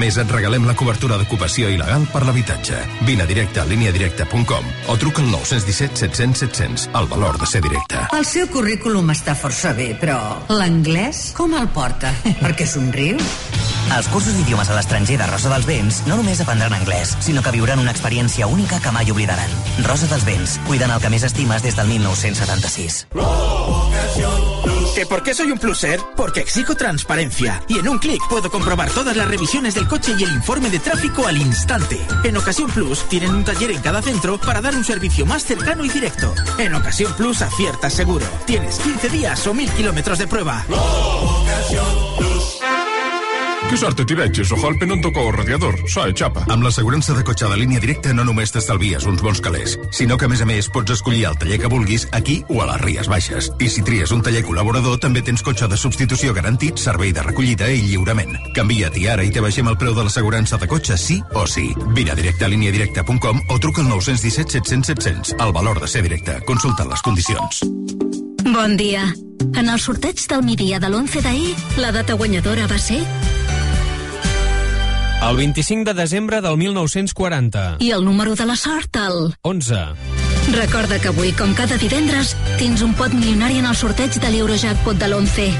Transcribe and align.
més, 0.00 0.16
et 0.20 0.32
regalem 0.32 0.64
la 0.68 0.74
cobertura 0.78 1.18
d'ocupació 1.20 1.68
il·legal 1.72 2.06
per 2.12 2.24
l'habitatge. 2.24 2.78
Vine 3.08 3.26
directe 3.28 3.60
a 3.62 3.66
lineadirecta.com 3.68 4.70
o 4.88 4.96
truca 5.00 5.22
al 5.22 5.30
917 5.32 6.00
700 6.06 6.44
700. 6.46 6.88
El 7.00 7.08
valor 7.10 7.38
de 7.40 7.48
ser 7.50 7.62
directe. 7.64 8.00
El 8.16 8.26
seu 8.28 8.48
currículum 8.50 9.12
està 9.12 9.36
força 9.38 9.74
bé, 9.76 9.92
però 10.00 10.18
l'anglès 10.48 11.30
com 11.36 11.54
el 11.58 11.68
porta? 11.74 12.12
Perquè 12.44 12.66
somriu? 12.68 13.20
Els 13.90 14.06
cursos 14.12 14.36
d'idiomes 14.36 14.68
a 14.70 14.76
l'estranger 14.76 15.16
de 15.18 15.26
Rosa 15.26 15.50
dels 15.50 15.66
Vents 15.66 16.04
no 16.06 16.18
només 16.20 16.40
aprendran 16.42 16.76
anglès, 16.76 17.16
sinó 17.24 17.42
que 17.42 17.54
viuran 17.56 17.82
una 17.82 17.90
experiència 17.94 18.46
única 18.46 18.78
que 18.80 18.92
mai 18.94 19.10
oblidaran. 19.10 19.50
Rosa 19.88 20.06
dels 20.12 20.24
Vents, 20.28 20.60
cuidant 20.68 20.94
el 20.94 21.02
que 21.02 21.10
més 21.10 21.26
estimes 21.26 21.66
des 21.66 21.76
del 21.76 21.90
1976. 21.90 23.04
¿Que 24.94 25.06
por 25.06 25.22
qué 25.22 25.34
soy 25.34 25.50
un 25.50 25.58
pluser? 25.58 26.00
Porque 26.16 26.40
exijo 26.40 26.74
transparencia. 26.74 27.62
Y 27.68 27.78
en 27.78 27.88
un 27.88 27.98
clic 27.98 28.20
puedo 28.28 28.50
comprobar 28.50 28.90
todas 28.90 29.16
las 29.16 29.28
revisiones 29.28 29.74
del 29.74 29.86
coche 29.86 30.14
y 30.18 30.24
el 30.24 30.32
informe 30.32 30.68
de 30.68 30.80
tráfico 30.80 31.26
al 31.26 31.36
instante. 31.36 32.00
En 32.24 32.36
Ocasión 32.36 32.70
Plus 32.70 33.04
tienen 33.08 33.34
un 33.34 33.44
taller 33.44 33.70
en 33.70 33.80
cada 33.80 34.02
centro 34.02 34.38
para 34.38 34.60
dar 34.60 34.74
un 34.74 34.84
servicio 34.84 35.24
más 35.24 35.44
cercano 35.44 35.84
y 35.84 35.88
directo. 35.88 36.34
En 36.58 36.74
Ocasión 36.74 37.12
Plus 37.14 37.40
aciertas 37.40 37.94
seguro. 37.94 38.26
Tienes 38.46 38.78
15 38.80 39.08
días 39.10 39.46
o 39.46 39.54
1000 39.54 39.70
kilómetros 39.70 40.18
de 40.18 40.26
prueba. 40.26 40.66
Que 43.70 43.76
sort 43.78 44.00
t'hi 44.02 44.16
veig, 44.18 44.38
Sojalpe 44.42 44.82
no 44.82 44.96
em 44.96 45.02
tocó 45.04 45.22
el 45.28 45.36
radiador, 45.36 45.76
soy 45.86 46.10
xapa. 46.18 46.42
Amb 46.50 46.64
l'assegurança 46.66 47.14
de 47.14 47.22
cotxe 47.22 47.46
de 47.46 47.54
línia 47.54 47.78
directa 47.78 48.10
no 48.10 48.24
només 48.26 48.50
t'estalvies 48.50 49.04
uns 49.06 49.22
bons 49.22 49.38
calés, 49.38 49.76
sinó 49.94 50.16
que 50.18 50.26
a 50.26 50.30
més 50.32 50.40
a 50.42 50.48
més 50.48 50.66
pots 50.74 50.90
escollir 50.96 51.28
el 51.28 51.36
taller 51.38 51.60
que 51.62 51.70
vulguis 51.70 52.08
aquí 52.10 52.40
o 52.50 52.58
a 52.64 52.66
les 52.72 52.80
Ries 52.82 53.06
Baixes. 53.12 53.52
I 53.62 53.68
si 53.70 53.84
tries 53.86 54.10
un 54.10 54.24
taller 54.26 54.42
col·laborador 54.42 54.98
també 54.98 55.22
tens 55.22 55.46
cotxe 55.46 55.68
de 55.70 55.78
substitució 55.78 56.34
garantit, 56.34 56.82
servei 56.82 57.12
de 57.14 57.22
recollida 57.22 57.70
i 57.70 57.78
lliurament. 57.84 58.34
Canvia't 58.58 58.98
i 58.98 59.06
ara 59.06 59.22
i 59.22 59.30
te 59.30 59.44
baixem 59.44 59.70
el 59.70 59.78
preu 59.78 59.94
de 59.94 60.02
l'assegurança 60.02 60.58
de 60.58 60.66
cotxe 60.66 60.98
sí 60.98 61.20
o 61.38 61.46
sí. 61.46 61.68
Vine 61.94 62.10
a 62.10 62.18
directe 62.18 62.48
a 62.48 62.50
líniadirecta.com 62.50 63.44
o 63.46 63.60
truca 63.62 63.84
al 63.86 63.92
917 63.94 64.50
700 64.58 64.94
700. 64.96 65.36
El 65.38 65.54
valor 65.54 65.78
de 65.78 65.86
ser 65.86 66.02
directe. 66.02 66.40
Consulta 66.42 66.90
les 66.90 67.06
condicions. 67.06 67.62
Bon 68.50 68.74
dia. 68.74 69.06
En 69.54 69.68
el 69.68 69.78
sorteig 69.78 70.26
del 70.26 70.42
migdia 70.42 70.82
de 70.82 70.90
l'11 70.90 71.22
d'ahir, 71.22 71.54
la 71.78 71.94
data 71.94 72.18
guanyadora 72.18 72.66
va 72.66 72.82
ser 72.82 73.04
El 75.22 75.36
25 75.36 75.84
de 75.84 75.94
desembre 75.94 76.40
del 76.40 76.56
1940. 76.56 77.76
i 77.78 77.90
el 77.90 78.04
número 78.04 78.34
de 78.34 78.46
la 78.46 78.56
sort, 78.56 78.96
el... 78.96 79.34
11. 79.42 79.76
Recorda 80.54 80.98
que 80.98 81.08
avui, 81.12 81.32
com 81.36 81.52
cada 81.54 81.76
divendres, 81.76 82.32
tens 82.56 82.80
un 82.80 82.94
pot 82.96 83.12
milionari 83.12 83.58
en 83.60 83.68
el 83.68 83.76
sorteig 83.76 84.16
de 84.16 84.30
l'Eurojackpot 84.32 84.96
de 84.96 85.10
l'11. 85.10 85.50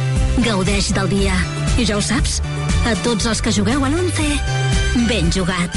Gaudeix 0.47 0.89
del 0.97 1.13
dia. 1.13 1.37
I 1.77 1.85
ja 1.85 1.99
ho 1.99 2.01
saps, 2.01 2.41
a 2.89 2.97
tots 3.05 3.29
els 3.29 3.45
que 3.45 3.53
jugueu 3.53 3.85
a 3.85 3.93
l'11, 3.93 5.05
ben 5.11 5.29
jugat. 5.29 5.77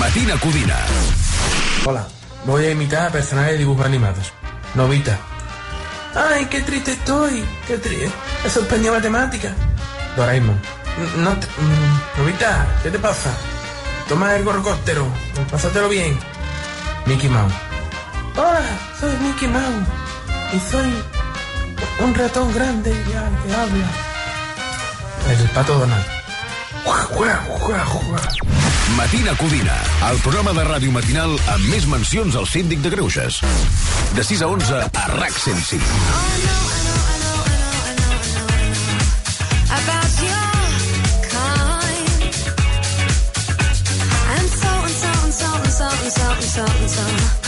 Matina 0.00 0.40
Codina. 0.40 0.80
Hola, 1.84 2.08
voy 2.46 2.64
a 2.64 2.72
imitar 2.72 3.08
a 3.08 3.12
personajes 3.12 3.52
de 3.52 3.58
dibujos 3.58 3.84
animados. 3.84 4.32
Novita. 4.74 5.20
¡Ay, 6.14 6.46
qué 6.46 6.60
triste 6.62 6.92
estoy! 6.92 7.44
¡Qué 7.66 7.78
triste! 7.78 8.10
He 8.44 8.50
suspendido 8.50 8.94
matemáticas. 8.94 9.52
Doraemon. 10.16 10.60
No 11.18 11.30
te- 11.32 11.46
mm, 11.46 12.18
Novita, 12.20 12.66
¿qué 12.82 12.90
te 12.90 12.98
pasa? 12.98 13.30
Toma 14.08 14.36
el 14.36 14.44
gorgóptero. 14.44 15.06
Pásatelo 15.50 15.88
bien. 15.88 16.16
Mickey 17.06 17.28
Mouse. 17.28 17.52
Hola, 18.36 18.62
soy 19.00 19.10
Mickey 19.22 19.48
Mouse. 19.48 19.88
Y 20.52 20.60
soy 20.70 20.94
un 22.00 22.14
ratón 22.14 22.52
grande 22.54 22.90
ya 23.10 23.28
que 23.44 23.54
habla. 23.54 23.86
El 25.40 25.48
pato 25.50 25.78
Donald. 25.78 26.04
Matina 28.96 29.36
Codina, 29.36 29.82
el 30.10 30.18
programa 30.20 30.52
de 30.52 30.64
ràdio 30.68 30.92
matinal 30.92 31.38
amb 31.50 31.64
més 31.72 31.86
mencions 31.88 32.36
al 32.36 32.44
síndic 32.46 32.82
de 32.84 32.90
Greuges. 32.92 33.40
De 34.14 34.22
6 34.22 34.42
a 34.44 34.46
11 34.52 34.84
a 34.84 35.06
RAC 35.16 35.32
105. 35.32 35.80
about 39.74 40.22
your 40.22 40.46
kind. 41.32 42.32
And 44.36 44.48
so 44.60 44.72
and 45.20 45.32
so 46.90 47.43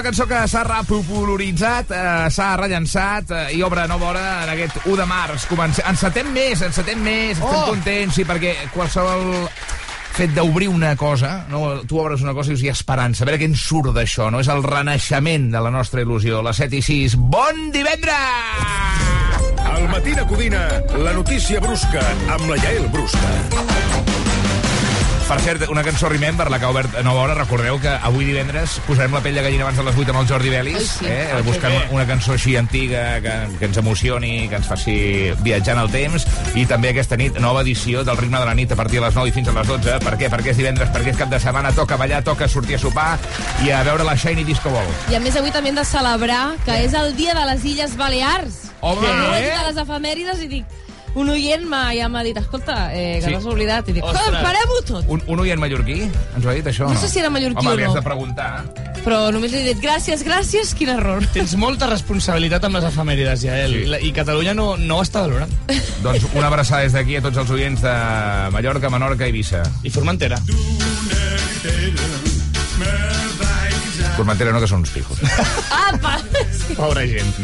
una 0.00 0.08
cançó 0.08 0.24
que 0.26 0.38
s'ha 0.48 0.62
repopularitzat, 0.64 1.90
eh, 1.92 2.30
s'ha 2.32 2.54
rellançat 2.56 3.32
eh, 3.36 3.40
i 3.58 3.60
obre 3.62 3.82
nova 3.90 4.06
hora 4.14 4.22
en 4.46 4.52
aquest 4.54 4.78
1 4.86 4.94
de 4.96 5.04
març. 5.04 5.44
Comencem, 5.50 5.84
encetem 5.90 6.30
més, 6.32 6.62
encetem 6.64 7.02
més, 7.04 7.36
estem 7.36 7.58
Oh! 7.58 7.66
contents, 7.74 8.14
sí, 8.16 8.24
perquè 8.24 8.54
qualsevol 8.72 9.28
fet 10.16 10.32
d'obrir 10.34 10.70
una 10.72 10.94
cosa, 10.96 11.44
no? 11.52 11.82
tu 11.84 12.00
obres 12.00 12.24
una 12.24 12.32
cosa 12.32 12.48
i 12.48 12.54
dius, 12.54 12.64
hi 12.64 12.70
ha 12.72 12.76
esperança, 12.78 13.24
a 13.24 13.28
veure 13.28 13.42
què 13.42 13.50
en 13.50 13.56
surt 13.60 13.92
d'això, 13.92 14.30
no? 14.32 14.40
És 14.40 14.48
el 14.48 14.64
renaixement 14.64 15.50
de 15.52 15.60
la 15.68 15.70
nostra 15.74 16.00
il·lusió. 16.00 16.40
Les 16.48 16.56
7 16.64 16.80
i 16.80 16.82
6, 16.86 17.18
bon 17.36 17.68
divendres! 17.70 18.16
Al 19.68 19.84
matí 19.92 20.16
de 20.16 20.24
Codina, 20.26 20.64
la 20.96 21.12
notícia 21.12 21.60
brusca 21.60 22.00
amb 22.32 22.48
la 22.48 22.56
Yael 22.64 22.88
Brusca. 22.88 24.09
Per 25.30 25.38
cert, 25.44 25.62
una 25.70 25.84
cançó 25.86 26.08
Remember, 26.10 26.48
la 26.50 26.58
que 26.58 26.64
ha 26.66 26.70
obert 26.72 26.96
a 26.98 27.04
nova 27.06 27.20
hora. 27.22 27.34
Recordeu 27.38 27.76
que 27.78 27.88
avui 27.88 28.24
divendres 28.26 28.80
posarem 28.82 29.12
la 29.14 29.20
pell 29.22 29.36
de 29.38 29.44
gallina 29.44 29.62
abans 29.62 29.78
de 29.78 29.84
les 29.86 29.94
8 30.02 30.10
amb 30.10 30.18
el 30.24 30.26
Jordi 30.26 30.50
Belis, 30.50 30.80
Ai, 30.80 30.86
sí. 30.90 31.06
eh? 31.06 31.28
Ah, 31.30 31.36
que 31.36 31.44
buscant 31.46 31.76
bé. 31.76 31.84
una 31.94 32.06
cançó 32.08 32.32
així 32.34 32.56
antiga 32.58 33.04
que, 33.22 33.36
que 33.60 33.68
ens 33.68 33.78
emocioni, 33.78 34.48
que 34.50 34.58
ens 34.58 34.66
faci 34.66 34.96
viatjar 35.46 35.76
en 35.76 35.82
el 35.84 35.92
temps. 35.94 36.26
I 36.58 36.66
també 36.66 36.90
aquesta 36.90 37.14
nit, 37.20 37.38
nova 37.38 37.62
edició 37.62 38.02
del 38.02 38.18
Ritme 38.18 38.42
de 38.42 38.50
la 38.50 38.56
nit 38.58 38.74
a 38.74 38.80
partir 38.82 38.98
de 38.98 39.06
les 39.06 39.14
9 39.14 39.30
i 39.30 39.36
fins 39.38 39.52
a 39.52 39.54
les 39.60 39.70
12. 39.70 40.00
Per 40.02 40.16
què? 40.18 40.32
Perquè 40.34 40.50
és 40.50 40.60
divendres, 40.64 40.90
perquè 40.90 41.14
és 41.14 41.22
cap 41.22 41.30
de 41.30 41.38
setmana, 41.46 41.70
toca 41.78 42.00
ballar, 42.00 42.24
toca 42.26 42.50
sortir 42.50 42.80
a 42.80 42.82
sopar 42.82 43.08
i 43.62 43.70
a 43.70 43.84
veure 43.86 44.02
la 44.02 44.18
Shiny 44.18 44.42
Disco 44.50 44.74
Ball. 44.74 44.90
I 45.14 45.20
a 45.20 45.22
més 45.22 45.38
avui 45.38 45.54
també 45.54 45.70
hem 45.70 45.78
de 45.78 45.86
celebrar 45.86 46.56
que 46.66 46.82
és 46.82 46.98
el 46.98 47.14
dia 47.14 47.38
de 47.38 47.46
les 47.54 47.64
Illes 47.70 47.94
Balears. 47.96 48.64
Home! 48.82 49.06
Que 49.06 49.30
vaig 49.30 49.50
de 49.54 49.66
les 49.70 49.84
efemèrides 49.86 50.42
i 50.42 50.54
dic... 50.58 50.78
Un 51.14 51.28
oient 51.28 51.64
m'ha 51.66 51.92
ja 51.96 52.08
m'ha 52.08 52.22
dit, 52.22 52.36
escolta, 52.36 52.94
eh, 52.94 53.18
que 53.20 53.26
Sí. 53.26 53.32
t'has 53.34 53.46
oblidat. 53.46 53.88
I 53.88 53.92
dic, 53.92 54.04
Ostres. 54.04 54.26
"Joder, 54.26 54.42
parem-ho 54.42 54.82
tot. 54.86 55.04
Un, 55.08 55.22
un 55.26 55.40
oient 55.40 55.58
mallorquí 55.58 56.02
ens 56.36 56.44
ho 56.46 56.48
ha 56.50 56.52
dit, 56.54 56.66
això? 56.66 56.86
No 56.88 57.00
sé 57.00 57.08
si 57.08 57.18
era 57.18 57.30
mallorquí 57.30 57.58
Home, 57.66 57.70
o 57.72 57.76
li 57.76 57.82
has 57.82 57.88
no. 57.90 57.94
de 57.96 58.02
preguntar. 58.02 58.64
Però 59.04 59.32
només 59.32 59.50
li 59.50 59.58
he 59.58 59.74
dit, 59.74 59.80
gràcies, 59.82 60.22
gràcies, 60.24 60.74
quin 60.74 60.90
error. 60.90 61.24
Tens 61.32 61.56
molta 61.56 61.86
responsabilitat 61.88 62.64
amb 62.64 62.76
les 62.76 62.84
efemèrides, 62.84 63.42
Jael, 63.42 63.72
Sí. 63.72 63.84
sí. 63.86 64.06
i 64.08 64.12
Catalunya 64.12 64.54
no, 64.54 64.76
no 64.76 64.98
ho 64.98 65.02
està 65.02 65.22
valorant. 65.22 65.50
Doncs 66.02 66.26
una 66.34 66.46
abraçada 66.46 66.82
des 66.82 66.92
d'aquí 66.92 67.16
a 67.16 67.22
tots 67.22 67.36
els 67.38 67.50
oients 67.50 67.80
de 67.82 67.94
Mallorca, 68.52 68.90
Menorca 68.90 69.24
i 69.26 69.30
Eivissa. 69.30 69.62
I 69.82 69.90
Formentera. 69.90 70.38
Formentera 74.16 74.52
no, 74.52 74.60
que 74.60 74.66
són 74.68 74.80
uns 74.84 74.90
pijos. 74.90 75.18
Apa! 75.70 76.18
Pobra 76.76 77.06
gent. 77.06 77.34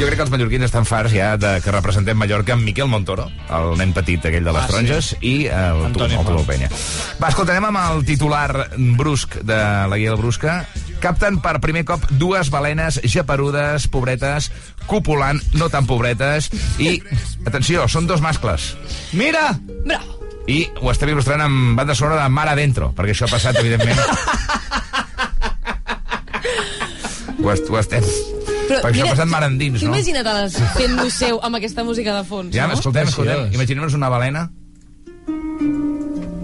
Jo 0.00 0.06
crec 0.08 0.16
que 0.18 0.24
els 0.24 0.32
mallorquins 0.32 0.64
estan 0.66 0.86
farts 0.88 1.12
ja 1.14 1.36
de 1.38 1.52
que 1.62 1.70
representem 1.70 2.16
Mallorca 2.18 2.56
amb 2.56 2.64
Miquel 2.66 2.88
Montoro, 2.90 3.28
el 3.54 3.76
nen 3.78 3.92
petit 3.94 4.24
aquell 4.26 4.42
de 4.48 4.50
les 4.50 4.62
Ah, 4.64 4.66
sí. 4.66 4.72
taronges, 4.72 5.10
i 5.20 5.34
el 5.46 5.84
Antoni 5.86 6.16
Pau. 6.26 6.40
Penya. 6.48 6.68
Va, 7.22 7.28
escolta, 7.30 7.52
anem 7.54 7.68
amb 7.70 7.78
el 7.84 8.02
titular 8.08 8.48
brusc 8.98 9.36
de 9.46 9.58
la 9.92 9.96
guia 10.00 10.10
del 10.10 10.18
Brusca. 10.18 10.56
Capten 11.02 11.38
per 11.42 11.60
primer 11.62 11.84
cop 11.86 12.02
dues 12.18 12.50
balenes 12.50 12.98
japerudes, 13.04 13.86
pobretes, 13.90 14.50
copulant, 14.90 15.38
no 15.54 15.68
tan 15.70 15.86
pobretes, 15.86 16.50
i, 16.82 16.96
atenció, 17.46 17.86
són 17.88 18.06
dos 18.10 18.20
mascles. 18.22 18.72
Mira! 19.12 19.52
Bravo! 19.86 20.18
I 20.50 20.64
ho 20.82 20.90
estem 20.90 21.12
il·lustrant 21.12 21.40
amb 21.44 21.76
banda 21.78 21.94
sonora 21.94 22.24
de 22.24 22.28
Mar 22.34 22.48
Adentro, 22.50 22.90
perquè 22.96 23.14
això 23.14 23.28
ha 23.28 23.34
passat, 23.36 23.54
evidentment. 23.62 23.98
ho, 27.42 27.52
est 27.52 27.68
ho 27.70 27.78
estem... 27.78 28.04
perquè 28.72 28.92
això 28.94 29.06
ha 29.08 29.12
passat 29.16 29.28
mar 29.28 29.42
endins, 29.44 29.82
no? 29.82 29.90
Imagina't 29.92 30.26
a 30.30 30.34
les 30.42 30.54
fent-lo 30.76 31.08
seu 31.12 31.40
amb 31.44 31.58
aquesta 31.58 31.84
música 31.84 32.14
de 32.16 32.24
fons, 32.24 32.54
Ja, 32.54 32.66
no? 32.70 32.74
escoltem, 32.78 33.04
Preciós. 33.08 33.26
escoltem. 33.28 33.54
Imaginem-nos 33.58 33.94
una 33.98 34.08
balena. 34.12 34.46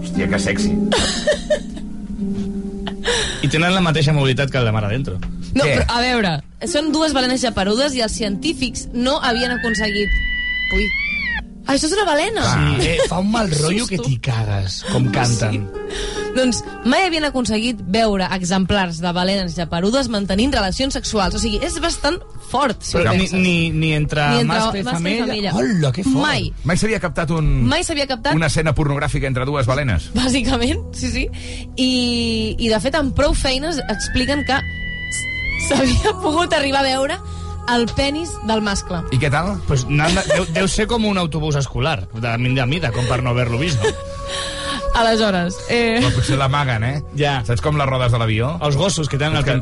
Hòstia, 0.03 0.27
que 0.29 0.39
sexy. 0.39 0.73
I 3.41 3.47
tenen 3.47 3.73
la 3.73 3.81
mateixa 3.81 4.13
mobilitat 4.13 4.51
que 4.51 4.59
el 4.59 4.65
de 4.67 4.71
Mar 4.75 4.83
Adentro. 4.85 5.15
No, 5.55 5.63
Què? 5.63 5.79
però, 5.79 5.85
a 5.95 6.01
veure, 6.03 6.31
són 6.69 6.91
dues 6.93 7.13
balenes 7.15 7.41
japerudes 7.41 7.95
i 7.97 8.03
els 8.05 8.13
científics 8.19 8.87
no 8.93 9.17
havien 9.23 9.55
aconseguit... 9.55 10.11
Ui, 10.75 10.83
ah, 11.65 11.73
això 11.73 11.87
és 11.87 11.95
una 11.95 12.05
balena! 12.05 12.43
Sí, 12.51 12.89
eh, 12.91 12.97
fa 13.09 13.21
un 13.23 13.31
mal 13.33 13.49
rotllo 13.49 13.87
que 13.89 13.97
t'hi 14.03 14.19
cagues, 14.21 14.83
com 14.91 15.07
canten. 15.15 15.63
Doncs 16.35 16.61
mai 16.85 17.05
havien 17.07 17.25
aconseguit 17.27 17.79
veure 17.91 18.27
exemplars 18.35 18.99
de 19.01 19.13
balenes 19.15 19.55
japerudes 19.57 20.09
mantenint 20.11 20.53
relacions 20.53 20.93
sexuals. 20.97 21.35
O 21.35 21.41
sigui, 21.41 21.59
és 21.65 21.79
bastant 21.81 22.19
fort, 22.49 22.81
si 22.85 22.97
ho 22.97 23.01
Però 23.01 23.13
ni, 23.17 23.27
ni, 23.33 23.55
ni 23.71 23.93
entre, 23.97 24.25
Ni 24.33 24.43
entre 24.43 24.59
mascle 24.59 24.81
i 24.81 24.85
mascle 24.87 24.99
i 24.99 25.17
femella. 25.19 25.25
femella. 25.27 25.55
Hola, 25.57 25.91
que 25.95 26.03
fort. 26.03 26.21
Mai. 26.23 26.49
Mai 26.65 26.77
s'havia 26.81 26.99
captat 27.01 27.33
un... 27.35 27.49
Mai 27.69 27.85
s'havia 27.85 28.07
captat 28.09 28.37
Una 28.37 28.49
escena 28.49 28.73
pornogràfica 28.77 29.29
entre 29.29 29.45
dues 29.49 29.69
balenes. 29.69 30.09
Bàsicament, 30.17 30.85
sí, 30.97 31.11
sí. 31.13 31.25
I, 31.75 31.89
I, 32.57 32.69
de 32.69 32.79
fet, 32.83 32.97
amb 32.99 33.15
prou 33.17 33.35
feines 33.37 33.81
expliquen 33.89 34.45
que 34.47 34.59
s'havia 35.67 36.15
pogut 36.23 36.53
arribar 36.55 36.81
a 36.85 36.87
veure 36.87 37.19
el 37.69 37.85
penis 37.93 38.31
del 38.49 38.63
mascle. 38.65 39.03
I 39.13 39.19
què 39.21 39.29
tal? 39.29 39.53
Pues, 39.67 39.85
nada, 39.89 40.23
deu, 40.31 40.47
deu 40.55 40.69
ser 40.71 40.87
com 40.89 41.05
un 41.05 41.19
autobús 41.21 41.59
escolar, 41.59 42.07
de 42.15 42.31
a 42.33 42.65
mida, 42.65 42.89
com 42.91 43.05
per 43.05 43.21
no 43.21 43.35
haver-lo 43.35 43.59
vist, 43.61 43.83
no? 43.83 43.93
Aleshores, 44.95 45.55
eh... 45.69 45.99
Però 46.01 46.09
potser 46.15 46.37
l'amaguen, 46.39 46.83
eh? 46.83 46.95
Ja. 47.19 47.39
Saps 47.47 47.61
com 47.63 47.77
les 47.79 47.87
rodes 47.89 48.11
de 48.11 48.19
l'avió? 48.21 48.55
Els 48.65 48.75
gossos 48.79 49.07
que 49.09 49.17
tenen 49.21 49.37
el 49.37 49.45
surten- 49.45 49.59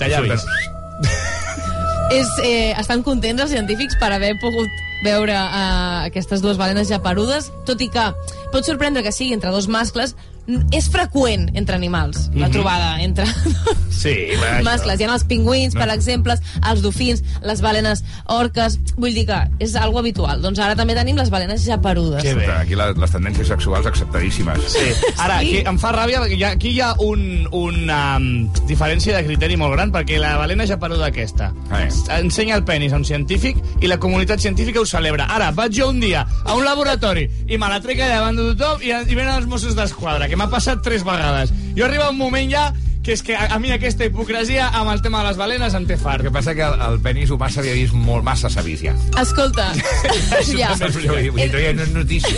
és, 2.16 2.28
eh, 2.42 2.72
estan 2.80 3.04
contents 3.04 3.42
els 3.44 3.52
científics 3.52 3.98
per 4.00 4.14
haver 4.16 4.34
pogut 4.40 4.70
veure 5.04 5.36
eh, 5.36 6.08
aquestes 6.08 6.42
dues 6.42 6.58
balenes 6.58 6.88
japerudes, 6.90 7.52
tot 7.68 7.82
i 7.84 7.90
que 7.94 8.06
pot 8.54 8.66
sorprendre 8.66 9.04
que 9.04 9.12
sigui 9.12 9.36
entre 9.36 9.52
dos 9.52 9.68
mascles, 9.68 10.16
és 10.72 10.90
freqüent 10.90 11.50
entre 11.56 11.76
animals, 11.76 12.30
la 12.34 12.48
Mhm. 12.48 12.52
trobada 12.54 13.02
entre 13.04 13.26
Sí, 13.90 14.14
va, 14.40 14.60
això. 14.60 14.64
mascles. 14.64 15.00
Hi 15.00 15.04
ha 15.06 15.14
els 15.14 15.24
pingüins, 15.26 15.74
per 15.74 15.88
No. 15.88 15.94
exemple, 15.94 16.36
els 16.70 16.82
dofins, 16.84 17.24
les 17.42 17.62
balenes 17.62 18.04
orques... 18.26 18.78
Vull 18.98 19.14
dir 19.14 19.26
que 19.26 19.38
és 19.60 19.76
algo 19.76 20.00
habitual. 20.00 20.42
Doncs 20.42 20.60
ara 20.60 20.76
també 20.76 20.94
tenim 20.96 21.16
les 21.18 21.30
balenes 21.30 21.66
japerudes. 21.66 22.22
Que 22.24 22.34
bé. 22.36 22.46
Aquí 22.48 22.76
les, 22.76 22.96
les 22.98 23.12
tendències 23.12 23.48
sexuals 23.48 23.86
acceptadíssimes. 23.86 24.60
Sí. 24.68 24.86
Ara, 25.18 25.40
Sí. 25.42 25.58
aquí 25.58 25.68
em 25.68 25.78
fa 25.80 25.92
ràbia, 25.94 26.22
perquè 26.22 26.46
aquí 26.52 26.70
hi 26.76 26.82
ha 26.82 26.94
un, 27.00 27.48
una 27.52 28.18
um, 28.18 28.48
diferència 28.68 29.18
de 29.18 29.26
criteri 29.26 29.58
molt 29.58 29.74
gran, 29.74 29.92
perquè 29.92 30.20
la 30.22 30.36
balena 30.38 30.66
japeruda 30.68 31.08
aquesta 31.08 31.52
Eh. 31.74 31.90
ensenya 32.20 32.56
el 32.56 32.64
penis 32.64 32.94
a 32.94 32.98
un 32.98 33.06
científic 33.06 33.58
i 33.82 33.88
la 33.88 33.98
comunitat 33.98 34.40
científica 34.40 34.80
ho 34.80 34.86
celebra. 34.86 35.26
Ara, 35.26 35.52
vaig 35.52 35.74
jo 35.74 35.90
un 35.90 36.00
dia 36.00 36.26
a 36.46 36.54
un 36.56 36.64
laboratori 36.66 37.28
i 37.48 37.58
me 37.58 37.68
la 37.68 37.80
trec 37.82 38.00
allà 38.00 38.16
davant 38.22 38.36
de 38.38 38.54
tothom 38.56 38.82
i, 38.82 38.90
i 38.94 39.16
venen 39.16 39.36
els 39.36 39.48
Mossos 39.48 39.76
d'Esquadra, 39.76 40.28
que 40.30 40.37
m'ha 40.38 40.50
passat 40.54 40.84
tres 40.86 41.04
vegades. 41.08 41.52
Jo 41.78 41.86
arriba 41.90 42.10
un 42.14 42.18
moment 42.22 42.52
ja 42.54 42.68
que 43.08 43.14
és 43.16 43.22
que 43.24 43.38
a, 43.40 43.46
a 43.56 43.58
mi 43.64 43.70
aquesta 43.72 44.04
hipocresia 44.04 44.66
amb 44.76 44.90
el 44.92 45.00
tema 45.02 45.22
de 45.22 45.30
les 45.30 45.38
balenes 45.40 45.74
em 45.78 45.86
té 45.88 45.96
El 45.96 46.00
fart. 46.02 46.24
que 46.26 46.32
passa 46.32 46.52
que 46.58 46.64
el, 46.66 46.74
el 46.90 46.98
penis 47.00 47.30
ho 47.32 47.38
massa 47.40 47.62
havia 47.62 47.72
vist 47.78 47.94
molt 47.96 48.26
massa 48.28 48.50
s'ha 48.52 48.62
vist 48.66 48.84
ja. 48.84 48.96
Escolta, 49.22 49.70
ja. 50.58 50.74
Dir, 50.76 51.32
no 51.54 51.60
hi 51.62 51.68
ha 51.70 51.74
notícia. 51.94 52.36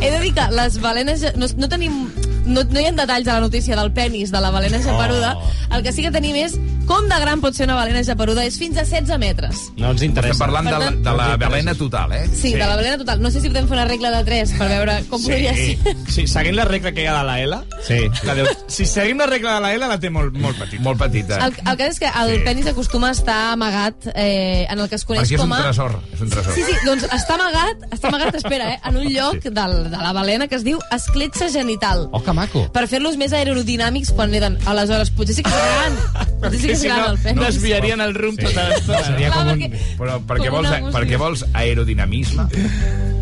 He 0.00 0.10
de 0.10 0.20
dir 0.22 0.32
que 0.34 0.46
les 0.56 0.80
balenes... 0.80 1.20
ja- 1.20 1.34
No, 1.36 1.46
no 1.58 1.68
tenim... 1.68 2.06
No, 2.46 2.62
no 2.64 2.80
hi 2.80 2.86
ha 2.86 2.92
detalls 2.92 3.26
a 3.28 3.34
la 3.34 3.40
notícia 3.40 3.76
del 3.76 3.92
penis 3.92 4.30
de 4.30 4.40
la 4.40 4.50
balena 4.50 4.80
japeruda. 4.82 5.36
Oh. 5.36 5.50
El 5.76 5.82
que 5.82 5.92
sí 5.92 6.02
que 6.02 6.10
tenim 6.10 6.36
és 6.36 6.58
com 6.86 7.06
de 7.08 7.18
gran 7.20 7.40
pot 7.40 7.54
ser 7.56 7.64
una 7.66 7.74
balena 7.74 8.02
japeruda. 8.04 8.44
És 8.44 8.58
fins 8.58 8.76
a 8.76 8.84
16 8.84 9.18
metres. 9.18 9.56
No 9.76 9.86
ens 9.90 9.96
Estem 9.96 10.10
interessa. 10.10 10.44
parlant 10.44 10.66
de 10.66 10.72
la, 10.72 10.78
Per 10.78 10.88
tant- 10.88 11.02
de 11.04 11.12
la 11.16 11.36
balena 11.36 11.74
total, 11.74 12.12
eh? 12.12 12.28
Sí, 12.34 12.52
de 12.52 12.58
la 12.58 12.76
balena 12.76 12.98
total. 12.98 13.20
No 13.22 13.30
sé 13.30 13.40
si 13.40 13.48
podem 13.48 13.66
fer 13.68 13.76
una 13.78 13.86
regla 13.86 14.10
de 14.10 14.24
3 14.24 14.52
per 14.58 14.68
veure 14.68 15.04
com 15.08 15.22
podria 15.22 15.54
Sí, 15.54 15.78
ser. 15.82 15.96
sí, 16.08 16.26
seguint 16.26 16.56
la 16.56 16.64
regla 16.64 16.92
que 16.92 17.02
hi 17.02 17.06
ha 17.06 17.18
de 17.18 17.24
la 17.24 17.40
L, 17.40 17.56
Sí. 17.86 17.98
la 18.24 18.34
deu, 18.34 18.46
si 18.68 18.84
seguim 18.86 19.18
la 19.18 19.26
regla 19.26 19.54
de 19.54 19.60
la 19.60 19.72
L, 19.74 19.88
la 19.88 19.98
té 20.00 20.10
molt, 20.10 20.34
molt 20.36 20.58
petita. 20.58 20.82
Molt 20.82 20.98
petita. 20.98 21.38
El, 21.46 21.54
el 21.66 21.76
cas 21.76 21.88
és 21.94 21.98
que 22.00 22.06
el 22.06 22.34
Sí. 22.38 22.42
penis 22.44 22.66
acostuma 22.66 23.08
a 23.08 23.12
estar 23.12 23.52
amagat 23.52 23.94
eh, 24.14 24.66
en 24.68 24.78
el 24.78 24.88
que 24.88 24.96
es 24.96 25.04
coneix 25.04 25.24
Perquè 25.28 25.34
és 25.34 25.40
com 25.40 25.50
un 25.50 25.58
a... 25.58 25.62
tresor. 25.62 25.98
És 26.12 26.20
un 26.20 26.28
tresor. 26.30 26.54
Sí, 26.54 26.62
sí, 26.62 26.76
doncs 26.84 27.04
està 27.04 27.34
amagat, 27.34 27.88
està 27.90 28.08
amagat, 28.08 28.34
espera, 28.34 28.72
eh, 28.74 28.80
en 28.84 28.96
un 28.96 29.08
lloc 29.08 29.34
Sí. 29.42 29.48
del, 29.50 29.90
de 29.90 29.96
la 29.96 30.12
balena 30.12 30.46
que 30.48 30.56
es 30.56 30.64
diu 30.64 30.78
escletxa 30.90 31.48
genital. 31.50 32.08
Oh, 32.12 32.22
que 32.22 32.33
maco. 32.36 32.64
Per 32.74 32.84
fer-los 32.90 33.18
més 33.20 33.32
aerodinàmics 33.36 34.12
quan 34.16 34.32
neden. 34.34 34.58
Aleshores, 34.70 35.10
potser 35.14 35.36
sí 35.38 35.44
que 35.46 35.52
seran. 35.54 35.98
Potser 36.44 36.60
sí 36.60 36.68
que 36.68 36.76
si 36.76 36.88
seran 36.88 37.14
no, 37.14 37.30
el 37.32 37.38
desviarien 37.46 38.00
el 38.04 38.14
rumb 38.14 38.40
sí. 38.40 38.48
tota 38.50 38.68
l'estona. 38.68 39.04
Seria 39.06 39.30
Clar, 39.32 39.44
com 39.44 39.52
un... 39.54 39.62
perquè- 39.62 39.94
Però 40.00 40.18
per 40.28 40.40
què 40.42 40.50
vols, 40.52 40.72
per 40.96 41.04
què 41.08 41.20
vols 41.20 41.44
aerodinamisme? 41.54 42.48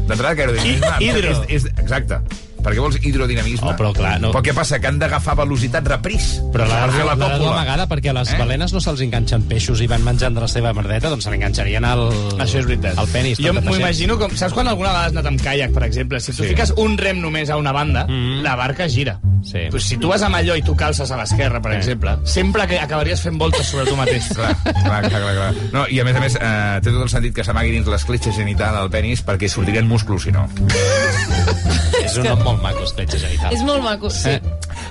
D'entrada 0.08 0.34
que 0.34 0.48
aerodinamisme... 0.48 0.96
Hidro. 1.06 1.36
És, 1.46 1.62
és, 1.62 1.68
exacte. 1.78 2.18
Per 2.62 2.72
què 2.72 2.78
vols 2.80 2.98
hidrodinamisme? 3.02 3.72
Oh, 3.72 3.76
però 3.76 3.92
clar, 3.96 4.20
no. 4.22 4.30
Però 4.32 4.42
què 4.44 4.54
passa? 4.54 4.78
Que 4.78 4.86
han 4.90 4.98
d'agafar 5.00 5.34
velocitat 5.40 5.86
repris. 5.88 6.40
Però 6.52 6.66
la, 6.68 6.82
Per 6.86 7.04
la, 7.04 7.14
la, 7.16 7.28
la 7.38 7.50
amagada, 7.52 7.86
perquè 7.90 8.10
a 8.10 8.16
les 8.20 8.30
Eh? 8.32 8.38
balenes 8.38 8.72
no 8.72 8.80
se'ls 8.80 9.00
enganxen 9.02 9.42
peixos 9.50 9.80
i 9.82 9.86
van 9.90 10.02
menjant 10.04 10.34
de 10.34 10.40
la 10.40 10.48
seva 10.48 10.72
merdeta, 10.72 11.10
doncs 11.10 11.24
se 11.24 11.30
l'enganxarien 11.34 11.84
al... 11.84 12.06
Això 12.38 12.58
és 12.62 12.66
veritat. 12.70 12.96
Al 12.98 13.08
penis. 13.08 13.38
Jo 13.42 13.52
m'ho 13.52 13.76
imagino 13.76 14.16
com... 14.18 14.30
Saps 14.36 14.54
quan 14.54 14.68
alguna 14.70 14.90
vegada 14.92 15.06
has 15.10 15.12
anat 15.16 15.26
amb 15.32 15.42
caiac, 15.42 15.72
per 15.74 15.84
exemple? 15.88 16.20
Si 16.20 16.32
tu 16.32 16.42
Sí. 16.44 16.48
fiques 16.54 16.72
un 16.76 16.96
rem 16.98 17.20
només 17.20 17.50
a 17.50 17.56
una 17.56 17.72
banda, 17.72 18.06
Mm. 18.08 18.42
la 18.42 18.54
barca 18.56 18.88
gira. 18.88 19.18
Sí. 19.42 19.58
Pues 19.70 19.82
si 19.84 19.96
tu 19.98 20.06
vas 20.08 20.22
amb 20.22 20.36
allò 20.38 20.54
i 20.56 20.62
tu 20.62 20.76
calces 20.78 21.10
a 21.10 21.16
l'esquerra, 21.18 21.60
per 21.60 21.72
Sí. 21.72 21.78
exemple, 21.78 22.12
sempre 22.24 22.66
que 22.68 22.78
acabaries 22.78 23.20
fent 23.20 23.36
voltes 23.38 23.66
sobre 23.66 23.86
tu 23.86 23.96
mateix. 23.96 24.28
Clar, 24.34 24.54
clar, 24.62 25.02
clar, 25.02 25.10
clar, 25.10 25.34
clar. 25.34 25.54
No, 25.72 25.86
I 25.88 25.98
a 25.98 26.04
més 26.04 26.14
a 26.16 26.20
més, 26.20 26.36
eh, 26.36 26.78
té 26.82 26.90
tot 26.92 27.02
el 27.02 27.08
sentit 27.10 27.34
que 27.34 27.42
s'amagui 27.44 27.72
dins 27.72 27.86
l'escletxa 27.90 28.30
genital 28.32 28.76
al 28.76 28.88
penis 28.90 29.24
perquè 29.26 29.48
sortirien 29.48 29.88
músculs, 29.88 30.22
si 30.22 30.30
no. 30.32 30.46
és 32.12 32.18
un 32.20 32.28
nom 32.28 32.42
molt 32.44 32.62
maco, 32.62 32.84
Escletxa 32.86 33.18
Genital. 33.22 33.52
És 33.56 33.62
molt 33.66 33.82
maco, 33.84 34.10
sí. 34.12 34.36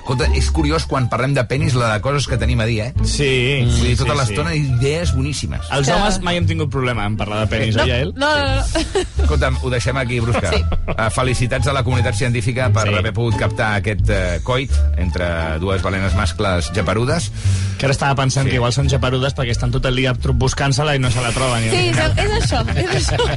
Escolta, 0.02 0.26
és 0.34 0.48
curiós 0.54 0.84
quan 0.90 1.06
parlem 1.10 1.34
de 1.36 1.44
penis 1.46 1.74
la 1.78 1.92
de 1.94 2.00
coses 2.02 2.26
que 2.26 2.36
tenim 2.40 2.60
a 2.62 2.66
dir, 2.66 2.80
eh? 2.88 2.92
Sí. 3.06 3.28
Vull 3.62 3.86
dir, 3.86 3.92
sí, 3.94 3.98
tota 4.02 4.14
sí. 4.14 4.18
l'estona 4.20 4.54
idees 4.58 5.12
boníssimes. 5.14 5.68
Els 5.74 5.88
homes 5.94 6.18
mai 6.26 6.40
hem 6.40 6.46
tingut 6.50 6.70
problema 6.74 7.06
en 7.06 7.16
parlar 7.20 7.44
de 7.44 7.50
penis, 7.52 7.76
No, 7.78 7.84
oi, 7.86 7.90
Jael? 7.92 8.12
no, 8.16 8.30
no, 8.36 8.56
no. 8.56 9.02
Escolta'm, 9.24 9.58
ho 9.62 9.70
deixem 9.70 9.96
aquí, 10.02 10.18
Brusca. 10.20 10.50
Sí. 10.56 10.62
Uh, 10.92 11.08
felicitats 11.14 11.70
a 11.70 11.76
la 11.76 11.84
comunitat 11.86 12.18
científica 12.18 12.68
per 12.74 12.88
Sí. 12.88 12.94
haver 12.98 13.12
pogut 13.14 13.36
captar 13.38 13.76
aquest 13.78 14.10
uh, 14.10 14.40
coit 14.42 14.72
entre 14.98 15.58
dues 15.62 15.82
balenes 15.82 16.14
mascles 16.18 16.72
japerudes. 16.74 17.30
Que 17.78 17.86
ara 17.86 17.94
estava 17.94 18.14
pensant 18.18 18.46
Sí. 18.46 18.50
que 18.50 18.56
igual 18.60 18.72
són 18.74 18.88
japerudes 18.90 19.34
perquè 19.38 19.54
estan 19.54 19.70
tot 19.70 19.86
el 19.86 19.96
dia 19.96 20.12
buscant-se-la 20.18 20.96
i 20.96 20.98
no 20.98 21.10
se 21.10 21.20
la 21.22 21.30
troben. 21.32 21.68
Sí, 21.70 21.88
és, 21.92 21.98
és 21.98 22.34
això, 22.42 22.64
és 22.74 22.90
això. 22.98 23.30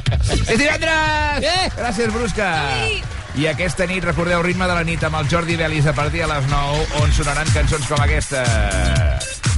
És 0.50 0.58
divendres! 0.58 1.46
Eh! 1.46 1.70
Gràcies, 1.78 2.12
Brusca! 2.12 2.50
Ai! 2.82 2.98
I 3.36 3.46
aquesta 3.50 3.84
nit, 3.84 4.00
recordeu, 4.04 4.40
ritme 4.40 4.64
de 4.64 4.74
la 4.78 4.84
nit 4.86 5.02
amb 5.04 5.18
el 5.18 5.26
Jordi 5.28 5.58
Belis 5.60 5.84
a 5.86 5.92
partir 5.92 6.22
de 6.22 6.28
les 6.30 6.46
9, 6.48 6.86
on 7.02 7.12
sonaran 7.12 7.50
cançons 7.52 7.84
com 7.90 8.00
aquesta. 8.00 8.44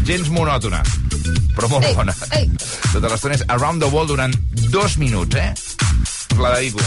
Gens 0.09 0.31
monòtona, 0.35 0.81
però 1.55 1.71
molt 1.71 1.87
Ei, 1.87 1.95
bona. 1.95 2.15
ei. 2.35 2.51
Tota 2.91 3.13
l'estona 3.13 3.39
és 3.39 3.45
Around 3.47 3.85
the 3.85 3.91
World 3.93 4.11
durant 4.17 4.35
dos 4.75 4.99
minuts, 4.99 5.39
eh? 5.39 5.53
La 6.43 6.57
dedico. 6.57 6.83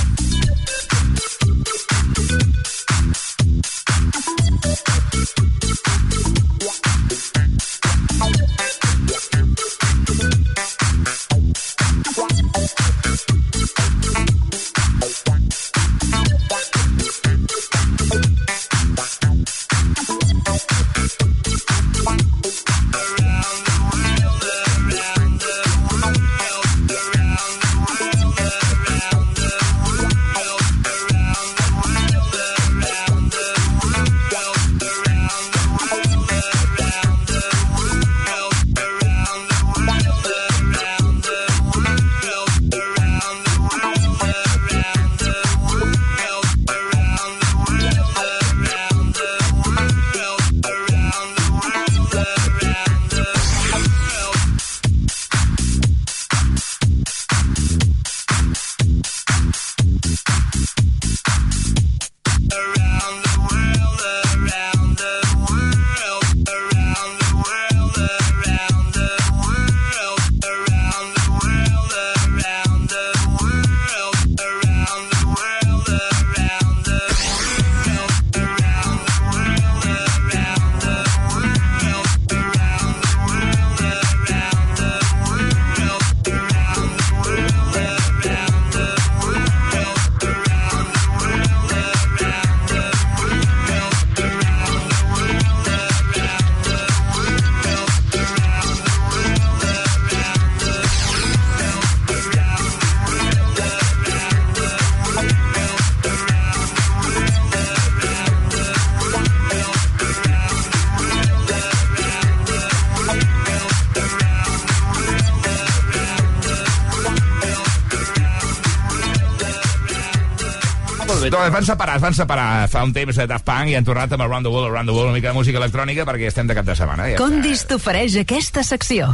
Doncs 121.41 121.55
van 121.55 121.65
separar, 121.65 121.95
es 121.97 122.03
van 122.03 122.13
separar 122.13 122.47
fa 122.69 122.83
un 122.85 122.91
temps 122.93 123.17
de 123.17 123.25
Daft 123.25 123.47
Punk 123.47 123.71
i 123.71 123.73
han 123.73 123.85
tornat 123.87 124.11
amb 124.13 124.21
Around 124.27 124.45
the 124.45 124.51
World, 124.53 124.69
Around 124.69 124.91
the 124.91 124.93
World, 124.93 125.09
una 125.09 125.17
mica 125.17 125.31
de 125.31 125.37
música 125.39 125.57
electrònica 125.57 126.05
perquè 126.05 126.29
estem 126.29 126.45
de 126.45 126.53
cap 126.53 126.67
de 126.67 126.75
setmana. 126.77 127.07
Ja. 127.09 127.17
Condis 127.17 127.65
t'ofereix 127.65 128.19
aquesta 128.21 128.61
secció. 128.67 129.09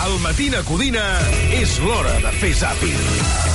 Al 0.00 0.16
Matina 0.24 0.62
Codina 0.64 1.02
és 1.52 1.74
l'hora 1.84 2.14
de 2.22 2.30
fer 2.40 2.54
zàping. 2.56 2.96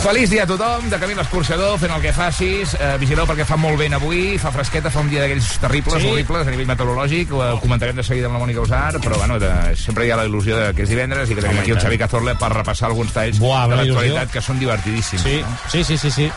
Feliç 0.04 0.30
dia 0.30 0.44
a 0.44 0.48
tothom, 0.50 0.84
de 0.92 0.98
camí 1.02 1.16
l'escorxador, 1.18 1.80
fent 1.82 1.90
el 1.96 2.04
que 2.04 2.12
facis. 2.14 2.76
Eh, 2.78 2.92
vigileu 3.02 3.26
perquè 3.26 3.48
fa 3.50 3.58
molt 3.58 3.80
vent 3.82 3.96
avui, 3.98 4.36
fa 4.38 4.52
fresqueta, 4.54 4.92
fa 4.94 5.02
un 5.02 5.10
dia 5.10 5.24
d'aquells 5.24 5.48
terribles, 5.64 6.04
Sí. 6.04 6.12
horribles 6.12 6.46
a 6.46 6.52
nivell 6.54 6.68
meteorològic. 6.70 7.32
Ho 7.34 7.42
eh, 7.42 7.60
comentarem 7.64 7.96
de 7.98 8.04
seguida 8.06 8.28
amb 8.30 8.38
la 8.38 8.44
Mònica 8.44 8.62
Usar, 8.62 9.00
però 9.02 9.18
bueno, 9.18 9.40
de, 9.42 9.50
sempre 9.76 10.06
hi 10.06 10.12
ha 10.14 10.20
la 10.22 10.28
il·lusió 10.30 10.60
de 10.60 10.74
que 10.78 10.84
és 10.84 10.90
divendres 10.94 11.32
i 11.32 11.34
que 11.34 11.42
tenim 11.42 11.58
Home, 11.58 11.64
aquí 11.66 11.72
el. 11.74 11.80
Xavi 11.82 11.98
Cazorla 11.98 12.36
per 12.38 12.52
repassar 12.54 12.90
alguns 12.92 13.12
talls 13.18 13.40
Buah, 13.42 13.66
de 13.68 13.76
l'actualitat 13.82 14.32
que 14.32 14.42
són 14.46 14.60
divertidíssims. 14.62 15.24
Sí, 15.24 15.42
No? 15.42 15.58
sí, 15.72 15.84
sí, 15.84 15.98
sí, 15.98 16.12
sí. 16.12 16.30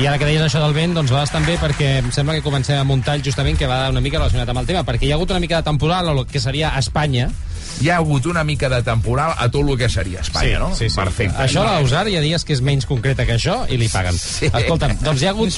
I 0.00 0.06
ara 0.06 0.16
que 0.16 0.24
deies 0.24 0.40
això 0.42 0.64
del 0.64 0.72
vent, 0.72 0.94
doncs 0.96 1.12
va 1.12 1.20
bastant 1.26 1.44
bé 1.44 1.58
perquè 1.60 1.98
em 2.00 2.10
sembla 2.10 2.32
que 2.34 2.42
comencem 2.42 2.78
amb 2.80 2.90
un 2.96 3.02
tall 3.02 3.20
justament 3.22 3.58
que 3.58 3.66
va 3.68 3.90
una 3.90 4.00
mica 4.00 4.16
relacionat 4.16 4.48
amb 4.48 4.60
el 4.64 4.66
tema, 4.66 4.84
perquè 4.84 5.04
hi 5.04 5.12
ha 5.12 5.16
hagut 5.20 5.30
una 5.30 5.40
mica 5.40 5.56
de 5.60 5.62
temporal 5.68 6.08
o 6.08 6.18
el 6.20 6.26
que 6.26 6.40
seria 6.40 6.72
Espanya. 6.78 7.28
Hi 7.80 7.88
ha 7.88 7.96
hagut 7.96 8.26
una 8.26 8.42
mica 8.44 8.68
de 8.68 8.82
temporal 8.84 9.32
a 9.38 9.48
tot 9.48 9.64
el 9.68 9.78
que 9.78 9.88
seria 9.88 10.20
Espanya, 10.20 10.58
no? 10.58 10.74
Sí, 10.76 10.90
sí. 10.90 10.96
Perfecte. 10.98 11.38
Això 11.40 11.62
a 11.62 11.78
l'Ausar 11.78 12.06
hi 12.10 12.16
ha 12.18 12.20
dies 12.20 12.44
que 12.44 12.52
és 12.52 12.60
menys 12.60 12.84
concreta 12.88 13.24
que 13.24 13.38
això 13.38 13.62
i 13.72 13.78
li 13.80 13.88
paguen. 13.88 14.18
Sí. 14.18 14.50
Escolta'm, 14.52 14.98
doncs 15.00 15.22
hi 15.22 15.28
ha 15.30 15.34
hagut... 15.34 15.56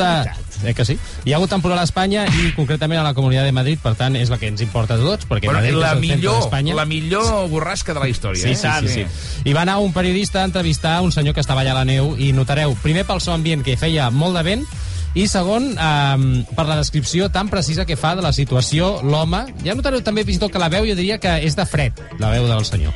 Eh, 0.62 0.74
que 0.76 0.84
sí? 0.86 0.94
Hi 1.24 1.32
ha 1.32 1.40
hagut 1.40 1.50
temporal 1.50 1.80
a 1.80 1.86
Espanya 1.88 2.22
i 2.38 2.52
concretament 2.54 3.00
a 3.00 3.02
la 3.02 3.14
Comunitat 3.16 3.48
de 3.48 3.54
Madrid, 3.56 3.80
per 3.82 3.96
tant, 3.98 4.14
és 4.14 4.30
la 4.30 4.38
que 4.38 4.46
ens 4.52 4.62
importa 4.62 4.94
a 4.94 5.02
tots, 5.02 5.26
perquè 5.26 5.50
Bueno, 5.50 5.58
Madrid 5.58 5.74
la 5.80 5.88
és 5.88 5.96
el 5.96 6.04
millor, 6.04 6.38
d'Espanya. 6.38 6.76
la 6.78 6.86
millor 6.86 7.48
borrasca 7.50 7.96
de 7.96 8.04
la 8.04 8.08
història. 8.12 8.42
Sí, 8.44 8.52
eh? 8.52 8.56
sí, 8.56 8.86
sí, 8.86 9.02
sí. 9.02 9.42
I 9.50 9.56
va 9.56 9.64
anar 9.66 9.80
un 9.82 9.92
periodista 9.92 10.42
a 10.42 10.44
entrevistar 10.46 11.00
un 11.02 11.10
senyor 11.10 11.34
que 11.34 11.42
estava 11.42 11.64
allà 11.64 11.74
a 11.74 11.80
la 11.80 11.84
neu 11.88 12.14
i 12.16 12.30
notareu, 12.32 12.76
primer 12.82 13.02
pel 13.08 13.20
seu 13.20 13.34
ambient 13.34 13.66
que 13.66 13.76
feia 13.76 14.10
molt 14.14 14.38
de 14.38 14.46
vent 14.46 14.66
i 15.14 15.26
segon, 15.28 15.72
eh, 15.76 16.44
per 16.56 16.66
la 16.66 16.76
descripció 16.76 17.28
tan 17.30 17.48
precisa 17.52 17.84
que 17.84 17.96
fa 17.96 18.14
de 18.16 18.22
la 18.22 18.32
situació, 18.32 19.02
l'home. 19.02 19.44
Ja 19.64 19.74
notareu 19.76 20.00
també 20.02 20.24
fins 20.24 20.38
i 20.38 20.40
tot 20.40 20.52
que 20.52 20.62
la 20.62 20.70
veu 20.72 20.86
jo 20.88 20.96
diria 20.96 21.18
que 21.20 21.36
és 21.44 21.56
de 21.56 21.66
fred, 21.66 21.92
la 22.18 22.30
veu 22.32 22.48
del 22.48 22.64
senyor. 22.64 22.94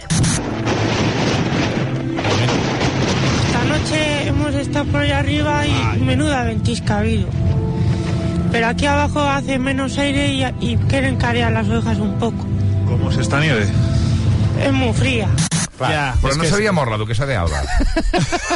Esta 3.46 3.64
noche 3.64 4.28
hemos 4.28 4.54
estado 4.54 4.87
por 4.87 5.00
allá 5.00 5.18
arriba 5.18 5.66
y 5.66 6.00
menuda 6.00 6.44
ventisca 6.44 6.96
ha 6.96 6.99
habido. 7.00 7.28
Pero 8.52 8.68
aquí 8.68 8.87
abajo 8.87 9.20
hace 9.20 9.58
menos 9.58 9.99
aire 9.99 10.32
y, 10.32 10.44
y 10.61 10.76
quieren 10.88 11.16
carear 11.16 11.52
las 11.52 11.68
orejas 11.68 11.99
un 11.99 12.14
poco. 12.18 12.46
¿Cómo 12.87 13.11
es 13.11 13.18
esta 13.18 13.40
nieve? 13.40 13.66
Es 14.64 14.73
muy 14.73 14.92
fría. 14.94 15.28
Clar, 15.76 16.14
però 16.23 16.35
no 16.37 16.45
sabia 16.49 16.73
mort 16.73 16.90
la 16.90 16.97
duquesa 17.00 17.26
d'Alba. 17.28 17.62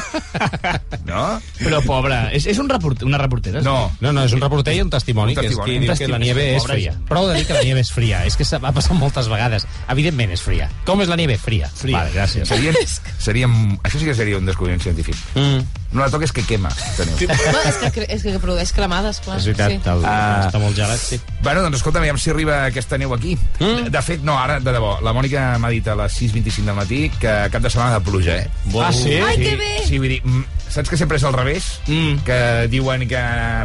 no? 1.10 1.24
Però, 1.60 1.80
pobra, 1.84 2.20
és, 2.34 2.46
és 2.50 2.58
un 2.62 2.68
report, 2.70 3.02
una 3.06 3.18
reportera? 3.20 3.60
No. 3.64 3.90
No, 4.00 4.12
no, 4.12 4.24
és 4.24 4.32
un 4.36 4.40
reporter 4.42 4.74
i 4.76 4.80
un 4.84 4.90
testimoni, 4.92 5.34
Un 5.36 5.40
que, 5.40 5.46
és 5.48 5.54
testimoni. 5.56 5.76
Un 5.76 5.84
diu 5.84 5.88
que 5.88 5.92
la 5.92 5.98
testimoni. 5.98 6.24
nieve 6.24 6.46
és 6.56 6.66
fria. 6.68 6.94
Prou 7.10 7.28
de 7.28 7.34
dir 7.38 7.44
que 7.48 7.56
la 7.58 7.64
nieve 7.66 7.82
és 7.84 7.92
fria. 7.92 8.22
És 8.28 8.36
que 8.40 8.46
s'ha- 8.48 8.60
va 8.62 8.72
passar 8.76 8.96
moltes 8.98 9.28
vegades. 9.32 9.66
Evidentment 9.92 10.32
és 10.36 10.42
fria. 10.44 10.70
Com 10.88 11.02
és 11.04 11.08
la 11.12 11.16
nieve? 11.20 11.36
Fria. 11.40 11.68
Fria. 11.74 11.98
Vale, 11.98 12.14
gràcies. 12.16 12.48
Serien, 12.48 12.74
seríem, 13.28 13.58
això 13.82 13.98
sí 14.00 14.08
que 14.08 14.14
seria 14.16 14.38
un 14.40 14.46
descobriment 14.48 14.82
científic. 14.82 15.16
Mm. 15.34 15.64
No 15.92 16.04
la 16.04 16.10
toques 16.10 16.30
que 16.30 16.44
quema. 16.46 16.70
Teniu. 16.96 17.16
No, 17.26 17.60
és, 17.66 17.78
que, 17.90 18.04
és 18.06 18.22
que 18.22 18.36
produeix 18.38 18.70
cremades, 18.72 19.18
clar. 19.24 19.38
És 19.40 19.46
veritat, 19.48 19.72
Sí. 19.72 19.80
el, 19.90 20.04
Ah. 20.06 20.46
està 20.46 20.60
molt 20.62 20.76
gelat, 20.76 20.98
sí. 21.02 21.18
Bueno, 21.42 21.62
doncs 21.62 21.80
escolta, 21.80 21.98
aviam 21.98 22.16
si 22.18 22.30
arriba 22.30 22.64
aquesta 22.66 22.96
neu 22.98 23.12
aquí. 23.14 23.36
Mm. 23.58 23.88
De, 23.88 23.90
de 23.90 24.02
fet, 24.02 24.22
no, 24.22 24.38
ara, 24.38 24.60
de 24.60 24.70
debò, 24.72 25.00
la 25.02 25.12
Mònica 25.12 25.58
m'ha 25.58 25.68
dit 25.74 25.88
a 25.88 25.96
les 25.98 26.12
6.25 26.14 26.66
del 26.70 26.76
matí 26.78 27.10
que 27.18 27.34
cap 27.50 27.60
de 27.62 27.70
setmana 27.70 27.98
de 27.98 28.04
pluja, 28.06 28.36
eh? 28.38 28.48
Ah, 28.80 28.92
sí? 28.92 29.16
Ai, 29.18 29.36
que 29.36 29.56
bé! 29.56 29.72
Sí, 29.86 29.98
vull 29.98 30.08
dir, 30.14 30.22
mm, 30.24 30.44
saps 30.70 30.88
que 30.90 30.96
sempre 30.96 31.18
és 31.18 31.24
al 31.26 31.34
revés? 31.34 31.66
Mm. 31.88 32.20
Que 32.26 32.38
diuen 32.70 33.06
que 33.10 33.20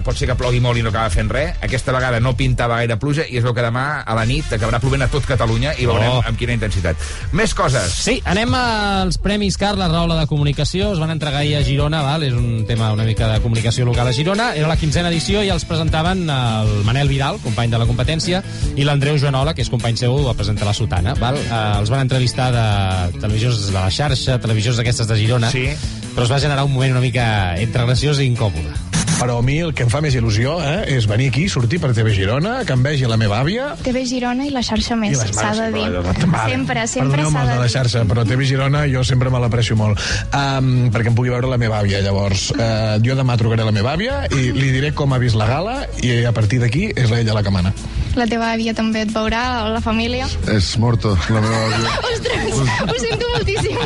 pot 0.05 0.17
ser 0.17 0.27
que 0.29 0.35
plogui 0.39 0.59
molt 0.63 0.79
i 0.79 0.83
no 0.85 0.89
acaba 0.89 1.09
fent 1.13 1.29
res. 1.31 1.55
Aquesta 1.65 1.93
vegada 1.95 2.19
no 2.19 2.35
pintava 2.37 2.77
gaire 2.81 2.97
pluja 3.01 3.25
i 3.29 3.37
es 3.39 3.43
veu 3.45 3.53
que 3.53 3.63
demà 3.65 4.01
a 4.05 4.15
la 4.17 4.25
nit 4.25 4.51
acabarà 4.51 4.79
plovent 4.83 5.05
a 5.05 5.09
tot 5.11 5.25
Catalunya 5.25 5.73
i 5.79 5.85
veurem 5.85 6.09
Oh. 6.15 6.21
amb 6.25 6.37
quina 6.37 6.53
intensitat. 6.53 6.95
Més 7.33 7.53
coses. 7.53 7.91
Sí, 7.91 8.19
anem 8.25 8.53
als 8.55 9.17
Premis 9.17 9.57
Carles 9.57 9.89
Raula 9.91 10.19
de 10.19 10.27
Comunicació. 10.27 10.91
Es 10.93 10.99
van 10.99 11.11
entregar 11.11 11.39
ahir 11.41 11.55
a 11.57 11.63
Girona, 11.63 12.01
val? 12.01 12.23
és 12.23 12.33
un 12.33 12.65
tema 12.65 12.91
una 12.93 13.03
mica 13.03 13.27
de 13.27 13.39
comunicació 13.41 13.85
local 13.85 14.07
a 14.07 14.13
Girona. 14.13 14.53
Era 14.55 14.67
la 14.67 14.77
quinzena 14.77 15.09
edició 15.09 15.43
i 15.43 15.49
els 15.49 15.65
presentaven 15.65 16.29
el 16.29 16.83
Manel 16.85 17.07
Vidal, 17.09 17.39
company 17.43 17.69
de 17.71 17.77
la 17.81 17.85
competència, 17.85 18.43
i 18.75 18.83
l'Andreu 18.83 19.17
Joanola, 19.17 19.53
que 19.53 19.61
és 19.61 19.69
company 19.69 19.97
seu, 19.97 20.15
va 20.25 20.33
presentar 20.33 20.65
la 20.65 20.73
Sotana. 20.73 21.13
Val? 21.19 21.35
Eh, 21.37 21.79
els 21.79 21.89
van 21.89 22.01
entrevistar 22.05 22.51
de 22.55 23.19
televisions 23.19 23.67
de 23.67 23.73
la 23.73 23.89
xarxa, 23.91 24.39
televisions 24.39 24.77
d'aquestes 24.77 25.07
de 25.07 25.17
Girona, 25.17 25.51
sí. 25.51 25.67
Però 26.15 26.23
es 26.23 26.31
va 26.31 26.39
generar 26.39 26.63
un 26.63 26.71
moment 26.73 26.95
una 26.95 27.03
mica 27.03 27.25
entre 27.59 27.83
graciós 27.83 28.23
i 28.23 28.29
incòmode. 28.31 28.71
Però 29.15 29.37
a 29.39 29.43
mi 29.43 29.57
el 29.63 29.71
que 29.75 29.85
em 29.85 29.89
fa 29.91 30.01
més 30.03 30.15
il·lusió 30.17 30.57
eh, 30.59 30.95
és 30.95 31.05
venir 31.07 31.29
aquí, 31.31 31.45
sortir 31.51 31.79
per 31.79 31.93
TV 31.95 32.11
Girona, 32.15 32.57
que 32.67 32.75
em 32.75 32.83
vegi 32.83 33.07
la 33.07 33.15
meva 33.19 33.37
àvia... 33.43 33.69
TV 33.83 34.03
Girona 34.07 34.47
i 34.47 34.51
la 34.51 34.63
xarxa 34.65 34.97
més, 34.99 35.21
s'ha 35.35 35.53
de 35.55 35.69
dir. 35.71 35.85
Sempre, 35.85 36.83
sempre 36.91 37.15
Perdoneu-me 37.15 37.31
s'ha 37.31 37.43
els 37.45 37.51
de 37.51 37.55
de 37.55 37.61
la 37.61 37.69
xarxa, 37.71 38.03
però 38.09 38.25
TV 38.27 38.47
Girona 38.49 38.83
jo 38.91 39.05
sempre 39.07 39.31
me 39.31 39.39
l'aprecio 39.43 39.77
molt. 39.79 40.03
Um, 40.35 40.89
perquè 40.91 41.11
em 41.11 41.19
pugui 41.19 41.31
veure 41.31 41.51
la 41.51 41.59
meva 41.61 41.79
àvia, 41.79 42.03
llavors. 42.03 42.49
Uh, 42.55 42.97
jo 43.05 43.15
demà 43.15 43.39
trucaré 43.39 43.63
a 43.63 43.69
la 43.69 43.75
meva 43.75 43.95
àvia 43.95 44.25
i 44.35 44.49
li 44.55 44.73
diré 44.75 44.91
com 44.95 45.15
ha 45.15 45.21
vist 45.21 45.39
la 45.39 45.47
gala 45.51 45.77
i 46.03 46.17
a 46.27 46.35
partir 46.35 46.59
d'aquí 46.63 46.89
és 46.91 47.11
ella 47.11 47.39
la 47.39 47.43
que 47.45 47.55
mana. 47.55 47.71
La 48.15 48.25
teva 48.31 48.53
àvia 48.55 48.71
també 48.75 49.01
et 49.03 49.11
veurà, 49.11 49.41
la 49.73 49.81
família. 49.83 50.27
És 50.53 50.69
morta, 50.79 51.11
la 51.33 51.41
meva 51.43 51.61
àvia. 51.67 51.95
Ostres, 52.11 52.59
ho 52.85 52.95
sento 53.01 53.31
moltíssim. 53.33 53.79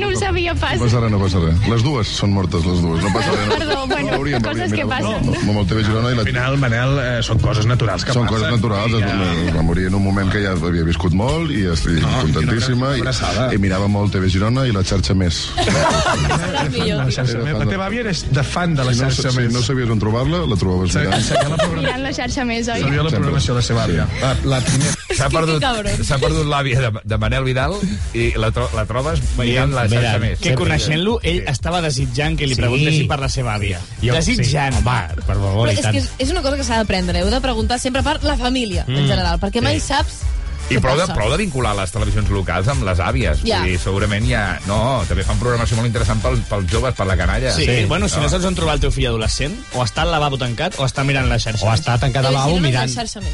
No 0.00 0.08
ho 0.08 0.16
sabia 0.18 0.54
pas. 0.58 0.74
No 0.80 0.86
passa 0.88 1.02
res, 1.04 1.12
no 1.14 1.20
passa 1.22 1.42
res. 1.44 1.68
Les 1.70 1.84
dues 1.86 2.10
són 2.18 2.32
mortes, 2.34 2.64
les 2.66 2.82
dues. 2.82 3.02
No 3.04 3.12
passa 3.14 3.36
res. 3.36 3.46
No. 3.46 3.58
Perdó, 3.62 3.76
bueno, 3.92 4.12
Hauríem, 4.16 4.42
coses 4.42 4.66
hauríem, 4.66 4.76
que 4.80 4.86
passen. 4.90 5.48
Amb 5.52 5.60
el 5.62 5.68
TV 5.70 5.84
Girona 5.86 6.10
i 6.12 6.18
la... 6.18 6.24
Al 6.24 6.30
final, 6.32 6.58
Manel, 6.62 6.94
eh, 7.02 7.12
són 7.26 7.42
coses 7.44 7.68
naturals 7.70 8.06
que 8.06 8.16
Són 8.16 8.26
passen. 8.26 8.40
coses 8.40 8.56
naturals. 8.56 8.98
Ja. 8.98 9.12
Ja... 9.22 9.54
Va 9.58 9.64
morir 9.66 9.86
en 9.90 9.98
un 9.98 10.04
moment 10.04 10.32
que 10.32 10.42
ja 10.42 10.56
havia 10.58 10.86
viscut 10.88 11.14
molt 11.16 11.54
i 11.54 11.62
estic 11.72 12.00
no, 12.02 12.12
contentíssima. 12.26 12.92
I, 12.98 13.06
I 13.54 13.62
mirava 13.62 13.88
molt 13.92 14.14
TV 14.16 14.30
Girona 14.32 14.66
i 14.68 14.74
la 14.74 14.82
xarxa 14.86 15.14
més. 15.18 15.42
La, 15.62 17.06
xarxa 17.10 17.38
més. 17.42 17.54
la 17.58 17.66
teva 17.68 17.86
àvia 17.86 18.04
és 18.10 18.24
de 18.32 18.44
fan 18.46 18.74
de 18.78 18.86
la 18.86 18.94
si 18.94 19.02
no, 19.02 19.10
xarxa 19.10 19.30
si 19.30 19.40
més. 19.42 19.52
no 19.54 19.62
sabies 19.64 19.90
on 19.92 20.02
trobar-la, 20.02 20.42
la 20.50 20.58
trobaves 20.58 20.96
mirant. 20.98 21.72
Mirant 21.78 22.04
la 22.04 22.12
xarxa 22.16 22.46
més, 22.48 22.68
oi? 22.72 22.82
Sabia 22.84 23.06
la 23.06 23.12
programació 23.14 23.51
de 23.52 23.60
la 23.60 23.62
seva 23.64 23.84
àvia. 23.86 24.08
La, 24.22 24.32
la 24.56 24.60
primera... 24.64 24.96
S'ha 25.12 25.28
perdut, 25.28 25.60
s'ha 26.08 26.16
perdut 26.16 26.46
l'àvia 26.48 26.80
de, 26.86 26.90
de 27.04 27.16
Manel 27.20 27.44
Vidal 27.44 27.74
i 28.16 28.30
la, 28.40 28.48
tro 28.56 28.64
la 28.72 28.86
trobes 28.88 29.20
mirant 29.36 29.74
la 29.76 29.82
xarxa 29.92 30.16
més. 30.22 30.40
Que 30.40 30.54
coneixent-lo, 30.56 31.18
ell 31.22 31.42
estava 31.52 31.82
desitjant 31.84 32.38
que 32.40 32.48
li 32.48 32.56
Sí. 32.56 32.62
preguntessin 32.62 33.06
per 33.10 33.18
la 33.20 33.28
seva 33.28 33.52
àvia. 33.58 33.78
Jo- 34.00 34.16
desitjant. 34.16 34.72
Sí. 34.78 34.80
Home, 34.80 35.20
per 35.26 35.36
favor, 35.36 35.66
Però 35.68 35.70
i 35.70 35.76
és 35.76 35.82
tant. 35.84 35.92
que 35.92 36.00
és, 36.00 36.08
és 36.24 36.32
una 36.32 36.40
cosa 36.40 36.56
que 36.56 36.64
s'ha 36.64 36.80
d'aprendre. 36.80 37.20
Heu 37.20 37.28
de 37.30 37.40
preguntar 37.44 37.78
sempre 37.78 38.02
per 38.02 38.16
la 38.24 38.38
família, 38.40 38.86
en 38.88 39.02
Mm, 39.04 39.08
general, 39.12 39.38
perquè 39.44 39.60
mai 39.62 39.78
sí. 39.80 39.86
saps 39.92 40.22
I 40.70 40.78
prou 40.80 40.96
de, 40.96 41.04
prou 41.12 41.28
de 41.32 41.36
vincular 41.40 41.74
les 41.76 41.90
televisions 41.92 42.30
locals 42.32 42.68
amb 42.72 42.84
les 42.86 43.00
àvies. 43.02 43.42
Ja. 43.44 43.58
Vull 43.60 43.72
dir, 43.74 43.78
segurament 43.82 44.24
ja... 44.28 44.42
No, 44.66 45.02
també 45.08 45.24
fan 45.26 45.40
programació 45.40 45.76
molt 45.76 45.88
interessant 45.90 46.22
pel, 46.22 46.38
pels 46.48 46.68
joves, 46.70 46.94
per 46.96 47.06
la 47.08 47.16
canalla. 47.18 47.50
Sí, 47.56 47.66
sí, 47.68 47.84
bueno, 47.90 48.08
si 48.08 48.20
no 48.22 48.28
saps 48.32 48.46
on 48.48 48.54
trobar 48.56 48.78
el 48.78 48.84
teu 48.84 48.92
fill 48.94 49.08
adolescent, 49.10 49.56
o 49.74 49.82
està 49.84 50.04
al 50.06 50.12
lavabo 50.14 50.38
tancat, 50.40 50.78
o 50.80 50.86
està 50.86 51.04
mirant 51.04 51.28
la 51.28 51.38
xarxa. 51.42 51.66
O 51.66 51.72
està 51.74 51.98
tancat 52.00 52.24
al 52.30 52.36
lavabo 52.38 52.60
mirant, 52.62 52.88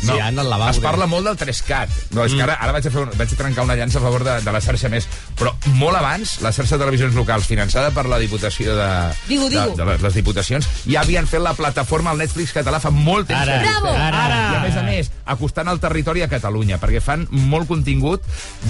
No, 0.09 0.15
mirant 0.15 0.39
el 0.43 0.51
lavabo. 0.51 0.71
es 0.73 0.81
parla 0.83 1.07
molt 1.07 1.29
del 1.29 1.37
3CAT. 1.39 1.95
No, 2.17 2.25
és 2.25 2.35
que 2.35 2.43
ara, 2.43 2.57
ara 2.61 2.73
vaig, 2.75 2.88
a 2.88 2.95
fer 2.95 3.05
un, 3.05 3.12
vaig 3.19 3.33
a 3.37 3.38
trencar 3.43 3.64
una 3.69 3.77
llança 3.79 3.99
a 4.01 4.03
favor 4.03 4.25
de, 4.27 4.38
de 4.43 4.53
la 4.57 4.61
xarxa 4.64 4.88
més. 4.93 5.07
Però 5.38 5.53
molt 5.79 5.97
abans, 6.01 6.38
la 6.43 6.53
xarxa 6.53 6.77
de 6.77 6.83
televisions 6.85 7.14
locals, 7.14 7.47
finançada 7.47 7.93
per 7.95 8.07
la 8.11 8.19
Diputació 8.19 8.75
de, 8.75 8.88
Digo, 9.29 9.49
digo. 9.53 9.69
de, 9.77 9.77
de 9.83 9.88
les, 9.93 10.03
les 10.03 10.14
diputacions, 10.19 10.67
ja 10.88 11.03
havien 11.05 11.27
fet 11.31 11.41
la 11.45 11.55
plataforma 11.55 12.11
al 12.11 12.19
Netflix 12.19 12.53
català 12.57 12.81
fa 12.83 12.91
molt 12.91 13.29
temps. 13.31 13.41
Ara, 13.47 13.61
Bravo! 13.62 13.93
existeix. 13.95 14.14
ara. 14.25 14.38
I 14.38 14.57
a 14.57 14.61
més 14.64 14.77
a 14.77 14.83
més, 14.87 15.11
acostant 15.27 15.69
el 15.71 15.81
territori 15.81 16.23
a 16.25 16.29
Catalunya, 16.31 16.79
perquè 16.83 17.01
fan 17.05 17.17
molt 17.31 17.68
contingut 17.70 18.24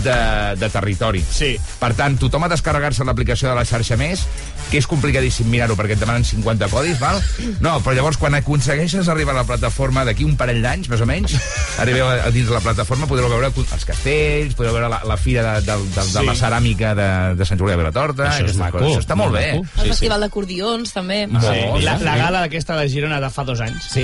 de, 0.05 0.19
de 0.61 0.71
territori. 0.73 1.23
Sí. 1.25 1.55
Per 1.81 1.93
tant, 1.99 2.19
tothom 2.21 2.45
ha 2.45 2.51
de 2.51 2.57
descarregar-se 2.57 3.07
l'aplicació 3.07 3.51
de 3.51 3.57
la 3.59 3.67
xarxa 3.69 3.99
més, 4.01 4.25
que 4.71 4.79
és 4.81 4.87
complicadíssim 4.91 5.49
mirar-ho 5.51 5.77
perquè 5.79 5.97
et 5.97 6.01
demanen 6.03 6.25
50 6.25 6.69
codis, 6.73 6.99
val? 7.01 7.21
No, 7.65 7.79
però 7.85 7.95
llavors 7.97 8.19
quan 8.21 8.35
aconsegueixes 8.39 9.09
arribar 9.09 9.35
a 9.35 9.41
la 9.43 9.47
plataforma 9.49 10.05
d'aquí 10.05 10.25
un 10.29 10.37
parell 10.37 10.61
d'anys, 10.63 10.89
més 10.93 11.01
o 11.05 11.07
menys, 11.09 11.35
arribeu 11.81 12.07
a, 12.09 12.15
a 12.29 12.31
dins 12.35 12.49
de 12.49 12.55
la 12.55 12.61
plataforma, 12.65 13.07
podreu 13.11 13.29
veure 13.33 13.51
els 13.59 13.85
castells, 13.89 14.55
podreu 14.59 14.75
veure 14.77 14.89
la, 14.93 15.01
la 15.09 15.17
fira 15.17 15.45
de, 15.61 15.67
de, 15.67 15.77
de, 15.79 15.95
de 16.05 16.07
Sí. 16.19 16.25
la 16.27 16.35
ceràmica 16.35 16.95
de, 16.99 17.09
de 17.39 17.47
Sant 17.49 17.59
Julià 17.61 17.77
de 17.77 17.83
Vilatorta, 17.83 18.29
Això 18.33 18.47
és 18.49 18.57
maco. 18.61 18.79
Això 18.83 19.01
està 19.03 19.17
molt 19.19 19.33
bé. 19.37 19.45
molt 19.59 19.79
El 19.85 19.91
festival 19.93 20.21
d'acordions, 20.25 20.93
també. 20.93 21.25
Molt, 21.27 21.45
Sí. 21.49 21.85
La, 21.85 21.95
la 22.03 22.15
sí. 22.15 22.21
gala 22.21 22.41
d'aquesta 22.45 22.77
de 22.77 22.89
Girona 22.91 23.21
de 23.23 23.31
fa 23.33 23.45
dos 23.49 23.61
anys. 23.65 23.87
Sí, 23.93 24.03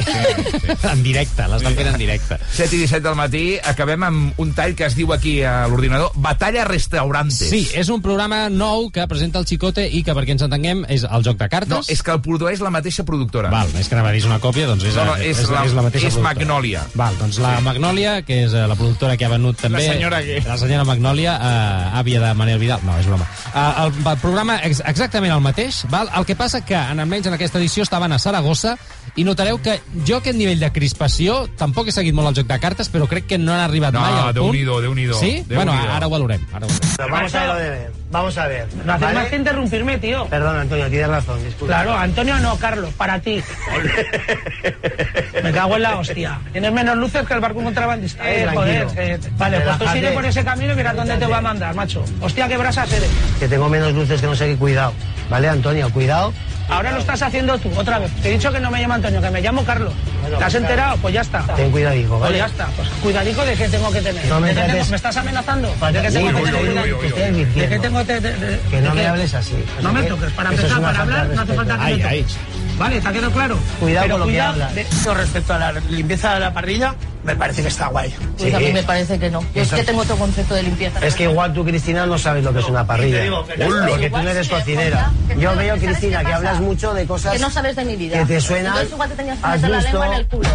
en 0.90 1.02
directe, 1.04 1.46
l'estan 1.50 1.74
fent 1.76 1.90
en 1.92 1.98
directe. 2.00 2.38
7 2.54 2.76
i 2.76 2.80
17 2.84 3.02
del 3.04 3.16
matí, 3.18 3.42
acabem 3.64 4.04
amb 4.06 4.40
un 4.40 4.52
tall 4.56 4.74
que 4.78 4.86
es 4.88 4.96
diu 4.96 5.12
aquí 5.14 5.36
a 5.44 5.66
l'ordinador 5.70 6.12
Batalla 6.24 6.64
Restaurantes. 6.68 7.48
Sí, 7.50 7.64
és 7.74 7.90
un 7.92 8.02
programa 8.04 8.44
nou 8.52 8.88
que 8.94 9.04
presenta 9.10 9.40
el 9.42 9.46
Chicote 9.48 9.84
i 9.88 10.02
que, 10.06 10.14
perquè 10.16 10.34
ens 10.36 10.44
entenguem, 10.54 10.84
és 10.88 11.04
el 11.04 11.24
joc 11.26 11.36
de 11.40 11.48
cartes. 11.48 11.68
No, 11.74 11.80
és 11.88 12.02
que 12.02 12.10
el 12.14 12.20
produeix 12.24 12.60
la 12.64 12.70
mateixa 12.70 13.04
productora. 13.04 13.50
Val, 13.50 13.68
és 13.78 13.88
que 13.88 13.94
anava 13.98 14.08
a 14.10 14.12
dir 14.14 14.20
és 14.22 14.26
una 14.28 14.38
còpia, 14.40 14.66
doncs 14.70 14.84
és, 14.84 14.94
No, 14.94 15.04
no, 15.04 15.16
és 15.16 15.42
la- 15.50 15.64
és 15.66 15.72
la 15.74 15.82
mateixa 15.82 16.06
és 16.08 16.14
productora. 16.14 16.34
Magnòlia. 16.46 16.82
Val, 16.94 17.18
doncs 17.18 17.38
la 17.42 17.60
Magnòlia, 17.60 18.22
que 18.24 18.44
és 18.44 18.52
eh, 18.54 18.66
la 18.70 18.74
productora 18.76 19.16
que 19.16 19.24
ha 19.26 19.28
venut 19.28 19.56
també... 19.60 19.82
La 19.86 19.92
senyora 19.92 20.22
que- 20.22 20.40
La 20.46 20.56
senyora 20.58 20.84
Magnòlia, 20.84 21.34
eh, 21.36 21.98
àvia 22.00 22.20
de 22.20 22.34
Manel 22.34 22.58
Vidal. 22.58 22.80
No, 22.84 22.96
és 22.98 23.06
broma. 23.06 23.26
Eh, 23.54 23.84
el, 23.84 23.92
el 24.06 24.18
programa 24.18 24.56
és 24.64 24.82
exactament 24.86 25.32
el 25.34 25.40
mateix, 25.40 25.84
val? 25.90 26.08
El 26.16 26.24
que 26.24 26.36
passa 26.36 26.64
que, 26.64 26.74
en 26.76 27.00
almenys 27.00 27.26
en 27.26 27.34
aquesta 27.34 27.58
edició, 27.58 27.82
estaven 27.82 28.12
a 28.12 28.18
Saragossa 28.18 28.76
i 29.16 29.24
notareu 29.24 29.60
que 29.62 29.80
jo 30.06 30.16
aquest 30.18 30.36
nivell 30.36 30.58
de 30.60 30.70
crispació 30.72 31.48
tampoc 31.58 31.88
he 31.88 31.92
seguit 31.92 32.14
molt 32.14 32.28
el 32.32 32.34
joc 32.42 32.46
de 32.48 32.58
cartes, 32.60 32.90
però 32.90 33.06
crec 33.08 33.26
que 33.26 33.38
no 33.38 33.52
han 33.52 33.60
arribat 33.60 33.92
No, 33.94 34.00
mai 34.00 34.12
al 34.12 34.34
punt. 34.34 34.52
Déu-n'hi-do, 34.52 34.80
Déu-n'hi-do. 34.80 35.18
Sí? 35.20 35.42
Déu-n'hi-do. 35.46 35.54
Bueno, 35.56 35.72
ara 35.72 36.06
ho 36.06 36.10
valorem. 36.10 36.40
Ara 36.52 36.66
ho 36.66 36.68
valorem. 36.68 37.12
Vamos 37.14 37.34
a 37.34 37.54
ver, 37.54 37.92
vamos 38.14 38.38
a 38.38 38.46
ver. 38.46 38.66
No 38.84 38.92
haces 38.92 39.06
¿vale? 39.08 39.18
más 39.20 39.28
que 39.28 39.36
interrumpirme, 39.36 39.98
tío. 39.98 40.26
Perdón, 40.26 40.56
Antonio, 40.56 40.88
tienes 40.88 41.08
razón, 41.08 41.44
disculpa. 41.44 41.74
Claro, 41.74 41.98
Antonio 41.98 42.38
no, 42.38 42.56
Carlos, 42.56 42.94
para 42.94 43.18
ti. 43.20 43.42
Me 45.42 45.52
cago 45.52 45.76
en 45.76 45.82
la 45.82 45.98
hostia. 45.98 46.38
Tienes 46.52 46.72
menos 46.72 46.96
luces 46.96 47.26
que 47.26 47.34
el 47.34 47.40
barco 47.40 47.62
contrabandista. 47.62 48.30
Eh, 48.30 48.44
Eh, 48.44 48.48
joder. 48.54 48.86
eh, 48.96 49.18
vale, 49.36 49.60
pues 49.60 49.78
tú 49.78 49.88
sigue 49.88 50.10
por 50.12 50.24
ese 50.24 50.44
camino 50.44 50.72
y 50.72 50.76
mira 50.76 50.94
dónde 50.94 51.16
te 51.16 51.26
va 51.26 51.38
a 51.38 51.42
mandar, 51.42 51.74
macho. 51.74 52.04
Hostia, 52.20 52.48
qué 52.48 52.56
brasas 52.56 52.90
eres. 52.92 53.10
Que 53.38 53.48
tengo 53.48 53.68
menos 53.68 53.92
luces 53.92 54.20
que 54.20 54.26
no 54.26 54.34
sé 54.36 54.46
qué, 54.46 54.56
cuidado. 54.56 54.92
¿Vale, 55.28 55.48
Antonio? 55.48 55.90
Cuidado. 55.90 56.32
Ahora 56.68 56.92
lo 56.92 56.98
estás 56.98 57.20
haciendo 57.20 57.58
tú, 57.58 57.70
otra 57.76 57.98
vez. 57.98 58.10
Te 58.22 58.30
he 58.30 58.32
dicho 58.32 58.50
que 58.50 58.58
no 58.58 58.70
me 58.70 58.80
llamo 58.80 58.94
Antonio, 58.94 59.20
que 59.20 59.30
me 59.30 59.42
llamo 59.42 59.62
Carlos. 59.64 59.92
Bueno, 60.22 60.38
¿Te 60.38 60.44
has 60.44 60.52
pues, 60.52 60.62
enterado? 60.62 60.96
Pues 60.96 61.12
ya 61.14 61.20
está. 61.20 61.42
Ten 61.54 61.70
cuidadico, 61.70 62.08
Pues 62.18 62.20
¿vale? 62.22 62.38
ya 62.38 62.46
está. 62.46 62.66
Pues 62.68 62.88
cuidadico 63.02 63.44
de 63.44 63.54
qué 63.54 63.68
tengo 63.68 63.92
que 63.92 64.00
tener. 64.00 64.24
No 64.26 64.40
me 64.40 64.48
¿De 64.48 64.54
qué 64.54 64.60
trates- 64.60 64.72
tengo- 64.72 64.90
¿Me 64.90 64.96
estás 64.96 65.16
amenazando? 65.18 65.68
¿De 65.68 66.02
qué 66.02 66.10
tengo 66.10 66.28
que 66.28 66.50
tener 66.50 66.64
¿De 66.64 67.12
qué 67.12 67.30
diciendo? 67.30 67.68
Que... 68.06 68.20
de- 68.20 68.32
de- 68.36 68.60
Que 68.70 68.80
no 68.80 68.90
de 68.90 68.94
me 68.94 69.06
hables 69.06 69.34
así. 69.34 69.54
No 69.82 69.92
me 69.92 70.02
toques. 70.04 70.32
Para 70.32 70.52
Eso 70.52 70.62
empezar, 70.62 70.82
para 70.82 71.00
hablar, 71.00 71.26
no 71.28 71.42
hace 71.42 71.54
falta 71.54 71.76
que 71.76 71.82
Ay, 71.82 71.96
me 71.96 72.02
toques. 72.02 72.36
Vale, 72.78 73.00
¿te 73.00 73.08
ha 73.08 73.12
quedado 73.12 73.30
claro? 73.32 73.58
Cuidado 73.78 74.04
Pero 74.06 74.18
con 74.18 74.26
lo 74.26 74.32
que 74.32 74.40
hablas. 74.40 74.74
de- 74.74 74.86
Con 75.04 75.16
respecto 75.16 75.54
a 75.54 75.58
la 75.58 75.72
limpieza 75.72 76.34
de 76.34 76.40
la 76.40 76.52
parrilla, 76.52 76.94
me 77.22 77.36
parece 77.36 77.62
que 77.62 77.68
está 77.68 77.86
guay. 77.86 78.12
Pues 78.36 78.52
a 78.52 78.58
mí 78.58 78.72
me 78.72 78.82
parece 78.82 79.18
que 79.18 79.30
no. 79.30 79.40
Yo 79.54 79.62
es 79.62 79.68
Eso- 79.68 79.76
que 79.76 79.84
tengo 79.84 80.00
otro 80.02 80.16
concepto 80.16 80.54
de 80.54 80.64
limpieza. 80.64 80.98
Es 81.06 81.14
que 81.14 81.22
igual 81.24 81.52
tú, 81.52 81.64
Cristina, 81.64 82.04
no 82.06 82.18
sabes 82.18 82.42
lo 82.42 82.52
que 82.52 82.58
es 82.58 82.66
una 82.68 82.84
parrilla. 82.86 83.18
te 83.18 83.22
digo 83.24 83.46
que-. 83.46 83.54
Porque 83.88 84.10
tú 84.10 84.16
no 84.18 84.28
eres 84.28 84.46
sí, 84.48 84.52
cocinera. 84.52 85.10
Yo 85.38 85.52
no- 85.52 85.56
veo, 85.58 85.74
¿sabes 85.76 85.82
Cristina, 85.90 86.24
que 86.24 86.32
hablas 86.32 86.60
mucho 86.60 86.92
de 86.94 87.06
cosas 87.06 87.32
Que 87.34 87.38
no 87.38 87.50
sabes 87.50 87.76
de 87.76 87.84
mi 87.84 87.94
vida. 87.96 88.18
que 88.18 88.26
te 88.26 88.40
suenan. 88.40 88.66
Entonces 88.72 88.92
igual 88.92 89.08
te 89.10 89.14
tenías 89.16 89.38
que 89.38 89.46
¿Has 89.46 89.54
meter 89.62 89.70
la 89.70 89.80
lengua 89.82 90.06
en 90.08 90.12
el 90.14 90.26
culo. 90.26 90.48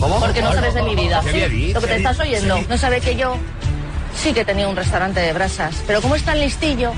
¿Cómo? 0.00 0.18
Porque 0.18 0.42
no 0.42 0.52
sabes 0.52 0.74
de 0.74 0.82
mi 0.82 0.96
vida. 0.96 1.20
¿Qué 1.22 1.30
había 1.30 1.48
Sí? 1.48 1.72
Lo 1.74 1.80
que 1.80 1.86
te 1.86 1.92
¿Qué 1.92 1.96
estás 1.98 2.18
oyendo. 2.18 2.56
Sí. 2.56 2.66
No 2.68 2.76
sabe 2.78 3.00
que 3.00 3.14
yo 3.14 3.36
sí 4.14 4.32
que 4.32 4.44
tenía 4.44 4.68
un 4.68 4.76
restaurante 4.76 5.20
de 5.20 5.32
brasas. 5.32 5.82
Pero 5.86 6.00
como 6.00 6.14
es 6.14 6.24
tan 6.24 6.38
listillo, 6.40 6.92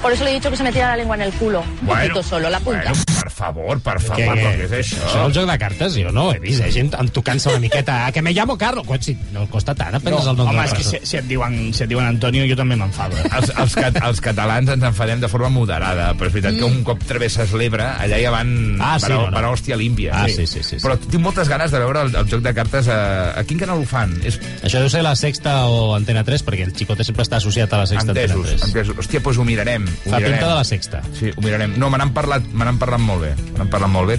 por 0.00 0.12
eso 0.12 0.24
le 0.24 0.30
he 0.30 0.34
dicho 0.34 0.50
que 0.50 0.56
se 0.56 0.62
metiera 0.62 0.88
la 0.88 0.96
lengua 0.96 1.16
en 1.16 1.22
el 1.22 1.32
culo. 1.32 1.62
Un 1.82 1.86
poquito 1.86 2.22
solo, 2.22 2.50
la 2.50 2.60
punta. 2.60 2.90
Bueno, 2.90 3.11
favor, 3.32 3.80
per 3.80 3.98
favor, 4.00 4.36
Què, 4.36 4.44
què? 4.44 4.64
és 4.66 4.72
això? 4.78 5.00
Això 5.02 5.20
és 5.20 5.26
el 5.26 5.32
joc 5.38 5.50
de 5.50 5.58
cartes? 5.58 5.96
Jo 5.98 6.12
no 6.12 6.26
ho 6.28 6.32
he 6.34 6.38
vist, 6.42 6.60
eh? 6.64 6.70
gent 6.72 6.90
tocant-se 7.12 7.48
una 7.50 7.58
miqueta. 7.58 8.06
"Ah, 8.06 8.12
Que 8.12 8.22
me 8.22 8.32
llamo 8.32 8.56
Carlos. 8.58 8.86
Quan, 8.86 9.02
si 9.02 9.16
no 9.32 9.46
costa 9.48 9.74
tant 9.74 9.94
aprendre's 9.94 10.26
el 10.26 10.36
nom 10.36 10.48
home, 10.48 10.58
de 10.60 10.64
és 10.66 10.70
la 10.72 10.76
que 10.76 10.84
si, 10.84 10.90
persona. 10.90 11.06
si, 11.10 11.16
et 11.16 11.24
diuen, 11.28 11.74
si 11.74 11.82
et 11.84 11.88
diuen 11.88 12.06
Antonio, 12.06 12.44
jo 12.48 12.56
també 12.56 12.76
m'enfado. 12.76 13.16
Eh? 13.16 13.28
Els, 13.38 13.52
els, 13.56 13.74
cat, 13.74 13.96
els 14.02 14.20
catalans 14.20 14.68
ens 14.68 14.82
enfadem 14.84 15.20
de 15.20 15.28
forma 15.28 15.48
moderada, 15.48 16.12
però 16.14 16.26
és 16.28 16.32
veritat 16.34 16.58
que 16.58 16.64
un 16.64 16.82
cop 16.84 17.02
travesses 17.04 17.52
l'Ebre, 17.52 17.82
allà 17.84 18.20
ja 18.22 18.30
van 18.30 18.76
Ah, 18.80 18.98
sí, 18.98 19.06
per, 19.06 19.14
no, 19.16 19.30
no. 19.30 19.36
per 19.36 19.44
hòstia 19.44 19.76
límpia. 19.76 20.12
Ah, 20.22 20.28
sí, 20.28 20.46
sí, 20.46 20.62
sí, 20.62 20.62
sí. 20.62 20.76
Però 20.86 20.96
tinc 20.98 21.22
moltes 21.22 21.48
ganes 21.48 21.70
de 21.70 21.78
veure 21.78 22.02
el, 22.02 22.14
el 22.14 22.28
joc 22.28 22.42
de 22.42 22.54
cartes. 22.54 22.88
A, 22.88 23.32
a 23.38 23.44
quin 23.44 23.58
canal 23.58 23.78
ho 23.78 23.84
fan? 23.86 24.14
És 24.24 24.38
Això 24.62 24.78
deu 24.80 24.88
ser 24.90 25.02
la 25.02 25.14
Sexta 25.16 25.66
o 25.66 25.94
Antena 25.94 26.22
3, 26.24 26.44
perquè 26.44 26.64
el 26.64 26.72
Chicote 26.74 27.04
sempre 27.04 27.22
està 27.22 27.36
associat 27.36 27.72
a 27.72 27.78
la 27.78 27.86
Sexta 27.86 28.10
entesos, 28.12 28.36
Antena 28.36 28.58
3. 28.58 28.68
entesos. 28.68 28.96
Hòstia, 28.98 29.20
doncs 29.22 29.38
ho 29.38 29.44
mirarem. 29.44 29.84
Ho 29.88 30.10
Fa 30.10 30.16
mirarem. 30.18 30.32
pinta 30.38 30.48
de 30.48 30.54
la 30.54 30.64
Sexta. 30.64 31.02
Sí, 31.18 31.30
ho 31.34 31.40
mirarem. 31.40 31.74
No, 31.78 31.90
me 31.90 31.98
n'han 31.98 32.12
parlat, 32.12 32.42
me 32.52 32.64
parlat 32.78 33.00
molt 33.00 33.21
bé. 33.22 33.32
N'han 33.56 33.70
parlat 33.72 33.90
molt 33.92 34.12
bé. 34.12 34.18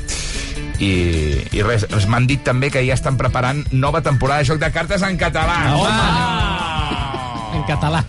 I, 0.83 0.89
i 1.53 1.61
res, 1.63 1.85
es 1.95 2.07
m'han 2.09 2.25
dit 2.27 2.41
també 2.43 2.71
que 2.73 2.81
ja 2.83 2.95
estan 2.97 3.15
preparant 3.19 3.61
nova 3.71 4.01
temporada 4.03 4.41
de 4.41 4.49
Joc 4.49 4.59
de 4.63 4.71
Cartes 4.73 5.03
en 5.05 5.19
català. 5.21 5.59
Home! 5.77 7.59
En 7.59 7.63
català. 7.69 8.01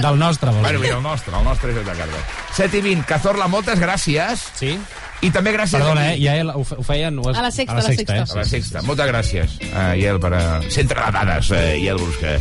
Del 0.00 0.16
nostre, 0.18 0.50
vol 0.50 0.62
Bueno, 0.62 0.78
dir. 0.80 0.86
mira, 0.88 0.96
el 0.96 1.02
nostre, 1.04 1.36
el 1.36 1.44
nostre 1.44 1.70
el 1.74 1.84
de 1.84 1.92
Carles. 1.92 2.24
7 2.56 2.78
i 2.78 2.80
20. 2.80 3.04
Cazorla, 3.06 3.46
moltes 3.52 3.78
gràcies. 3.78 4.46
Sí. 4.56 4.78
I 5.22 5.28
també 5.30 5.52
gràcies... 5.52 5.76
Perdona, 5.76 6.00
a 6.00 6.12
eh? 6.14 6.20
Ja 6.22 6.34
el, 6.40 6.48
ho, 6.50 6.62
ho 6.64 6.82
feien... 6.86 7.18
Ho, 7.20 7.28
A 7.28 7.42
la 7.44 7.50
sexta, 7.52 7.74
a 7.74 7.76
la 7.76 7.82
a 7.82 7.84
la 7.84 7.94
sexta, 7.94 8.14
sexta. 8.16 8.34
eh? 8.34 8.38
A 8.38 8.40
la 8.40 8.44
sexta. 8.48 8.82
Moltes 8.88 9.08
gràcies, 9.10 9.56
uh, 9.68 9.92
Iel, 10.00 10.16
per 10.22 10.30
uh, 10.32 10.70
centre 10.72 11.02
de 11.04 11.10
dades, 11.18 11.50
uh, 11.52 11.58
Iel 11.76 12.00
Brusca. 12.00 12.38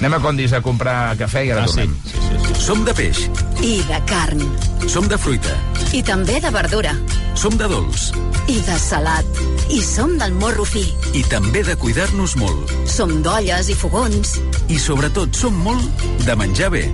Anem 0.00 0.16
a 0.16 0.20
Condis 0.24 0.52
a 0.52 0.60
comprar 0.62 1.14
cafè 1.20 1.44
i 1.46 1.52
ara 1.54 1.62
Ah, 1.62 1.68
sí. 1.70 1.84
tornem. 1.86 2.58
Som 2.58 2.82
de 2.84 2.94
peix, 2.98 3.20
I 3.62 3.76
de 3.86 4.00
carn. 4.10 4.42
som 4.90 5.06
de 5.08 5.18
fruita, 5.18 5.54
I 5.94 6.02
també 6.02 6.40
de 6.42 6.50
verdura. 6.50 6.96
som 7.38 7.54
de 7.56 7.68
dolç 7.70 8.08
I 8.48 8.58
de 8.66 8.78
salat. 8.82 9.24
I 9.70 9.78
som 9.84 10.16
del 10.18 10.32
morro 10.32 10.64
fi. 10.64 10.82
i 11.14 11.22
també 11.30 11.62
de 11.62 11.76
cuidar-nos 11.76 12.34
molt. 12.36 12.72
Som 12.88 13.22
d'olles 13.22 13.68
i 13.68 13.74
fogons. 13.74 14.38
I 14.68 14.78
sobretot 14.78 15.36
som 15.36 15.54
molt 15.62 16.02
de 16.26 16.34
menjar 16.36 16.70
bé. 16.70 16.88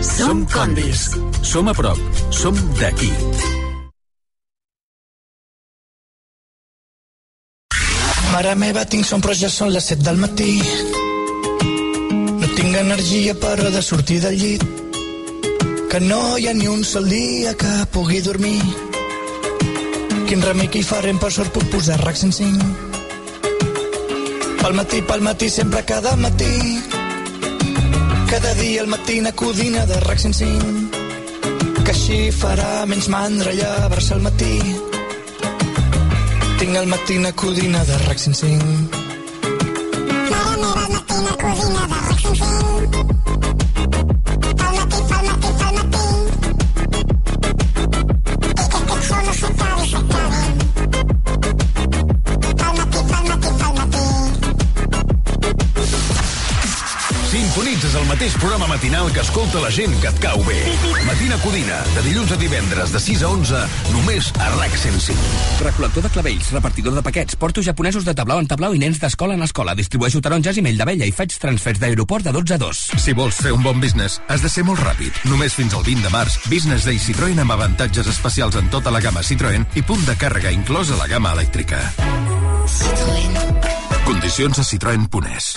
Som 0.00 0.46
Condis. 0.46 1.10
Som 1.42 1.68
a 1.68 1.74
prop. 1.74 1.98
Som 2.30 2.54
d'aquí. 2.80 3.10
Mare 8.40 8.54
meva, 8.56 8.86
tinc 8.88 9.04
son, 9.04 9.20
però 9.20 9.34
ja 9.36 9.50
són 9.52 9.68
les 9.68 9.84
7 9.90 10.00
del 10.00 10.16
matí. 10.16 10.62
No 12.40 12.46
tinc 12.56 12.78
energia, 12.80 13.34
però, 13.36 13.68
de 13.74 13.82
sortir 13.84 14.16
del 14.22 14.38
llit. 14.40 14.64
Que 15.92 16.00
no 16.00 16.38
hi 16.38 16.48
ha 16.48 16.54
ni 16.56 16.64
un 16.72 16.80
sol 16.80 17.04
dia 17.12 17.52
que 17.60 17.68
pugui 17.92 18.22
dormir. 18.24 18.64
Quin 20.24 20.40
remei 20.40 20.72
que 20.72 20.80
hi 20.80 20.88
farem, 20.88 21.20
per 21.20 21.28
sort 21.36 21.52
puc 21.52 21.68
posar 21.68 22.00
RAC 22.00 22.16
105. 22.16 22.64
Pel 24.62 24.74
matí, 24.80 25.04
pel 25.04 25.20
matí, 25.28 25.52
sempre 25.52 25.84
cada 25.84 26.16
matí. 26.16 26.80
Cada 28.32 28.54
dia 28.54 28.80
al 28.80 28.88
matí 28.88 29.20
una 29.20 29.36
codina 29.36 29.84
de 29.84 30.00
RAC 30.00 30.18
105. 30.30 31.84
Que 31.84 31.92
així 31.92 32.30
farà 32.40 32.86
menys 32.88 33.12
mandra 33.12 33.52
llevar-se 33.52 34.16
al 34.16 34.24
matí. 34.30 34.56
Tinc 36.60 36.76
al 36.76 36.86
matí 36.86 37.16
una 37.16 37.32
codina 37.32 37.82
de 37.86 37.96
RAC 38.04 38.18
105. 38.18 38.99
Matinal 58.70 59.10
que 59.12 59.18
escolta 59.20 59.58
la 59.58 59.70
gent 59.74 59.90
que 59.98 60.06
et 60.06 60.18
cau 60.22 60.38
bé. 60.46 60.58
Matina 61.02 61.34
Codina, 61.42 61.80
de 61.96 62.04
dilluns 62.06 62.30
a 62.30 62.36
divendres, 62.38 62.92
de 62.94 63.00
6 63.02 63.24
a 63.26 63.30
11, 63.34 63.62
només 63.90 64.28
a 64.38 64.46
RAC 64.54 64.76
105. 64.78 65.30
Recol·lector 65.66 66.06
de 66.06 66.12
clavells, 66.14 66.52
repartidor 66.54 66.94
de 66.94 67.02
paquets, 67.02 67.34
porto 67.34 67.64
japonesos 67.66 68.06
de 68.06 68.14
tablau 68.14 68.38
en 68.38 68.46
tablau 68.46 68.76
i 68.76 68.78
nens 68.78 69.00
d'escola 69.02 69.34
en 69.34 69.42
escola. 69.42 69.74
Distribueixo 69.74 70.22
taronges 70.22 70.60
i 70.60 70.62
mell 70.62 70.78
d'abella 70.78 71.08
i 71.08 71.14
faig 71.14 71.34
transfers 71.42 71.82
d'aeroport 71.82 72.28
de 72.28 72.34
12 72.36 72.54
a 72.54 72.60
2. 72.62 72.82
Si 73.02 73.14
vols 73.18 73.40
fer 73.42 73.52
un 73.56 73.66
bon 73.66 73.82
business, 73.82 74.20
has 74.30 74.44
de 74.46 74.52
ser 74.52 74.62
molt 74.68 74.78
ràpid. 74.86 75.18
Només 75.32 75.56
fins 75.58 75.74
al 75.74 75.82
20 75.82 76.06
de 76.06 76.14
març, 76.14 76.38
Business 76.46 76.86
Day 76.86 77.02
Citroën 77.02 77.42
amb 77.42 77.56
avantatges 77.56 78.06
especials 78.12 78.60
en 78.60 78.70
tota 78.70 78.94
la 78.94 79.02
gamma 79.02 79.26
Citroën 79.26 79.66
i 79.74 79.82
punt 79.82 80.06
de 80.06 80.14
càrrega 80.14 80.54
inclòs 80.54 80.94
a 80.94 81.00
la 81.02 81.10
gamma 81.10 81.34
elèctrica. 81.34 81.82
Condicions 84.06 84.62
a 84.62 84.64
citroen.es. 84.64 85.56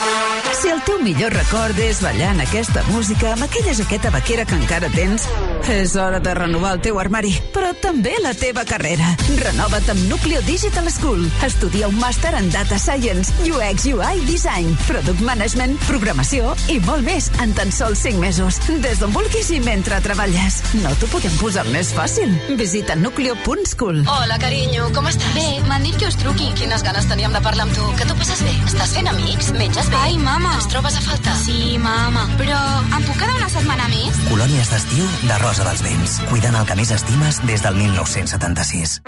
Si 0.63 0.69
el 0.71 0.79
teu 0.87 0.95
millor 1.03 1.33
record 1.35 1.75
és 1.83 1.97
ballant 1.99 2.37
aquesta 2.39 2.79
música 2.87 3.33
amb 3.33 3.43
aquella 3.43 3.73
jaqueta 3.75 4.07
vaquera 4.13 4.45
que 4.47 4.55
encara 4.55 4.87
tens, 4.93 5.25
és 5.67 5.97
hora 5.99 6.21
de 6.23 6.31
renovar 6.37 6.69
el 6.77 6.79
teu 6.85 6.95
armari, 7.01 7.33
però 7.51 7.73
també 7.83 8.13
la 8.23 8.31
teva 8.39 8.63
carrera. 8.63 9.09
Renova't 9.41 9.91
amb 9.91 10.05
Nucleo 10.07 10.39
Digital 10.47 10.87
School. 10.93 11.25
Estudia 11.43 11.89
un 11.91 11.97
màster 11.99 12.31
en 12.39 12.47
Data 12.53 12.77
Science, 12.79 13.33
UX, 13.43 13.89
UI, 13.91 14.21
Design, 14.29 14.71
Product 14.87 15.19
Management, 15.27 15.75
Programació 15.83 16.53
i 16.71 16.79
molt 16.87 17.03
més 17.09 17.27
en 17.43 17.51
tan 17.59 17.75
sols 17.75 18.05
5 18.07 18.23
mesos. 18.23 18.61
Des 18.87 19.03
d'on 19.03 19.11
vulguis 19.11 19.51
i 19.51 19.59
mentre 19.67 19.99
treballes. 20.07 20.61
No 20.79 20.95
t'ho 20.95 21.11
podem 21.11 21.35
posar 21.43 21.67
més 21.75 21.91
fàcil. 21.97 22.31
Visita 22.55 22.95
nucleo.school. 22.95 24.05
Hola, 24.07 24.39
carinyo, 24.39 24.87
com 24.95 25.11
estàs? 25.11 25.35
Bé, 25.35 25.59
m'han 25.67 25.83
dit 25.83 25.99
que 25.99 26.07
us 26.07 26.15
truqui. 26.23 26.53
Quines 26.55 26.87
ganes 26.87 27.11
teníem 27.11 27.35
de 27.35 27.43
parlar 27.43 27.67
amb 27.67 27.75
tu. 27.75 27.91
Que 27.99 28.07
tu 28.07 28.15
passes 28.23 28.47
bé? 28.47 28.55
Estàs 28.71 28.95
fent 28.95 29.11
amics? 29.11 29.51
Menges 29.59 29.91
bé? 29.91 30.03
Ai, 30.07 30.15
mama. 30.23 30.52
Ens 30.53 30.67
trobes 30.69 30.97
a 30.97 31.01
faltar? 31.01 31.35
Sí, 31.43 31.77
mama. 31.81 32.27
Però 32.39 32.59
em 32.85 33.07
puc 33.07 33.17
quedar 33.17 33.35
una 33.39 33.49
setmana 33.51 33.89
més? 33.91 34.19
Colònies 34.29 34.69
d'estiu 34.73 35.07
de 35.25 35.39
Rosa 35.41 35.65
dels 35.67 35.83
Vents. 35.85 36.19
Cuidant 36.29 36.59
el 36.59 36.69
que 36.69 36.77
més 36.79 36.93
estimes 36.93 37.41
des 37.49 37.65
del 37.65 37.79
1976. 37.81 38.99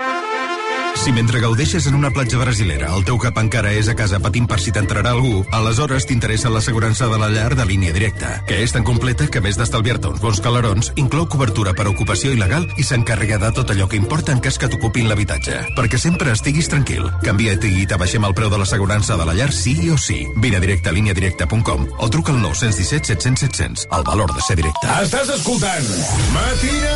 Si 0.95 1.11
mentre 1.11 1.39
gaudeixes 1.39 1.85
en 1.85 1.95
una 1.95 2.09
platja 2.09 2.39
brasilera 2.39 2.87
el 2.95 3.03
teu 3.05 3.17
cap 3.21 3.37
encara 3.37 3.73
és 3.77 3.89
a 3.91 3.95
casa 3.97 4.17
patint 4.23 4.47
per 4.49 4.57
si 4.63 4.71
t'entrarà 4.73 5.11
algú, 5.13 5.43
aleshores 5.53 6.07
t'interessa 6.09 6.49
l'assegurança 6.49 7.09
de 7.11 7.19
la 7.21 7.29
llar 7.29 7.53
de 7.57 7.65
línia 7.67 7.93
directa, 7.93 8.39
que 8.47 8.61
és 8.63 8.73
tan 8.73 8.85
completa 8.87 9.27
que 9.29 9.41
a 9.41 9.45
més 9.45 9.59
d'estalviar-te 9.59 10.09
uns 10.09 10.23
bons 10.23 10.41
calarons, 10.41 10.91
inclou 10.95 11.27
cobertura 11.29 11.75
per 11.77 11.85
ocupació 11.91 12.33
il·legal 12.33 12.65
i 12.79 12.87
s'encarrega 12.87 13.37
de 13.43 13.51
tot 13.59 13.75
allò 13.75 13.89
que 13.91 13.99
importa 13.99 14.33
en 14.33 14.41
cas 14.41 14.57
que 14.57 14.69
t'ocupin 14.71 15.09
l'habitatge. 15.11 15.61
Perquè 15.77 16.01
sempre 16.01 16.33
estiguis 16.33 16.71
tranquil. 16.71 17.05
Canvia't 17.25 17.69
i 17.69 17.85
t'abaixem 17.85 18.25
el 18.25 18.35
preu 18.37 18.49
de 18.49 18.61
l'assegurança 18.61 19.19
de 19.19 19.29
la 19.29 19.37
llar 19.37 19.51
sí 19.53 19.77
o 19.93 19.97
sí. 20.01 20.23
Vine 20.41 20.57
a 20.57 20.63
directe 20.63 20.89
a 20.89 20.95
líniadirecta.com 20.97 21.89
o 21.99 22.09
truca 22.09 22.33
al 22.33 22.41
917 22.41 23.13
700 23.13 23.49
700. 23.49 23.89
El 23.91 24.07
valor 24.09 24.33
de 24.33 24.41
ser 24.41 24.57
directe. 24.61 24.89
Estàs 25.01 25.33
escoltant 25.37 25.91
Matina 26.33 26.95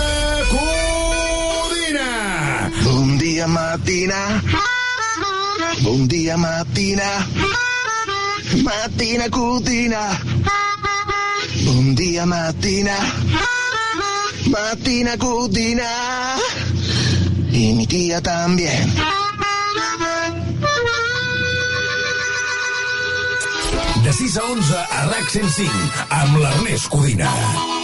Codina. 0.49 0.88
Bon 2.83 3.17
dia, 3.17 3.47
matina. 3.47 4.41
Bon 5.81 6.07
dia, 6.07 6.37
matina. 6.37 7.09
Matina 8.63 9.29
codina. 9.29 10.01
Bon 11.65 11.95
dia, 11.95 12.25
matina. 12.25 12.95
Matina 14.47 15.17
codina. 15.17 15.89
Y 17.51 17.73
mi 17.73 17.87
tía 17.87 18.21
también. 18.21 18.93
De 24.03 24.13
6 24.13 24.37
a 24.37 24.43
11 24.43 24.75
a 24.75 25.05
RAC 25.05 25.29
105 25.29 25.71
amb 26.09 26.37
l'Ernest 26.37 26.87
Codina. 26.87 27.78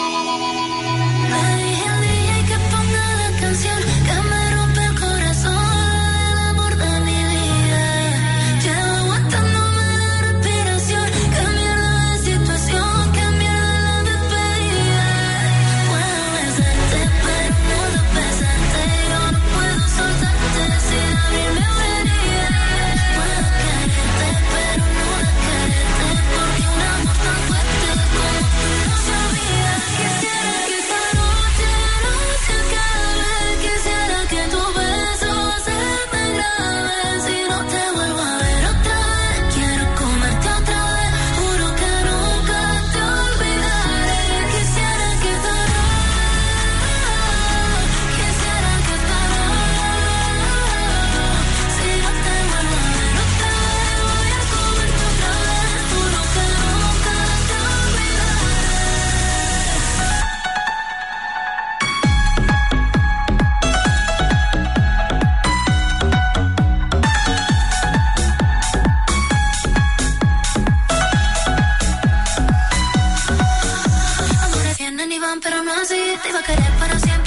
iban, 75.16 75.40
pero 75.40 75.64
no 75.64 75.74
así. 75.74 76.02
Te 76.22 76.30
iba 76.30 76.40
a 76.40 76.44
querer 76.44 76.72
para 76.80 77.00
siempre. 77.00 77.25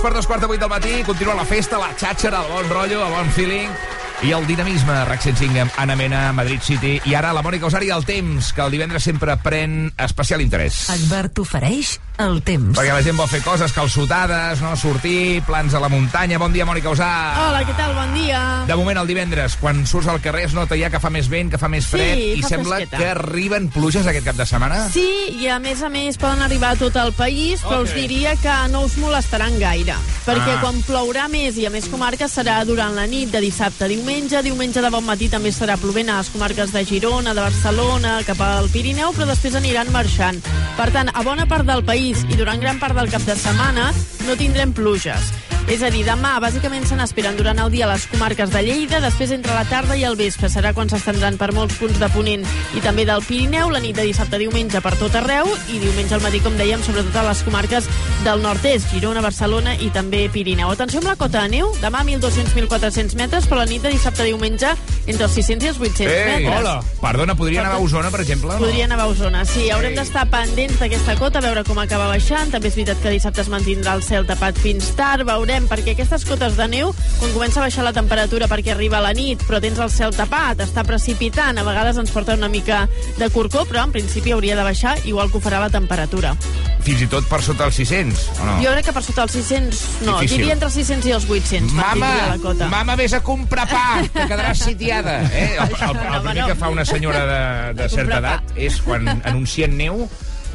Minuts 0.00 0.02
per 0.02 0.14
dos 0.14 0.26
quarts 0.26 0.42
de 0.42 0.48
vuit 0.48 0.60
del 0.60 0.68
matí. 0.68 1.02
Continua 1.04 1.34
la 1.34 1.44
festa, 1.44 1.78
la 1.78 1.92
xàxera, 1.92 2.40
el 2.44 2.52
bon 2.52 2.68
rotllo, 2.70 3.04
el 3.04 3.12
bon 3.12 3.30
feeling 3.36 3.99
i 4.22 4.32
el 4.36 4.44
dinamisme. 4.46 4.92
RAC 5.08 5.22
105 5.22 5.60
amb 5.62 5.72
Anna 5.80 5.94
Mena, 5.96 6.32
Madrid 6.36 6.60
City. 6.60 6.98
I 7.08 7.14
ara 7.16 7.30
la 7.32 7.40
Mònica 7.42 7.64
Usari, 7.70 7.88
el 7.90 8.04
temps, 8.04 8.50
que 8.52 8.60
el 8.60 8.70
divendres 8.74 9.02
sempre 9.06 9.32
pren 9.40 9.86
especial 9.96 10.42
interès. 10.44 10.82
Advert 10.92 11.32
t'ofereix 11.38 11.94
el 12.20 12.42
temps. 12.44 12.76
Perquè 12.76 12.92
la 12.92 13.00
gent 13.00 13.16
vol 13.16 13.30
fer 13.32 13.40
coses 13.40 13.72
calçotades, 13.72 14.60
no? 14.60 14.74
sortir, 14.76 15.40
plans 15.48 15.72
a 15.72 15.80
la 15.80 15.88
muntanya. 15.88 16.36
Bon 16.38 16.52
dia, 16.52 16.66
Mònica 16.68 16.92
Usà. 16.92 17.08
Hola, 17.46 17.62
què 17.64 17.72
tal? 17.78 17.94
Bon 17.96 18.12
dia. 18.12 18.42
De 18.68 18.76
moment, 18.76 19.00
el 19.00 19.08
divendres, 19.08 19.56
quan 19.56 19.86
surts 19.88 20.10
al 20.12 20.20
carrer 20.20 20.44
es 20.50 20.52
nota 20.54 20.76
ja 20.76 20.90
que 20.92 21.00
fa 21.00 21.08
més 21.08 21.30
vent, 21.32 21.48
que 21.54 21.62
fa 21.62 21.70
més 21.72 21.88
Sí, 21.88 21.96
fred, 21.96 22.20
i 22.36 22.42
fa 22.44 22.52
sembla 22.52 22.76
fresqueta. 22.82 22.98
que 23.00 23.08
arriben 23.14 23.70
pluges 23.72 24.06
aquest 24.06 24.26
cap 24.28 24.36
de 24.36 24.44
setmana. 24.44 24.82
Sí, 24.92 25.06
i 25.40 25.48
a 25.48 25.56
més 25.64 25.80
a 25.82 25.88
més 25.88 26.18
poden 26.20 26.44
arribar 26.44 26.74
a 26.76 26.80
tot 26.82 27.00
el 27.00 27.14
país, 27.16 27.64
però 27.64 27.80
Ok. 27.80 27.88
us 27.88 27.94
diria 27.96 28.36
que 28.36 28.52
no 28.68 28.82
us 28.84 28.98
molestaran 29.00 29.56
gaire, 29.58 29.96
perquè 30.28 30.58
Ah. 30.58 30.60
quan 30.60 30.76
plourà 30.84 31.26
més 31.32 31.56
i 31.56 31.64
a 31.64 31.70
més 31.70 31.88
comarques 31.88 32.36
serà 32.36 32.60
durant 32.66 32.92
la 32.94 33.06
nit 33.06 33.30
de 33.32 33.40
dissabte 33.40 33.84
a 33.84 33.88
diumenge. 33.88 34.09
Diumenge 34.10 34.80
de 34.82 34.88
bon 34.90 35.04
matí 35.06 35.28
també 35.30 35.50
estarà 35.52 35.76
plovent 35.78 36.08
a 36.10 36.16
les 36.18 36.30
comarques 36.34 36.72
de 36.74 36.80
Girona, 36.88 37.34
de 37.36 37.44
Barcelona, 37.44 38.16
cap 38.26 38.40
al 38.42 38.66
Pirineu, 38.72 39.12
però 39.14 39.28
després 39.28 39.54
aniran 39.58 39.92
marxant. 39.94 40.40
Per 40.78 40.88
tant, 40.94 41.12
a 41.14 41.22
bona 41.26 41.46
part 41.50 41.68
del 41.68 41.84
país 41.86 42.24
i 42.26 42.38
durant 42.40 42.58
gran 42.58 42.80
part 42.82 42.98
del 42.98 43.12
cap 43.12 43.22
de 43.28 43.38
setmana 43.38 43.92
no 44.26 44.38
tindrem 44.40 44.74
pluges. 44.74 45.30
És 45.68 45.82
a 45.86 45.90
dir, 45.92 46.02
demà 46.04 46.32
bàsicament 46.42 46.86
se 46.88 46.96
n'esperen 46.98 47.36
durant 47.38 47.58
el 47.62 47.70
dia 47.70 47.84
a 47.86 47.90
les 47.92 48.06
comarques 48.10 48.50
de 48.50 48.62
Lleida, 48.64 48.98
després 49.00 49.30
entre 49.30 49.54
la 49.54 49.62
tarda 49.68 49.94
i 49.96 50.02
el 50.04 50.16
vespre 50.18 50.48
serà 50.50 50.72
quan 50.74 50.88
s'estendran 50.90 51.36
per 51.38 51.52
molts 51.54 51.76
punts 51.78 51.98
de 52.00 52.08
Ponent 52.10 52.42
i 52.74 52.80
també 52.82 53.04
del 53.06 53.22
Pirineu, 53.22 53.70
la 53.70 53.78
nit 53.78 53.94
de 53.94 54.02
dissabte 54.08 54.34
a 54.34 54.40
diumenge 54.42 54.80
per 54.82 54.96
tot 54.98 55.14
arreu 55.20 55.46
i 55.70 55.78
diumenge 55.78 56.16
al 56.16 56.24
matí, 56.24 56.40
com 56.42 56.56
dèiem, 56.58 56.82
sobretot 56.82 57.14
a 57.20 57.26
les 57.28 57.42
comarques 57.46 57.86
del 58.24 58.42
nord-est, 58.42 58.88
Girona, 58.90 59.22
Barcelona 59.22 59.76
i 59.78 59.90
també 59.94 60.24
Pirineu. 60.32 60.72
Atenció 60.74 60.98
amb 61.04 61.12
la 61.12 61.16
cota 61.20 61.44
de 61.44 61.54
neu, 61.54 61.70
demà 61.82 62.02
1.200-1.400 62.02 63.14
metres, 63.20 63.46
però 63.46 63.62
la 63.62 63.68
nit 63.70 63.82
de 63.82 63.94
dissabte 63.94 64.22
a 64.24 64.28
diumenge 64.28 64.74
entre 65.06 65.26
els 65.28 65.38
600 65.38 65.64
i 65.64 65.70
els 65.70 65.78
800 65.78 66.10
Ei, 66.10 66.26
metres. 66.34 66.58
hola. 66.58 66.74
Perdona, 67.00 67.36
podria 67.38 67.62
anar 67.62 67.76
a 67.78 67.80
Osona, 67.84 68.10
per 68.10 68.20
exemple? 68.24 68.58
Podria 68.58 68.84
anar 68.90 68.98
a 69.00 69.06
Osona, 69.10 69.44
sí. 69.48 69.70
Haurem 69.70 69.94
d'estar 69.96 70.26
pendents 70.32 70.78
d'aquesta 70.82 71.16
cota, 71.18 71.38
a 71.38 71.42
veure 71.46 71.64
com 71.64 71.78
acaba 71.78 72.08
baixant. 72.10 72.50
També 72.50 72.68
és 72.68 72.76
veritat 72.76 73.00
que 73.02 73.14
dissabte 73.14 73.40
es 73.44 73.48
mantindrà 73.52 73.94
el 73.94 74.02
cel 74.02 74.26
tapat 74.28 74.58
fins 74.58 74.90
tard. 74.98 75.24
Veurem, 75.28 75.49
perquè 75.70 75.94
aquestes 75.96 76.24
cotes 76.28 76.56
de 76.58 76.66
neu, 76.70 76.92
quan 77.18 77.32
comença 77.34 77.60
a 77.60 77.64
baixar 77.66 77.82
la 77.86 77.92
temperatura 77.96 78.46
perquè 78.50 78.74
arriba 78.74 79.00
la 79.02 79.12
nit, 79.16 79.42
però 79.48 79.58
tens 79.62 79.78
el 79.82 79.90
cel 79.90 80.14
tapat, 80.14 80.60
està 80.62 80.84
precipitant, 80.86 81.58
a 81.58 81.64
vegades 81.66 81.98
ens 82.00 82.12
porta 82.14 82.36
una 82.38 82.48
mica 82.48 82.84
de 83.18 83.30
corcó, 83.34 83.64
però 83.66 83.82
en 83.88 83.92
principi 83.92 84.32
hauria 84.32 84.56
de 84.56 84.62
baixar, 84.66 84.96
igual 85.04 85.30
que 85.32 85.38
ho 85.38 85.42
farà 85.42 85.58
la 85.60 85.70
temperatura. 85.70 86.34
Fins 86.80 87.02
i 87.04 87.08
tot 87.12 87.26
per 87.28 87.42
sota 87.44 87.66
els 87.68 87.76
600, 87.76 88.22
o 88.40 88.46
no? 88.46 88.54
Jo 88.62 88.70
crec 88.76 88.86
que 88.88 88.94
per 88.96 89.02
sota 89.04 89.26
els 89.26 89.34
600, 89.36 89.82
no, 90.06 90.14
Difícil. 90.20 90.38
diria 90.38 90.54
entre 90.56 90.70
els 90.70 90.78
600 90.78 91.10
i 91.10 91.12
els 91.18 91.26
800. 91.28 91.74
Mama, 91.76 92.14
la 92.30 92.38
cota. 92.40 92.68
mama, 92.72 92.96
vés 92.96 93.12
a 93.12 93.20
comprar 93.26 93.66
pa, 93.68 93.84
que 94.06 94.24
quedaràs 94.30 94.64
sitiada. 94.64 95.18
Eh? 95.28 95.56
El, 95.58 95.68
el, 95.68 95.76
el, 95.76 96.14
el 96.14 96.22
primer 96.24 96.46
que 96.46 96.58
fa 96.62 96.70
una 96.72 96.84
senyora 96.88 97.26
de, 97.28 97.82
de 97.82 97.88
certa 97.92 98.18
edat 98.22 98.56
és 98.56 98.80
quan 98.84 99.08
anuncien 99.28 99.76
neu 99.76 100.06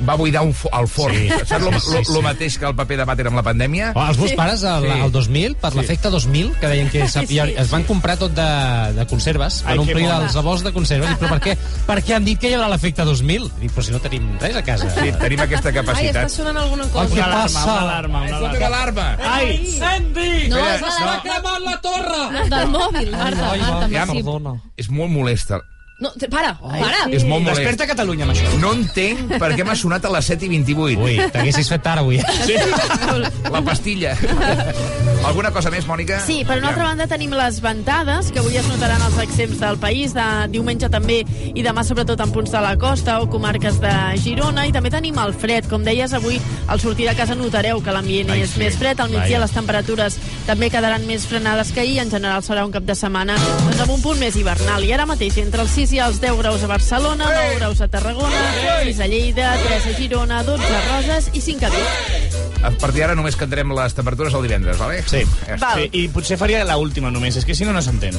va 0.07 0.15
buidar 0.15 0.41
un 0.43 0.53
fo 0.53 0.69
al 0.73 0.87
forn. 0.87 1.15
Sí, 1.15 1.29
Saps 1.45 1.63
lo, 1.63 1.71
sí, 1.73 1.79
sí, 1.79 1.93
lo, 1.93 2.03
sí. 2.03 2.13
lo 2.13 2.21
mateix 2.21 2.57
que 2.57 2.65
el 2.65 2.75
paper 2.75 2.97
de 2.97 3.05
vàter 3.05 3.27
amb 3.27 3.37
la 3.39 3.43
pandèmia? 3.43 3.91
Oh, 3.95 4.05
els 4.09 4.17
meus 4.19 4.33
pares, 4.33 4.63
el, 4.63 4.83
Sí. 4.89 4.99
el 5.05 5.11
2000, 5.11 5.55
per 5.55 5.71
Sí. 5.71 5.77
l'efecte 5.79 6.09
2000, 6.09 6.51
que 6.59 6.67
deien 6.67 6.89
que 6.89 7.07
Sí, 7.07 7.25
sí, 7.27 7.39
es 7.39 7.69
van 7.71 7.83
comprar 7.83 8.17
tot 8.17 8.31
de, 8.33 8.93
de 8.93 9.05
conserves, 9.07 9.61
Ai, 9.65 9.77
van 9.77 9.79
omplir 9.87 10.05
els 10.09 10.33
rebots 10.33 10.63
de 10.63 10.73
conserves. 10.73 11.09
Dic, 11.09 11.19
però 11.19 11.29
per 11.37 11.41
què, 11.41 11.57
per 11.85 12.03
què 12.03 12.15
han 12.15 12.25
dit 12.25 12.39
que 12.39 12.49
hi 12.49 12.53
haurà 12.55 12.67
l'efecte 12.69 13.05
2000? 13.05 13.49
Dic, 13.61 13.71
però 13.71 13.83
si 13.83 13.91
no 13.91 13.99
tenim 13.99 14.37
res 14.39 14.55
a 14.55 14.63
casa. 14.63 14.89
Sí, 14.89 15.11
tenim 15.19 15.39
aquesta 15.39 15.69
Ai, 15.69 15.75
està 15.75 15.83
capacitat. 15.85 16.29
sonant 16.29 16.57
alguna 16.57 16.83
cosa. 16.89 17.13
què 17.15 17.23
passa? 17.31 17.63
Una 17.63 17.81
alarma, 17.81 18.21
una 18.23 18.37
Fota 18.39 18.57
una 18.57 18.67
alarma. 18.67 19.17
Ai! 19.23 19.55
Incendi! 19.65 20.49
No, 20.49 20.57
la- 20.57 20.79
no. 20.79 21.21
cremat 21.23 21.61
la 21.61 21.81
torre! 21.81 22.49
Del 22.49 22.67
mòbil, 22.69 23.11
Marta. 23.11 23.51
Ai, 23.51 23.59
Marta, 23.61 23.87
Ja, 23.89 24.05
sí. 24.05 24.11
perdona. 24.13 24.61
És 24.77 24.89
molt 24.89 25.11
molesta. 25.11 25.61
No, 25.97 26.09
te- 26.19 26.27
para, 26.27 26.57
para. 26.59 27.05
És 27.15 27.23
molt 27.23 27.45
molest. 27.45 27.61
Desperta 27.61 27.85
Catalunya 27.87 28.25
amb 28.27 28.33
això. 28.33 28.49
No 28.59 28.73
entenc 28.75 29.37
per 29.39 29.53
què 29.55 29.63
m'ha 29.63 29.77
sonat 29.79 30.03
a 30.03 30.11
les 30.11 30.27
7 30.27 30.43
i 30.43 30.49
28. 30.51 30.99
Ui, 31.05 31.15
t'haguessis 31.31 31.69
fet 31.71 31.85
tard 31.85 32.03
avui. 32.03 32.19
Sí. 32.43 32.57
La 33.55 33.61
pastilla. 33.63 34.15
Alguna 35.25 35.49
cosa 35.49 35.71
més, 35.73 35.87
Mònica? 35.89 36.19
Sí, 36.21 36.43
per 36.45 36.59
una 36.59 36.69
altra 36.69 36.85
banda 36.85 37.07
tenim 37.09 37.31
les 37.33 37.57
ventades, 37.63 38.27
que 38.31 38.39
avui 38.43 38.59
es 38.59 38.67
notaran 38.69 39.01
als 39.01 39.17
extrems 39.23 39.57
del 39.57 39.79
país, 39.81 40.13
de 40.13 40.25
diumenge 40.53 40.89
també 40.93 41.23
i 41.25 41.63
demà 41.65 41.81
sobretot 41.87 42.21
en 42.21 42.33
punts 42.35 42.53
de 42.53 42.61
la 42.61 42.75
costa 42.77 43.17
o 43.23 43.29
comarques 43.33 43.79
de 43.81 43.93
Girona, 44.21 44.67
i 44.69 44.73
també 44.75 44.91
tenim 44.93 45.17
el 45.23 45.33
fred. 45.33 45.65
Com 45.71 45.83
deies, 45.87 46.13
avui 46.13 46.37
al 46.69 46.83
sortir 46.83 47.09
de 47.09 47.15
casa 47.17 47.33
notareu 47.35 47.81
que 47.81 47.95
l'ambient 47.95 48.29
és 48.37 48.53
sí. 48.53 48.61
més 48.61 48.77
fred, 48.77 49.01
al 49.01 49.09
migdia 49.09 49.41
les 49.41 49.55
temperatures 49.55 50.19
també 50.45 50.69
quedaran 50.69 51.09
més 51.09 51.25
frenades 51.25 51.73
que 51.73 51.81
ahir, 51.81 51.97
en 52.05 52.13
general 52.13 52.45
serà 52.45 52.67
un 52.69 52.75
cap 52.75 52.85
de 52.85 52.93
setmana 52.95 53.39
doncs, 53.41 53.81
amb 53.81 53.97
un 53.97 54.05
punt 54.05 54.21
més 54.21 54.37
hivernal. 54.37 54.85
I 54.85 54.93
ara 54.93 55.09
mateix 55.09 55.41
entre 55.41 55.65
els 55.65 55.73
6 55.73 55.97
i 55.97 56.03
els 56.05 56.21
10 56.21 56.37
graus 56.43 56.61
a 56.61 56.69
Barcelona, 56.69 57.33
9 57.33 57.59
graus 57.59 57.81
a 57.81 57.89
Tarragona, 57.89 58.45
6 58.85 59.01
a 59.01 59.09
Lleida, 59.09 59.53
3 59.65 59.89
a 59.89 59.97
Girona, 59.97 60.43
12 60.45 60.69
a 60.69 60.87
Roses 60.91 61.33
i 61.33 61.41
5 61.49 61.65
a 61.65 61.73
Vic. 61.73 62.34
A 62.65 62.71
partir 62.81 63.03
d'ara 63.03 63.15
només 63.17 63.37
cantarem 63.37 63.73
les 63.77 63.93
temperatures 63.97 64.33
el 64.33 64.47
divendres, 64.47 64.79
vale? 64.81 65.03
Sí. 65.05 65.21
Val. 65.61 65.83
Sí, 65.83 65.89
I 66.01 66.07
potser 66.13 66.39
faria 66.41 66.63
la 66.65 66.79
última 66.81 67.13
només, 67.13 67.37
és 67.37 67.45
que 67.45 67.57
si 67.57 67.67
no, 67.67 67.75
no 67.75 67.83
s'entén. 67.85 68.17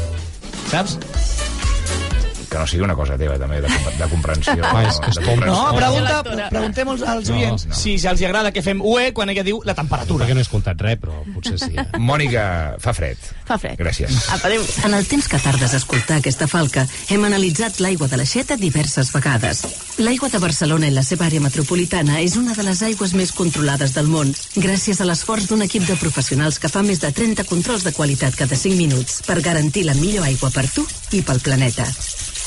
Saps? 0.70 0.98
Que 2.50 2.59
no 2.59 2.66
sigui 2.66 2.85
una 2.87 2.94
cosa 2.94 3.16
teva, 3.18 3.37
també, 3.40 3.61
de, 3.64 3.70
de 3.98 4.09
comprensió. 4.11 4.54
Ah, 4.62 4.85
és 4.87 4.98
que 5.02 5.11
és 5.11 5.18
de 5.18 5.24
comprensió. 5.26 5.56
No, 5.56 5.76
pregunta, 5.76 6.48
preguntem 6.50 6.88
als, 6.92 7.02
als 7.02 7.30
No, 7.30 7.37
oients 7.37 7.66
no. 7.66 7.74
si, 7.74 7.96
els 7.98 8.22
agrada 8.22 8.52
que 8.54 8.62
fem 8.62 8.80
UE 8.85 9.11
quan 9.16 9.30
ella 9.32 9.42
diu 9.46 9.61
la 9.66 9.74
temperatura. 9.74 10.24
Perquè 10.24 10.37
no 10.37 10.42
he 10.42 10.46
escoltat 10.46 10.80
res, 10.87 11.00
però 11.02 11.16
potser 11.35 11.59
sí. 11.59 11.72
Eh? 11.76 11.87
Mònica, 11.98 12.44
fa 12.82 12.94
fred. 12.96 13.18
Fa 13.48 13.59
fred. 13.59 13.74
Gràcies. 13.80 14.14
Apa, 14.37 14.46
adéu. 14.50 14.62
En 14.87 14.94
el 14.94 15.06
temps 15.11 15.26
que 15.28 15.40
tardes 15.42 15.74
a 15.74 15.80
escoltar 15.80 16.20
aquesta 16.20 16.46
falca, 16.50 16.87
hem 17.11 17.24
analitzat 17.26 17.80
l'aigua 17.82 18.06
de 18.11 18.20
l'aixeta 18.20 18.56
diverses 18.61 19.11
vegades. 19.14 19.64
L'aigua 19.98 20.28
de 20.30 20.38
Barcelona 20.42 20.87
i 20.90 20.94
la 20.94 21.02
seva 21.06 21.26
àrea 21.26 21.42
metropolitana 21.42 22.20
és 22.22 22.37
una 22.37 22.54
de 22.54 22.62
les 22.66 22.82
aigües 22.87 23.14
més 23.16 23.32
controlades 23.32 23.94
del 23.96 24.06
món, 24.12 24.30
gràcies 24.56 25.00
a 25.00 25.06
l'esforç 25.09 25.48
d'un 25.50 25.62
equip 25.66 25.87
de 25.88 25.96
professionals 25.98 26.61
que 26.62 26.68
fa 26.70 26.82
més 26.87 27.00
de 27.02 27.11
30 27.12 27.44
controls 27.48 27.85
de 27.87 27.92
qualitat 27.96 28.37
cada 28.38 28.56
5 28.56 28.76
minuts 28.76 29.22
per 29.26 29.40
garantir 29.42 29.87
la 29.88 29.94
millor 29.98 30.26
aigua 30.28 30.50
per 30.54 30.66
tu 30.74 30.85
i 31.12 31.22
pel 31.22 31.40
planeta. 31.40 31.84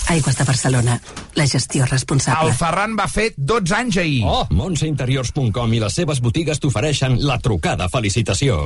Aigües 0.09 0.35
de 0.39 0.43
Barcelona, 0.43 0.95
la 1.37 1.45
gestió 1.47 1.85
responsable. 1.85 2.49
El 2.49 2.55
Ferran 2.57 2.95
va 2.97 3.05
fer 3.07 3.27
12 3.37 3.75
anys 3.77 3.99
ahir. 4.01 4.23
Oh! 4.25 4.47
Montseinteriors.com 4.49 5.75
i 5.77 5.81
les 5.83 5.97
seves 5.99 6.19
botigues 6.25 6.57
t'ofereixen 6.59 7.19
la 7.29 7.37
trucada 7.37 7.85
felicitació. 7.93 8.63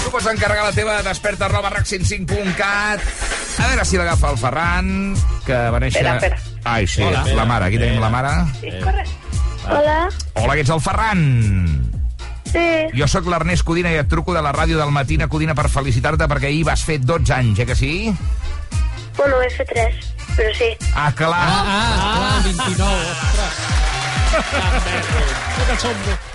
Tu 0.00 0.08
pots 0.08 0.30
encarregar 0.32 0.64
la 0.64 0.72
teva 0.72 0.96
desperta 1.04 1.50
arroba 1.50 1.70
rac105.cat. 1.76 3.04
A 3.60 3.68
veure 3.68 3.84
si 3.84 4.00
l'agafa 4.00 4.32
el 4.32 4.40
Ferran, 4.40 4.90
que 5.44 5.60
va 5.74 5.82
néixer... 5.84 6.00
Espera, 6.00 6.16
espera. 6.16 6.60
Ai, 6.64 6.88
sí, 6.88 7.04
Hola. 7.04 7.26
la 7.36 7.44
mare. 7.44 7.68
Aquí 7.68 7.78
tenim 7.82 8.00
la 8.00 8.08
mare. 8.08 8.34
Sí. 8.62 8.72
Hola. 9.68 9.98
Hola, 10.40 10.54
que 10.54 10.64
ets 10.64 10.72
el 10.72 10.80
Ferran. 10.80 11.24
Sí. 12.50 12.66
Jo 12.96 13.06
sóc 13.06 13.28
l'Ernest 13.30 13.68
Codina 13.68 13.92
i 13.92 14.00
et 14.00 14.08
truco 14.10 14.32
de 14.34 14.40
la 14.42 14.54
ràdio 14.56 14.80
del 14.80 14.90
Matina 14.90 15.28
Codina 15.30 15.54
per 15.54 15.68
felicitar-te 15.70 16.26
perquè 16.30 16.48
ahir 16.48 16.64
vas 16.66 16.82
fer 16.88 16.98
12 17.04 17.36
anys, 17.36 17.60
eh 17.62 17.68
que 17.68 17.76
sí? 17.78 17.92
Bueno, 19.20 19.42
he 19.44 19.50
fet 19.52 19.68
tres, 19.68 19.94
però 20.36 20.52
sí. 20.56 20.70
Ah, 20.96 21.10
clar. 21.12 21.42
Ah, 21.44 21.64
ah, 21.68 22.38
el 22.38 22.54
29, 22.56 23.10
ostres. 23.12 23.54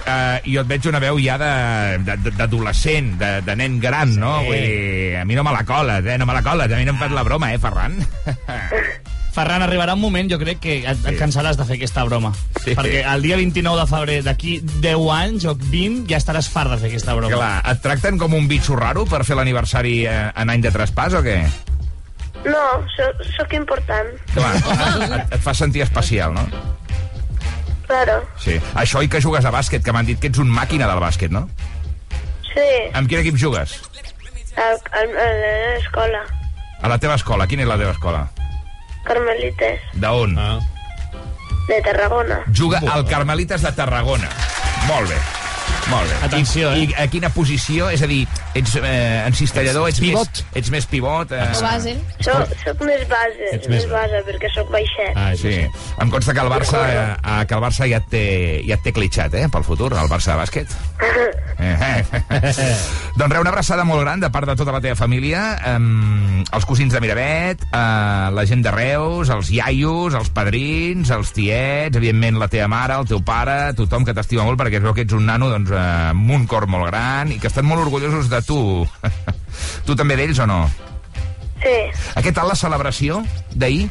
Uh, 0.06 0.38
jo 0.45 0.62
et 0.62 0.67
veig 0.69 0.86
una 0.91 1.00
veu 1.02 1.17
ja 1.24 1.38
de- 1.41 1.98
de- 2.06 2.32
d'adolescent, 2.38 3.15
de, 3.17 3.30
de 3.41 3.56
nen 3.58 3.80
gran, 3.82 4.12
sí. 4.13 4.19
no? 4.21 4.36
Vull 4.45 4.62
dir, 4.62 5.15
a 5.17 5.26
mi 5.26 5.34
no 5.36 5.43
me 5.43 5.52
la 5.56 5.63
coles, 5.65 6.06
eh? 6.06 6.17
No 6.21 6.28
me 6.30 6.34
la 6.38 6.43
coles, 6.45 6.69
a 6.71 6.78
mi 6.78 6.86
no 6.86 6.93
em 6.93 7.00
fas 7.02 7.12
la 7.12 7.24
broma, 7.26 7.50
eh, 7.54 7.60
Ferran? 7.60 7.98
Ferran, 9.36 9.65
arribarà 9.65 9.95
un 9.98 10.00
moment, 10.00 10.30
jo 10.32 10.38
crec, 10.39 10.62
que 10.63 10.76
et, 10.88 11.02
et 11.10 11.17
cansaràs 11.19 11.58
de 11.60 11.65
fer 11.67 11.76
aquesta 11.76 12.06
broma. 12.08 12.30
Sí. 12.63 12.71
Perquè 12.78 13.02
el 13.12 13.26
dia 13.26 13.36
29 13.36 13.82
de 13.82 13.88
febrer, 13.89 14.19
d'aquí 14.24 14.54
10 14.63 15.10
anys 15.17 15.43
o 15.52 15.56
20, 15.60 16.06
ja 16.08 16.21
estaràs 16.21 16.48
fart 16.54 16.71
de 16.71 16.78
fer 16.80 16.93
aquesta 16.93 17.17
broma. 17.17 17.34
Clar, 17.36 17.56
et 17.74 17.82
tracten 17.84 18.21
com 18.21 18.38
un 18.38 18.48
bitxo 18.48 18.78
raro 18.80 19.04
per 19.10 19.26
fer 19.28 19.36
l'aniversari 19.36 20.06
eh, 20.08 20.19
en 20.36 20.54
any 20.54 20.62
de 20.63 20.71
traspàs 20.71 21.17
o 21.19 21.24
què? 21.26 21.41
No, 22.45 22.63
soc 23.36 23.53
important. 23.58 24.12
Clar, 24.34 24.51
et, 24.55 25.34
et 25.38 25.41
fa 25.41 25.53
sentir 25.58 25.81
especial, 25.86 26.34
no? 26.36 26.43
Claro. 27.88 28.19
Sí. 28.41 28.55
Això 28.81 29.01
i 29.05 29.10
que 29.10 29.21
jugues 29.21 29.45
a 29.45 29.51
bàsquet, 29.53 29.84
que 29.86 29.93
m'han 29.93 30.05
dit 30.08 30.19
que 30.21 30.29
ets 30.31 30.41
un 30.41 30.49
màquina 30.49 30.88
del 30.89 31.01
bàsquet, 31.01 31.34
no? 31.34 31.47
Sí, 32.51 32.67
Amb 32.95 33.10
quin 33.12 33.19
equip 33.21 33.36
jugues? 33.41 33.79
al, 34.55 34.77
al, 34.95 35.10
a 35.19 35.25
l'escola. 35.75 36.21
A 36.81 36.88
la 36.91 36.97
teva 37.01 37.17
escola. 37.19 37.47
Quina 37.47 37.65
és 37.65 37.69
la 37.69 37.75
teva 37.81 37.91
escola? 37.91 38.21
Carmelites, 39.05 39.81
D'on? 40.01 40.38
Ah. 40.39 40.60
de 41.67 41.81
Tarragona. 41.81 42.39
Juga 42.53 42.79
al 42.93 43.05
Carmelites 43.10 43.62
de 43.65 43.71
Tarragona. 43.73 44.29
Molt 44.88 45.10
bé. 45.10 45.17
Molt 45.91 46.10
bé. 46.10 46.19
Atenció, 46.26 46.74
I, 46.74 46.84
eh? 46.84 46.91
I 46.91 47.00
a 47.06 47.08
quina 47.12 47.30
posició? 47.34 47.89
És 47.93 48.04
a 48.04 48.10
dir, 48.10 48.24
ets 48.58 48.76
eh, 48.82 49.24
encistellador, 49.28 49.88
ets, 49.91 50.02
Pivot. 50.02 50.41
Més, 50.41 50.45
ets 50.62 50.71
més 50.74 50.88
pivot? 50.89 51.32
Eh... 51.32 51.43
O 51.56 51.62
base. 51.63 51.95
Soc, 52.26 52.54
soc 52.63 52.82
més 52.88 53.04
base, 53.12 53.52
Ets 53.54 53.69
més 53.69 53.86
més 53.86 53.91
base, 53.91 54.21
perquè 54.28 54.52
sóc 54.54 54.71
baixet. 54.74 55.13
Ah, 55.19 55.32
sí. 55.38 55.56
Em 56.02 56.12
consta 56.13 56.34
que 56.34 56.43
el 56.43 56.52
Barça, 56.52 56.82
eh, 56.89 57.38
que 57.48 57.58
el 57.58 57.63
Barça 57.63 57.89
ja 57.89 58.02
et 58.02 58.10
té, 58.12 58.26
ja 58.67 58.78
et 58.80 58.86
té 58.86 58.93
clitxat, 58.95 59.36
eh, 59.38 59.48
pel 59.52 59.65
futur, 59.67 59.91
el 59.93 60.12
Barça 60.12 60.34
de 60.34 60.39
bàsquet. 60.41 60.76
Eh, 61.60 61.76
eh. 61.80 62.04
doncs 63.15 63.32
res, 63.32 63.41
una 63.41 63.52
abraçada 63.54 63.86
molt 63.88 64.04
gran 64.04 64.24
de 64.24 64.30
part 64.34 64.50
de 64.50 64.58
tota 64.58 64.74
la 64.76 64.82
teva 64.84 64.98
família, 65.00 65.43
eh, 65.62 65.78
els 66.56 66.67
cosins 66.67 66.93
de 66.93 67.02
Miravet, 67.04 67.65
eh, 67.69 68.32
la 68.36 68.48
gent 68.50 68.65
de 68.65 68.74
Reus, 68.74 69.32
els 69.34 69.52
iaios, 69.54 70.17
els 70.17 70.32
padrins, 70.36 71.12
els 71.13 71.34
tiets, 71.36 71.95
evidentment 71.95 72.41
la 72.41 72.50
teva 72.52 72.69
mare, 72.71 73.00
el 73.00 73.10
teu 73.10 73.21
pare, 73.26 73.60
tothom 73.78 74.08
que 74.08 74.15
t'estima 74.15 74.48
molt 74.48 74.60
perquè 74.62 74.82
es 74.82 74.86
veu 74.86 74.95
que 74.95 75.06
ets 75.06 75.15
un 75.15 75.28
nano 75.30 75.52
doncs, 75.52 75.75
eh, 75.76 76.10
amb 76.12 76.32
un 76.32 76.48
cor 76.50 76.68
molt 76.72 76.90
gran 76.90 77.32
i 77.36 77.40
que 77.40 77.52
estan 77.52 77.68
molt 77.68 77.84
orgullosos 77.86 78.32
de 78.32 78.42
tu. 78.48 78.60
tu 79.88 79.96
també 79.96 80.18
d'ells 80.20 80.42
o 80.44 80.50
no? 80.50 80.64
Sí. 81.62 81.78
A 82.16 82.24
què 82.26 82.34
tal 82.36 82.50
la 82.52 82.58
celebració 82.60 83.24
d'ahir? 83.56 83.90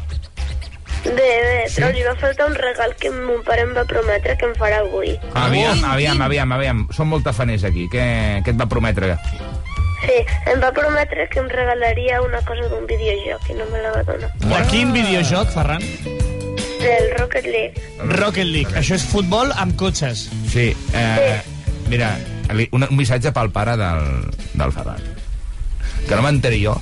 Bé, 1.05 1.13
bé, 1.13 1.65
però 1.69 1.91
li 1.93 2.05
va 2.07 2.15
faltar 2.17 2.47
un 2.49 2.55
regal 2.57 2.95
que 2.97 3.11
mon 3.13 3.43
pare 3.45 3.67
em 3.67 3.75
va 3.77 3.85
prometre 3.85 4.39
que 4.41 4.49
em 4.49 4.55
farà 4.57 4.81
avui. 4.81 5.13
Aviam, 5.37 5.83
aviam, 5.91 6.23
aviam, 6.25 6.55
aviam. 6.57 6.85
Són 6.97 7.11
molt 7.11 7.27
tafaners 7.29 7.67
aquí. 7.69 7.85
Què, 7.93 8.05
què 8.45 8.55
et 8.55 8.61
va 8.61 8.69
prometre? 8.71 9.19
Sí, 10.05 10.17
em 10.53 10.61
va 10.61 10.71
prometre 10.77 11.29
que 11.33 11.41
em 11.41 11.49
regalaria 11.53 12.21
una 12.25 12.41
cosa 12.49 12.69
d'un 12.73 12.89
videojoc 12.89 13.51
i 13.53 13.59
no 13.61 13.69
me 13.73 13.85
la 13.85 13.93
va 13.99 14.05
donar. 14.09 14.31
De 14.45 14.61
quin 14.73 14.93
videojoc, 14.97 15.53
Ferran? 15.53 15.85
Del 16.85 17.11
Rocket 17.19 17.47
League. 17.49 17.85
Rocket 18.17 18.49
League. 18.49 18.73
Això 18.77 18.97
és 18.97 19.05
futbol 19.09 19.53
amb 19.61 19.77
cotxes. 19.81 20.27
Sí. 20.53 20.71
Eh, 20.93 21.41
mira, 21.89 22.15
un, 22.73 22.87
un 22.89 22.97
missatge 22.97 23.33
pel 23.33 23.51
pare 23.55 23.77
del, 23.81 24.09
del 24.55 24.73
Ferran. 24.75 25.01
Que 26.09 26.15
no 26.17 26.23
m'enteri 26.27 26.63
jo. 26.65 26.75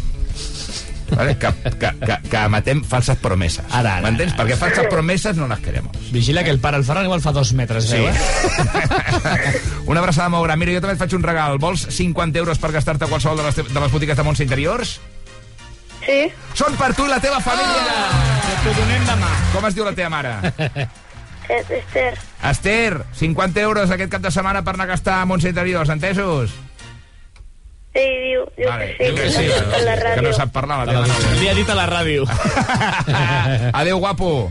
Vale? 1.13 1.35
Que, 1.37 1.51
que, 1.77 1.91
que, 2.01 2.15
que 2.33 2.43
matem 2.49 2.81
falses 2.89 3.19
promeses. 3.21 3.61
Ara, 3.69 3.99
ara, 3.99 4.07
M'entens? 4.07 4.33
Perquè 4.39 4.57
falses 4.57 4.87
promeses 4.89 5.37
no 5.37 5.45
les 5.51 5.61
queremos. 5.61 5.93
Vigila 6.11 6.41
que 6.43 6.49
el 6.55 6.59
pare, 6.59 6.79
el 6.81 6.87
Ferran, 6.89 7.05
igual 7.05 7.21
fa 7.21 7.33
dos 7.37 7.53
metres, 7.53 7.85
Sí. 7.91 7.99
veu, 8.01 8.09
eh? 8.09 9.61
Una 9.93 10.01
abraçada 10.01 10.31
molt 10.33 10.47
gran. 10.47 10.59
Mira, 10.59 10.73
jo 10.73 10.81
també 10.81 10.95
et 10.97 11.03
faig 11.03 11.13
un 11.19 11.23
regal. 11.27 11.59
Vols 11.61 11.85
50 11.93 12.39
euros 12.41 12.59
per 12.63 12.73
gastar-te 12.73 13.07
qualsevol 13.11 13.43
de 13.43 13.45
les, 13.51 13.61
de 13.75 13.81
les 13.85 13.93
botigues 13.93 14.17
de 14.17 14.25
Montse 14.25 14.47
Interiors? 14.47 14.97
Sí. 16.03 16.19
Són 16.59 16.75
per 16.81 16.95
tu 16.97 17.05
i 17.07 17.13
la 17.13 17.21
teva 17.23 17.39
família! 17.45 17.93
Que 18.43 18.57
t'ho 18.65 18.73
donem 18.81 19.05
demà. 19.07 19.29
Com 19.53 19.69
es 19.69 19.77
diu 19.77 19.85
la 19.87 19.93
teva 19.95 20.09
mare? 20.17 20.33
Eh, 21.49 21.65
Esther. 21.69 22.15
Esther, 22.51 23.05
50 23.15 23.61
euros 23.61 23.91
aquest 23.91 24.11
cap 24.13 24.23
de 24.23 24.31
setmana 24.31 24.63
per 24.65 24.75
anar 24.75 24.85
a 24.85 24.93
gastar 24.95 25.21
a 25.21 25.27
Montse 25.27 25.49
Interiors, 25.51 25.89
entesos? 25.91 26.55
Sí, 27.93 28.01
diu, 28.01 28.47
diu 28.57 28.69
Vale, 28.71 28.95
que 28.97 29.05
sí, 29.05 29.11
diu 29.11 29.17
que 29.17 29.31
sí, 29.31 29.43
que 29.45 29.77
a 29.81 29.83
la 29.85 29.97
que 29.99 30.05
ràdio. 30.07 30.23
no 30.25 30.33
sap 30.33 30.53
parlar 30.55 30.79
la 30.81 30.87
teva 30.93 31.07
nòvia. 31.07 31.35
Li 31.43 31.49
ha 31.51 31.55
dit 31.59 31.69
a 31.69 31.75
la 31.77 31.87
ràdio. 31.91 32.25
Adéu, 33.83 33.99
guapo. 34.01 34.51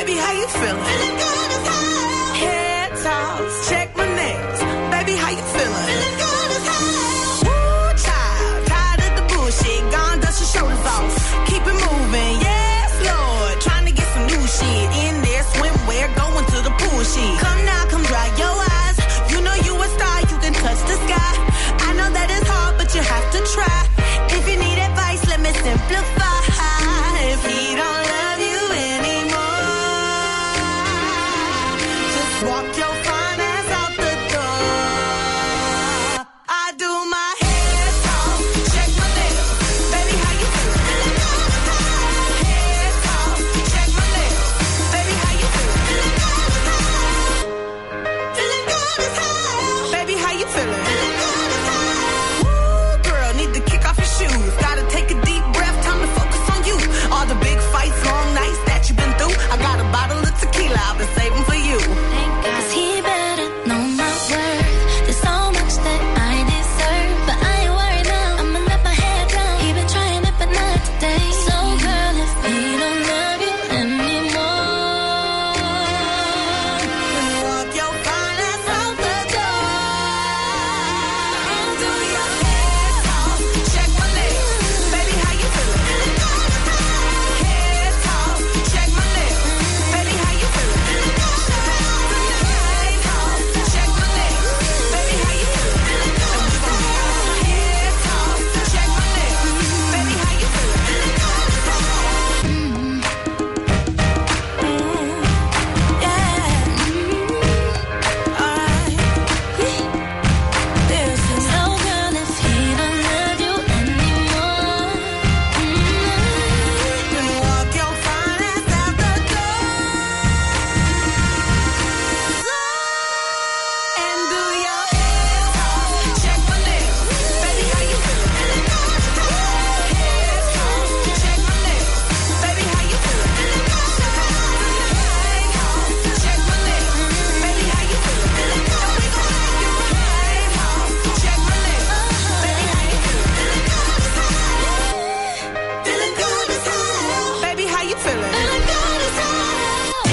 Baby, 0.00 0.14
how 0.14 0.39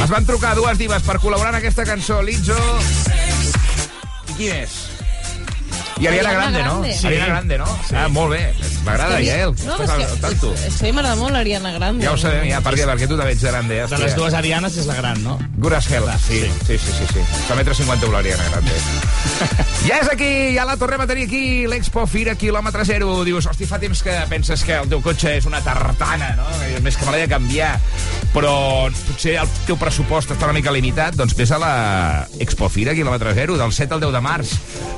Es 0.08 0.12
van 0.14 0.24
trucar 0.24 0.54
dues 0.56 0.78
divas 0.80 1.04
per 1.04 1.18
col·laborar 1.20 1.50
en 1.52 1.58
aquesta 1.60 1.84
cançó. 1.84 2.22
Lizzo... 2.24 2.56
I 4.32 4.36
qui 4.38 4.48
més? 4.48 4.76
I 6.00 6.08
Ariana 6.08 6.32
Grande, 6.32 6.62
no? 6.64 6.78
Grande. 6.80 7.08
Ariana 7.10 7.26
Grande, 7.34 7.58
no? 7.58 7.66
Ah, 7.92 8.06
molt 8.08 8.32
bé. 8.32 8.54
M'agrada, 8.86 9.18
mi- 9.18 9.26
Yael. 9.28 9.52
No, 9.66 9.74
Estàs 9.76 9.84
és 9.84 9.90
al 9.92 10.00
que, 10.00 10.20
tanto. 10.22 10.52
és, 10.54 10.64
és 10.70 10.78
que 10.80 10.92
m'agrada 10.96 11.18
molt 11.20 11.36
l'Ariana 11.36 11.74
Grande. 11.76 12.06
Ja 12.06 12.14
ho 12.14 12.20
sabem, 12.22 12.46
ja, 12.48 12.62
perquè, 12.64 12.86
perquè 12.88 13.10
tu 13.12 13.18
també 13.20 13.34
ets 13.36 13.44
grande. 13.44 13.74
De 13.76 13.84
hòstia. 13.84 14.00
les 14.06 14.16
dues 14.16 14.38
Arianes 14.40 14.78
és 14.80 14.88
la 14.88 14.96
gran, 15.02 15.20
no? 15.26 15.36
As 15.76 15.90
hell, 15.92 16.08
sí. 16.24 16.40
Sí, 16.68 16.78
sí, 16.78 16.94
sí. 17.02 17.08
sí. 17.12 17.26
Fa 17.50 17.60
metre 17.60 17.76
51 17.76 18.14
l'Ariana 18.14 18.48
Grande. 18.54 18.80
ja 19.90 20.00
és 20.00 20.08
aquí, 20.14 20.32
ja 20.56 20.64
la 20.70 20.78
tornem 20.80 21.04
a 21.04 21.08
tenir 21.10 21.28
aquí, 21.28 21.44
l'Expo 21.68 22.06
Fira 22.08 22.38
quilòmetre 22.40 22.86
zero. 22.88 23.26
Dius, 23.28 23.50
hosti, 23.52 23.68
fa 23.68 23.82
temps 23.84 24.06
que 24.06 24.16
penses 24.32 24.64
que 24.64 24.80
el 24.80 24.88
teu 24.88 25.04
cotxe 25.04 25.36
és 25.42 25.50
una 25.52 25.60
tartana, 25.66 26.32
no? 26.40 26.48
Que 26.62 26.80
Més 26.86 26.96
que 26.96 27.10
me 27.10 27.18
l'he 27.18 27.26
de 27.26 27.34
canviar. 27.36 27.74
Però 28.34 28.88
potser 29.08 29.38
el 29.42 29.50
teu 29.66 29.78
pressupost 29.80 30.32
està 30.34 30.48
una 30.48 30.56
mica 30.58 30.74
limitat, 30.74 31.16
doncs 31.18 31.36
vés 31.38 31.52
a 31.56 31.60
la 31.62 31.72
Expo 32.44 32.70
Fira 32.70 32.94
quilòmetre 32.98 33.34
zero, 33.38 33.58
del 33.58 33.74
7 33.74 33.96
al 33.96 34.04
10 34.04 34.14
de 34.14 34.22
març. 34.22 34.54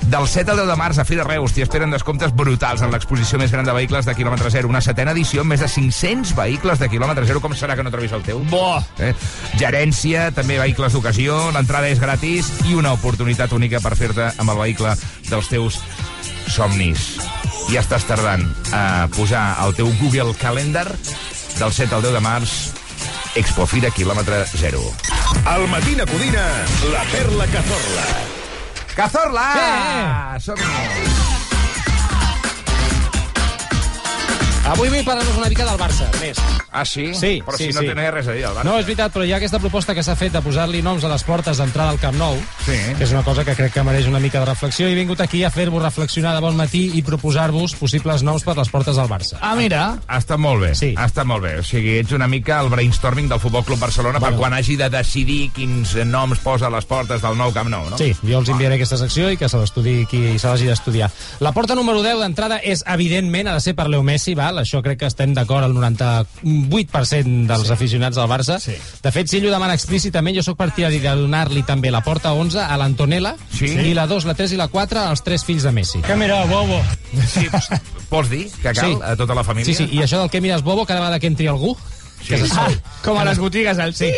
Del 0.10 0.28
7 0.28 0.52
al 0.52 0.62
10 0.64 0.70
de 0.72 0.78
març 0.80 1.00
a 1.00 1.06
Fira 1.08 1.26
Reus 1.28 1.54
t'hi 1.56 1.64
esperen 1.64 1.94
descomptes 1.94 2.34
brutals 2.36 2.84
en 2.84 2.92
l'exposició 2.94 3.40
més 3.40 3.54
gran 3.54 3.68
de 3.68 3.76
vehicles 3.76 4.08
de 4.10 4.16
quilòmetre 4.18 4.52
zero. 4.52 4.72
Una 4.72 4.82
setena 4.84 5.14
edició 5.16 5.46
amb 5.46 5.54
més 5.54 5.64
de 5.64 5.70
500 5.72 6.34
vehicles 6.38 6.82
de 6.82 6.90
quilòmetre 6.92 7.28
zero. 7.30 7.44
Com 7.44 7.56
serà 7.56 7.78
que 7.78 7.86
no 7.86 7.94
trobis 7.94 8.16
el 8.18 8.26
teu? 8.28 8.42
Bo! 8.52 8.80
Eh? 9.00 9.14
Gerència, 9.62 10.30
també 10.36 10.60
vehicles 10.60 10.98
d'ocasió, 10.98 11.40
l'entrada 11.56 11.92
és 11.92 12.02
gratis 12.02 12.52
i 12.68 12.76
una 12.76 12.94
oportunitat 12.98 13.54
única 13.56 13.84
per 13.84 13.96
fer-te 14.00 14.32
amb 14.36 14.56
el 14.56 14.64
vehicle 14.66 14.96
dels 15.30 15.52
teus 15.52 15.80
somnis. 16.50 17.16
Ja 17.70 17.84
estàs 17.84 18.08
tardant 18.10 18.44
a 18.74 19.08
posar 19.14 19.54
al 19.62 19.76
teu 19.78 19.92
Google 20.02 20.34
Calendar 20.42 20.88
del 21.60 21.74
7 21.76 21.96
al 21.96 22.02
10 22.02 22.18
de 22.18 22.22
març 22.24 22.58
Expo 23.40 23.64
Fira 23.72 23.88
quilòmetre 23.96 24.42
zero. 24.60 24.82
Al 25.48 25.64
Matina 25.72 26.04
Codina, 26.10 26.44
la 26.92 27.06
perla 27.08 27.48
cazorla. 27.48 28.08
Cazorla! 29.00 29.50
Sí. 29.56 30.50
Som-hi! 30.50 31.39
Avui 34.70 34.86
vull 34.94 35.02
parlar-nos 35.04 35.38
una 35.40 35.48
mica 35.50 35.66
del 35.66 35.80
Barça, 35.82 36.06
més. 36.22 36.38
Ah, 36.72 36.84
sí? 36.86 37.08
Sí, 37.18 37.40
Però 37.42 37.58
sí, 37.58 37.72
si 37.72 37.74
no 37.74 37.82
sí. 37.82 37.88
té 37.90 38.12
res 38.14 38.28
a 38.30 38.34
dir, 38.36 38.44
el 38.46 38.54
Barça. 38.54 38.66
No, 38.68 38.76
és 38.78 38.86
veritat, 38.86 39.10
però 39.16 39.26
hi 39.26 39.32
ha 39.34 39.40
aquesta 39.40 39.58
proposta 39.60 39.96
que 39.98 40.04
s'ha 40.06 40.14
fet 40.16 40.36
de 40.36 40.42
posar-li 40.46 40.84
noms 40.86 41.04
a 41.04 41.10
les 41.10 41.24
portes 41.26 41.58
d'entrada 41.58 41.90
al 41.96 41.98
Camp 42.00 42.14
Nou, 42.20 42.38
sí. 42.68 42.76
que 43.00 43.04
és 43.08 43.12
una 43.16 43.24
cosa 43.26 43.42
que 43.48 43.56
crec 43.58 43.74
que 43.74 43.84
mereix 43.84 44.06
una 44.08 44.22
mica 44.22 44.40
de 44.44 44.46
reflexió. 44.46 44.86
He 44.88 44.94
vingut 44.94 45.24
aquí 45.26 45.42
a 45.44 45.50
fer-vos 45.50 45.82
reflexionar 45.82 46.36
de 46.36 46.44
bon 46.46 46.56
matí 46.56 46.84
i 46.94 47.02
proposar-vos 47.02 47.74
possibles 47.82 48.22
noms 48.24 48.46
per 48.46 48.56
les 48.60 48.70
portes 48.70 48.96
del 49.02 49.10
Barça. 49.10 49.40
Ah, 49.42 49.56
mira. 49.58 49.98
Ha 50.08 50.20
estat 50.22 50.38
molt 50.38 50.62
bé, 50.62 50.76
Sí. 50.76 50.94
ha 50.96 51.06
estat 51.10 51.26
molt 51.26 51.44
bé. 51.44 51.56
O 51.60 51.64
sigui, 51.64 51.98
ets 52.04 52.12
una 52.14 52.28
mica 52.28 52.62
el 52.62 52.70
brainstorming 52.70 53.28
del 53.28 53.40
Futbol 53.40 53.66
Club 53.66 53.80
Barcelona 53.80 54.20
per 54.22 54.36
quan 54.38 54.54
hagi 54.54 54.76
de 54.78 54.90
decidir 54.94 55.50
quins 55.52 55.96
noms 56.06 56.40
posa 56.46 56.68
a 56.68 56.70
les 56.70 56.86
portes 56.86 57.22
del 57.26 57.36
nou 57.36 57.52
Camp 57.52 57.70
Nou, 57.74 57.90
no? 57.90 57.98
Sí, 57.98 58.14
jo 58.22 58.38
els 58.38 58.50
enviaré 58.54 58.76
aquesta 58.78 58.98
secció 59.02 59.32
i 59.32 59.38
que 59.38 59.50
se 59.50 59.58
l'estudi 59.58 60.06
qui 60.06 60.38
se 60.38 60.48
l'hagi 60.48 60.70
d'estudiar. 60.70 61.10
La 61.40 61.52
porta 61.58 61.74
número 61.74 62.04
10 62.04 62.20
d'entrada 62.22 62.62
és, 62.62 62.84
evidentment, 62.86 63.48
ha 63.50 63.54
de 63.58 63.62
ser 63.62 63.74
per 63.76 63.90
Leo 63.90 64.04
Messi, 64.04 64.36
val? 64.36 64.59
Això 64.62 64.82
crec 64.86 65.00
que 65.00 65.08
estem 65.10 65.34
d'acord 65.34 65.66
el 65.66 65.74
98% 65.74 67.48
dels 67.50 67.68
sí. 67.68 67.74
aficionats 67.74 68.18
del 68.20 68.28
Barça. 68.30 68.60
Sí. 68.60 68.76
De 69.04 69.12
fet, 69.12 69.28
si 69.32 69.38
ell 69.40 69.48
ho 69.50 69.54
demana 69.54 69.76
explícitament, 69.78 70.36
jo 70.38 70.44
sóc 70.46 70.58
partidari 70.60 71.00
de 71.04 71.14
donar-li 71.16 71.64
també 71.68 71.92
la 71.92 72.02
porta 72.06 72.34
11 72.34 72.60
a 72.64 72.78
l'Antonella 72.78 73.36
Sí. 73.56 73.66
i 73.68 73.94
la 73.98 74.08
2, 74.08 74.26
la 74.26 74.34
3 74.36 74.54
i 74.54 74.60
la 74.60 74.68
4 74.68 75.00
als 75.10 75.24
tres 75.24 75.46
fills 75.46 75.64
de 75.64 75.72
Messi. 75.72 76.02
Que 76.06 76.16
mira, 76.16 76.44
bobo. 76.46 76.82
Sí, 77.28 77.48
pots 78.10 78.30
dir 78.30 78.48
que 78.62 78.74
cal 78.74 78.86
Sí. 78.94 78.98
a 79.04 79.16
tota 79.16 79.36
la 79.36 79.44
família? 79.44 79.66
Sí, 79.66 79.76
sí, 79.76 79.90
i 79.96 80.04
això 80.04 80.20
del 80.20 80.30
que 80.30 80.42
mires 80.42 80.62
bobo 80.64 80.86
cada 80.86 81.00
vegada 81.00 81.20
que 81.20 81.28
entri 81.28 81.48
algú... 81.48 81.78
Sí. 82.20 82.34
Que 82.36 82.38
se 82.48 82.54
Ah, 82.60 82.68
com 83.02 83.18
a 83.18 83.24
les 83.24 83.38
botigues 83.40 83.78
al 83.80 83.94
Sí, 83.96 84.10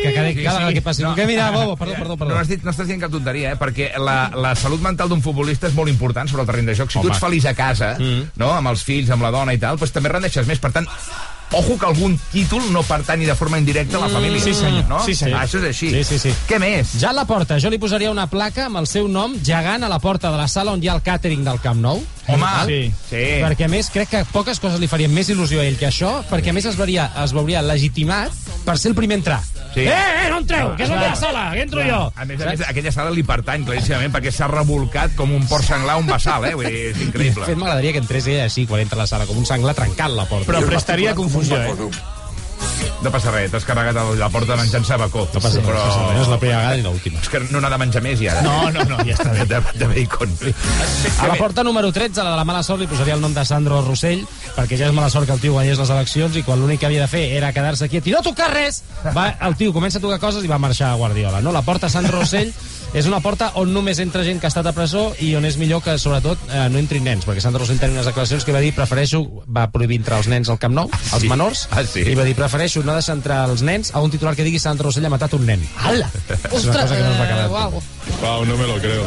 que 0.00 0.12
cada, 0.14 0.32
cada 0.34 0.58
vegada 0.58 0.72
que 0.72 0.82
passi... 0.82 1.02
No. 1.02 1.14
Que 1.14 1.26
mira, 1.26 1.50
bobo, 1.50 1.76
perdó, 1.76 1.94
perdó, 1.94 2.16
perdó. 2.16 2.34
No, 2.34 2.44
dit, 2.44 2.62
no 2.66 2.74
estàs 2.74 2.88
dient 2.90 3.02
cap 3.02 3.12
tonteria, 3.12 3.54
eh? 3.54 3.60
perquè 3.60 3.92
la, 4.00 4.18
la 4.34 4.54
salut 4.58 4.82
mental 4.84 5.10
d'un 5.12 5.22
futbolista 5.24 5.70
és 5.70 5.76
molt 5.76 5.92
important 5.92 6.30
sobre 6.30 6.46
el 6.46 6.50
terreny 6.50 6.70
de 6.72 6.78
joc. 6.78 6.92
Si 6.92 6.98
tu 6.98 7.06
Home. 7.06 7.16
ets 7.16 7.22
feliç 7.22 7.48
a 7.50 7.56
casa, 7.58 7.94
mm. 7.98 8.32
no? 8.40 8.52
amb 8.56 8.72
els 8.72 8.86
fills, 8.86 9.12
amb 9.12 9.26
la 9.26 9.32
dona 9.34 9.56
i 9.56 9.60
tal, 9.62 9.80
doncs 9.80 9.94
també 9.94 10.12
rendeixes 10.12 10.48
més. 10.48 10.62
Per 10.62 10.72
tant, 10.74 10.88
ojo 11.52 11.76
que 11.78 11.86
algun 11.86 12.16
títol 12.30 12.62
no 12.72 12.82
pertanyi 12.86 13.26
de 13.26 13.34
forma 13.34 13.58
indirecta 13.58 13.98
a 13.98 14.06
la 14.06 14.08
família. 14.08 14.40
Sí, 14.42 14.54
senyor. 14.54 14.86
No? 14.88 15.02
Sí, 15.04 15.14
senyor. 15.14 15.40
Ah, 15.40 15.44
això 15.46 15.58
és 15.60 15.68
així. 15.72 15.90
Sí, 15.90 16.04
sí, 16.04 16.18
sí. 16.18 16.34
Què 16.48 16.60
més? 16.62 16.94
Ja 17.02 17.10
a 17.10 17.16
la 17.16 17.26
porta, 17.26 17.58
jo 17.60 17.72
li 17.72 17.80
posaria 17.82 18.10
una 18.10 18.28
placa 18.30 18.68
amb 18.68 18.80
el 18.82 18.88
seu 18.90 19.08
nom 19.08 19.34
gegant 19.44 19.84
a 19.84 19.90
la 19.90 19.98
porta 19.98 20.30
de 20.30 20.38
la 20.40 20.48
sala 20.48 20.74
on 20.76 20.82
hi 20.82 20.90
ha 20.90 20.96
el 20.98 21.04
càtering 21.06 21.44
del 21.46 21.60
Camp 21.64 21.82
Nou. 21.82 22.02
Home, 22.28 22.42
Val? 22.42 22.66
sí. 22.68 22.92
sí. 23.08 23.22
Perquè, 23.42 23.64
a 23.66 23.70
més, 23.72 23.88
crec 23.90 24.10
que 24.12 24.24
poques 24.32 24.60
coses 24.62 24.80
li 24.80 24.88
farien 24.90 25.12
més 25.12 25.30
il·lusió 25.32 25.62
a 25.62 25.64
ell 25.66 25.78
que 25.80 25.88
això, 25.88 26.20
perquè, 26.30 26.52
a 26.52 26.56
més, 26.56 26.66
es 26.68 26.76
veuria, 26.78 27.08
es 27.24 27.32
veuria 27.36 27.62
legitimat 27.64 28.34
per 28.66 28.76
ser 28.78 28.92
el 28.92 28.98
primer 28.98 29.16
a 29.16 29.20
entrar. 29.22 29.40
Sí. 29.74 29.80
Eh, 29.86 29.94
eh, 29.94 30.28
no 30.30 30.40
entreu, 30.42 30.72
que 30.76 30.84
és 30.84 30.90
la 30.90 30.98
meva 30.98 31.16
sala, 31.18 31.44
que 31.54 31.62
entro 31.62 31.82
jo. 31.86 32.00
A 32.14 32.24
més 32.26 32.40
a 32.42 32.50
més, 32.50 32.62
aquella 32.66 32.92
sala 32.94 33.12
li 33.14 33.22
pertany 33.26 33.64
claríssimament 33.68 34.14
perquè 34.14 34.32
s'ha 34.34 34.48
revolcat 34.50 35.14
com 35.18 35.30
un 35.36 35.46
porc 35.50 35.66
senglar 35.66 35.98
un 36.02 36.10
bassal, 36.10 36.46
eh? 36.50 36.54
Vull 36.58 36.66
dir, 36.66 36.86
és 36.90 36.98
De 36.98 37.06
increïble. 37.06 37.46
fet, 37.46 37.58
m'agradaria 37.58 37.94
que 37.94 38.02
entrés 38.02 38.26
ella 38.26 38.48
així, 38.50 38.66
quan 38.66 38.82
entra 38.82 38.98
a 38.98 39.04
la 39.04 39.10
sala, 39.10 39.26
com 39.30 39.38
un 39.38 39.46
senglar 39.46 39.76
trencant 39.78 40.16
la 40.18 40.26
porta. 40.26 40.50
Però 40.50 40.64
prestaria 40.66 41.14
confusió, 41.14 41.60
eh? 41.62 42.19
No 43.00 43.08
passa 43.08 43.30
res, 43.32 43.48
t'has 43.48 43.64
carregat 43.64 43.96
el- 43.96 44.18
la 44.20 44.28
porta 44.28 44.56
menjant 44.60 44.84
sabacó. 44.84 45.22
No 45.32 45.40
passa 45.40 45.60
però... 45.64 45.78
no 45.78 45.86
passa 45.88 46.08
res, 46.12 46.20
és 46.20 46.28
la 46.28 46.38
primera 46.38 46.58
vegada 46.60 46.76
ni 46.76 46.82
l'última. 46.84 47.20
És 47.22 47.30
que 47.32 47.40
no 47.48 47.60
n'ha 47.62 47.70
de 47.72 47.78
menjar 47.80 48.02
més, 48.04 48.20
ja. 48.20 48.34
No, 48.44 48.56
no, 48.74 48.84
no, 48.90 48.98
ja 49.08 49.14
està 49.16 49.30
bé. 49.32 49.46
De, 49.48 49.60
de 49.80 49.88
bacon. 49.88 50.34
A 51.24 51.30
la 51.30 51.36
porta 51.40 51.64
número 51.64 51.92
13, 51.96 52.20
la 52.22 52.34
de 52.34 52.36
la 52.36 52.44
mala 52.44 52.62
sort, 52.62 52.82
li 52.82 52.86
posaria 52.90 53.14
el 53.16 53.22
nom 53.24 53.32
de 53.32 53.44
Sandro 53.48 53.80
Rossell, 53.86 54.26
perquè 54.56 54.76
ja 54.76 54.90
és 54.90 54.96
mala 54.96 55.08
sort 55.08 55.24
que 55.30 55.32
el 55.32 55.40
tio 55.40 55.54
guanyés 55.56 55.80
les 55.80 55.90
eleccions 55.96 56.36
i 56.36 56.42
quan 56.44 56.60
l'únic 56.60 56.80
que 56.82 56.90
havia 56.90 57.06
de 57.06 57.08
fer 57.08 57.24
era 57.38 57.54
quedar-se 57.56 57.88
quiet 57.88 58.06
i 58.10 58.12
no 58.12 58.20
tocar 58.26 58.50
res, 58.52 58.82
va, 59.16 59.30
el 59.48 59.56
tio 59.56 59.72
comença 59.72 59.96
a 59.96 60.04
tocar 60.04 60.20
coses 60.20 60.44
i 60.44 60.50
va 60.52 60.58
marxar 60.60 60.92
a 60.92 61.00
Guardiola. 61.00 61.40
No? 61.40 61.52
La 61.56 61.62
porta 61.64 61.88
Sandro 61.88 62.20
Rossell 62.20 62.52
és 62.92 63.06
una 63.06 63.20
porta 63.22 63.52
on 63.60 63.70
només 63.72 64.00
entra 64.02 64.24
gent 64.26 64.40
que 64.42 64.48
ha 64.48 64.50
estat 64.50 64.66
a 64.66 64.72
presó 64.74 65.12
i 65.22 65.28
on 65.38 65.44
és 65.46 65.56
millor 65.60 65.82
que, 65.84 65.94
sobretot, 65.98 66.38
eh, 66.50 66.64
no 66.72 66.78
entrin 66.80 67.04
nens, 67.06 67.22
perquè 67.26 67.38
Sandro 67.44 67.62
Rossell 67.62 67.78
tenia 67.78 67.94
unes 68.00 68.08
declaracions 68.10 68.44
que 68.44 68.52
va 68.56 68.58
dir 68.64 68.72
prefereixo, 68.74 69.20
va 69.46 69.68
prohibir 69.70 70.00
entrar 70.00 70.18
els 70.18 70.26
nens 70.32 70.50
al 70.50 70.58
Camp 70.58 70.74
Nou, 70.74 70.90
els 70.90 71.22
Sí. 71.22 71.28
menors, 71.30 71.68
Ah, 71.70 71.84
sí? 71.84 72.00
i 72.00 72.14
va 72.18 72.24
dir 72.26 72.34
prefereixo 72.34 72.82
no 72.82 72.92
deixar 72.94 73.14
entrar 73.14 73.48
els 73.48 73.62
nens 73.62 73.92
a 73.94 74.00
un 74.02 74.10
titular 74.10 74.34
que 74.34 74.42
digui 74.42 74.58
Sandro 74.58 74.88
Rossell 74.90 75.06
ha 75.06 75.10
matat 75.10 75.32
un 75.34 75.46
nen. 75.46 75.62
Ala! 75.84 76.10
És 76.52 76.64
una 76.64 76.82
cosa 76.82 76.96
que 76.96 77.02
no 77.02 77.10
ens 77.12 77.20
va 77.20 77.26
quedar. 77.28 77.44
eh, 77.46 77.48
uau. 77.48 77.82
Wow, 78.20 78.44
no 78.46 78.56
me 78.56 78.66
lo 78.66 78.78
creo. 78.78 79.04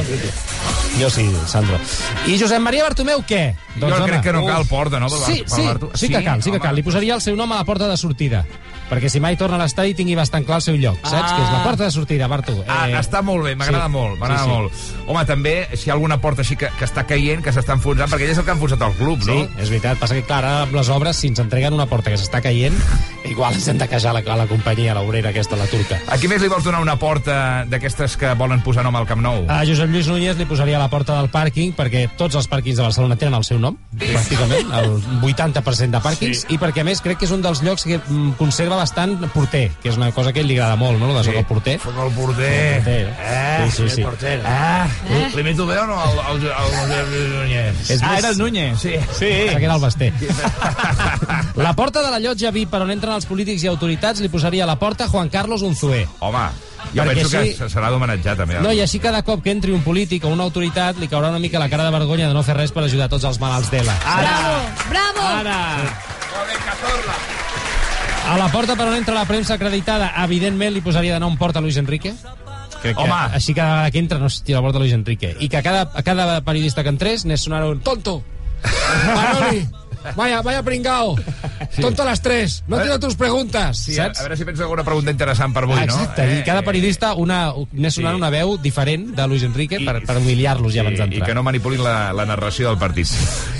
Jo 0.99 1.09
sí, 1.09 1.29
Sandro. 1.47 1.79
I 2.27 2.37
Josep 2.39 2.59
Maria 2.61 2.83
Bartomeu, 2.83 3.23
què? 3.25 3.55
Jo 3.79 3.89
crec 4.05 4.21
que 4.21 4.33
no 4.33 4.45
cal 4.45 4.65
porta, 4.69 4.99
no? 4.99 5.09
Per- 5.09 5.19
Sí, 5.25 5.43
per 5.49 5.79
sí, 5.95 6.05
sí 6.05 6.09
que 6.13 6.23
cal, 6.23 6.43
sí 6.43 6.51
que 6.51 6.59
cal. 6.59 6.75
Li 6.75 6.83
posaria 6.83 7.15
el 7.15 7.21
seu 7.21 7.35
nom 7.35 7.51
a 7.51 7.57
la 7.61 7.65
porta 7.65 7.87
de 7.89 7.97
sortida. 7.97 8.45
Perquè 8.89 9.09
si 9.09 9.19
mai 9.23 9.33
torna 9.39 9.55
a 9.55 9.61
l'estadi 9.63 9.95
tingui 9.97 10.13
bastant 10.13 10.43
clar 10.45 10.57
el 10.59 10.61
seu 10.61 10.75
lloc, 10.77 10.97
saps? 11.01 11.31
Ah. 11.31 11.35
Que 11.37 11.43
és 11.45 11.51
la 11.53 11.61
porta 11.63 11.85
de 11.87 11.91
sortida, 11.95 12.27
Bartu. 12.27 12.53
Ah, 12.67 12.83
està 12.99 13.23
molt 13.25 13.45
bé, 13.47 13.55
m'agrada 13.55 13.85
sí. 13.87 13.91
molt, 13.95 14.19
m'agrada 14.19 14.43
Sí, 14.43 14.49
sí. 14.49 14.53
molt. 14.53 15.07
Home, 15.07 15.23
també, 15.25 15.53
si 15.73 15.87
hi 15.87 15.89
ha 15.89 15.93
alguna 15.95 16.19
porta 16.21 16.43
així 16.43 16.55
que, 16.59 16.69
que 16.77 16.85
està 16.85 17.05
caient, 17.07 17.41
que 17.41 17.53
s'està 17.55 17.73
enfonsant, 17.73 18.11
perquè 18.11 18.27
ell 18.27 18.33
és 18.35 18.37
el 18.37 18.45
que 18.45 18.51
ha 18.51 18.57
enfonsat 18.59 18.81
el 18.85 18.93
club, 18.99 19.23
no? 19.25 19.33
Sí, 19.33 19.47
és 19.57 19.69
veritat. 19.71 19.97
Passa 20.03 20.13
que, 20.19 20.25
clar, 20.27 20.43
ara 20.43 20.51
amb 20.67 20.75
les 20.75 20.89
obres, 20.93 21.15
si 21.17 21.31
ens 21.31 21.39
entreguen 21.41 21.73
una 21.73 21.87
porta 21.89 22.11
que 22.11 22.19
s'està 22.21 22.41
caient, 22.43 22.75
igual 23.31 23.55
ens 23.55 23.67
hem 23.71 23.79
de 23.81 23.87
quejar 23.87 24.11
a 24.11 24.19
la, 24.19 24.23
a 24.33 24.37
la 24.43 24.47
companyia, 24.51 24.91
a 24.91 24.99
l'obrera 24.99 25.31
aquesta, 25.31 25.55
la 25.57 25.65
turca. 25.71 25.97
A 26.11 26.19
qui 26.19 26.27
més 26.27 26.43
li 26.43 26.51
vols 26.51 26.67
donar 26.67 26.81
una 26.83 26.99
porta 26.99 27.63
d'aquestes 27.65 28.17
que 28.19 28.35
volen 28.35 28.61
posar 28.61 28.83
nom 28.83 28.92
al 28.95 29.05
Camp 29.07 29.21
Nou? 29.21 29.45
A 29.49 29.61
Josep 29.65 29.89
Lluís 29.89 30.07
Núñez 30.07 30.37
li 30.37 30.45
posaria 30.45 30.79
la 30.79 30.89
porta 30.89 31.15
del 31.19 31.29
pàrquing 31.33 31.73
perquè 31.75 32.05
tots 32.17 32.35
els 32.35 32.47
pàrquings 32.49 32.77
de 32.77 32.83
Barcelona 32.83 33.15
tenen 33.15 33.33
el 33.37 33.43
seu 33.47 33.59
nom, 33.59 33.77
pràcticament, 33.97 34.71
el 34.79 34.97
80% 35.21 35.91
de 35.97 36.01
pàrquings, 36.03 36.43
Sí. 36.47 36.53
i 36.55 36.57
perquè 36.59 36.81
a 36.81 36.83
més 36.87 37.01
crec 37.01 37.17
que 37.19 37.25
és 37.25 37.31
un 37.31 37.41
dels 37.41 37.61
llocs 37.63 37.83
que 37.83 37.97
mm, 37.99 38.33
conserva 38.37 38.75
bastant 38.77 39.17
porter, 39.33 39.71
que 39.81 39.89
és 39.89 39.97
una 39.97 40.11
cosa 40.11 40.33
que 40.33 40.39
a 40.39 40.43
ell 40.43 40.47
li 40.49 40.57
agrada 40.57 40.75
molt, 40.75 40.99
no?, 40.99 41.13
de 41.17 41.23
soc 41.23 41.35
el 41.35 41.45
porter. 41.45 41.79
Soc 41.79 41.93
el 41.97 42.11
porter. 42.13 42.53
El 42.53 42.83
porter. 42.83 43.13
Eh, 43.19 43.69
Sí, 43.73 43.83
sí, 43.83 43.89
sí. 43.89 44.01
el 44.01 44.07
porter. 44.07 44.41
Ah, 44.45 44.87
eh? 45.09 45.29
l'imito 45.35 45.65
bé 45.65 45.77
o 45.79 45.85
no, 45.87 45.97
el, 46.03 46.41
el, 46.41 46.47
el, 46.47 46.91
el, 46.91 47.13
el 47.23 47.33
Núñez? 47.39 47.89
És 47.89 48.01
Ah, 48.03 48.09
més- 48.13 48.19
era 48.19 48.29
el 48.29 48.37
Núñez. 48.37 48.77
Sí. 48.79 48.93
Sí. 49.17 49.25
Que 49.55 49.63
era 49.65 49.75
el 49.75 49.81
Basté. 49.81 50.11
La 51.55 51.73
porta 51.73 52.01
de 52.01 52.09
la 52.11 52.19
llotja 52.19 52.49
VIP 52.51 52.69
per 52.71 52.81
on 52.81 52.91
entren 52.91 53.13
els 53.13 53.27
polítics 53.29 53.63
i 53.63 53.69
autoritats 53.69 54.21
li 54.23 54.29
posaria 54.33 54.63
a 54.65 54.67
la 54.67 54.77
porta 54.81 55.07
Juan 55.07 55.29
Carlos 55.29 55.61
Unzué. 55.61 56.07
Home, 56.19 56.47
jo 56.93 57.03
Perquè 57.03 57.23
penso 57.23 57.41
que 57.57 57.69
serà 57.73 57.89
d'homenatjar, 57.91 58.35
també. 58.37 58.59
No, 58.61 58.71
i 58.71 58.81
així 58.83 58.99
cada 59.01 59.23
cop 59.25 59.41
que 59.43 59.51
entri 59.53 59.73
un 59.73 59.81
polític 59.85 60.25
o 60.25 60.31
una 60.33 60.45
autoritat 60.45 60.99
li 61.01 61.09
caurà 61.11 61.31
una 61.33 61.41
mica 61.41 61.61
la 61.61 61.69
cara 61.69 61.87
de 61.87 61.93
vergonya 61.95 62.27
de 62.29 62.37
no 62.37 62.43
fer 62.45 62.55
res 62.57 62.71
per 62.71 62.85
ajudar 62.85 63.09
tots 63.09 63.25
els 63.29 63.39
malalts 63.41 63.71
d'ELA. 63.73 63.95
Bravo, 64.03 64.55
bravo! 64.89 65.27
Ara! 65.41 65.59
A 68.23 68.37
la 68.39 68.47
porta 68.53 68.77
per 68.79 68.87
on 68.87 68.95
entra 68.95 69.13
la 69.17 69.25
premsa 69.27 69.57
acreditada, 69.57 70.13
evidentment 70.23 70.71
li 70.73 70.81
posaria 70.81 71.17
de 71.17 71.19
nom 71.19 71.35
porta 71.37 71.61
Luis 71.61 71.77
Enrique. 71.81 72.13
Crec 72.83 72.95
que 72.95 73.03
Home. 73.03 73.17
així 73.35 73.53
cada 73.55 73.75
vegada 73.75 73.91
que 73.91 73.99
entra 73.99 74.19
no 74.19 74.27
hòstia, 74.27 74.55
la 74.55 74.61
porta 74.63 74.79
Luis 74.79 74.93
Enrique. 74.95 75.35
I 75.39 75.49
que 75.49 75.57
a 75.57 75.63
cada, 75.63 75.89
a 75.93 76.03
cada 76.03 76.41
periodista 76.43 76.83
que 76.83 76.91
entrés 76.91 77.25
n'és 77.25 77.43
sonar 77.43 77.63
un 77.67 77.81
tonto, 77.81 78.21
Manoli, 79.15 79.67
vaya, 80.15 80.41
vaya 80.41 80.61
pringao, 80.63 81.15
tonto 81.81 82.01
a 82.03 82.05
las 82.05 82.21
3, 82.21 82.63
no 82.67 82.77
entiendo 82.77 82.99
tus 82.99 83.15
preguntes, 83.15 83.77
Sí, 83.77 83.93
a, 83.99 84.05
saps? 84.05 84.19
a 84.19 84.23
veure 84.23 84.37
si 84.37 84.45
penso 84.45 84.63
alguna 84.63 84.83
pregunta 84.83 85.11
interessant 85.11 85.53
per 85.53 85.63
avui, 85.63 85.79
Exacte, 85.81 86.21
no? 86.25 86.29
Eh, 86.31 86.39
i 86.39 86.43
cada 86.43 86.61
periodista 86.63 87.13
una, 87.15 87.51
anés 87.73 87.95
sonant 87.95 88.15
una 88.15 88.29
veu 88.29 88.57
diferent 88.61 89.09
de 89.15 89.27
Luis 89.27 89.43
Enrique 89.43 89.79
per, 89.85 90.01
per 90.05 90.17
humiliar-los 90.17 90.73
ja 90.73 90.81
abans 90.81 90.99
I 90.99 91.01
d'entrar. 91.03 91.27
que 91.27 91.35
no 91.35 91.43
manipulin 91.43 91.83
la, 91.83 92.13
la 92.13 92.25
narració 92.25 92.69
del 92.69 92.77
partit. 92.77 93.07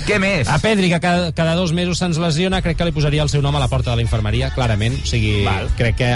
Què 0.06 0.18
més? 0.20 0.48
A 0.48 0.58
Pedri, 0.62 0.88
que 0.92 1.00
cada, 1.00 1.32
cada 1.32 1.54
dos 1.54 1.72
mesos 1.72 1.98
se'ns 1.98 2.18
lesiona, 2.20 2.60
crec 2.62 2.76
que 2.78 2.84
li 2.88 2.92
posaria 2.92 3.22
el 3.24 3.28
seu 3.32 3.42
nom 3.42 3.56
a 3.56 3.60
la 3.62 3.68
porta 3.68 3.90
de 3.90 3.96
la 3.96 4.02
infermeria, 4.04 4.50
clarament. 4.54 4.98
O 5.02 5.06
sigui, 5.08 5.44
Val. 5.44 5.68
crec 5.78 5.96
que 5.96 6.10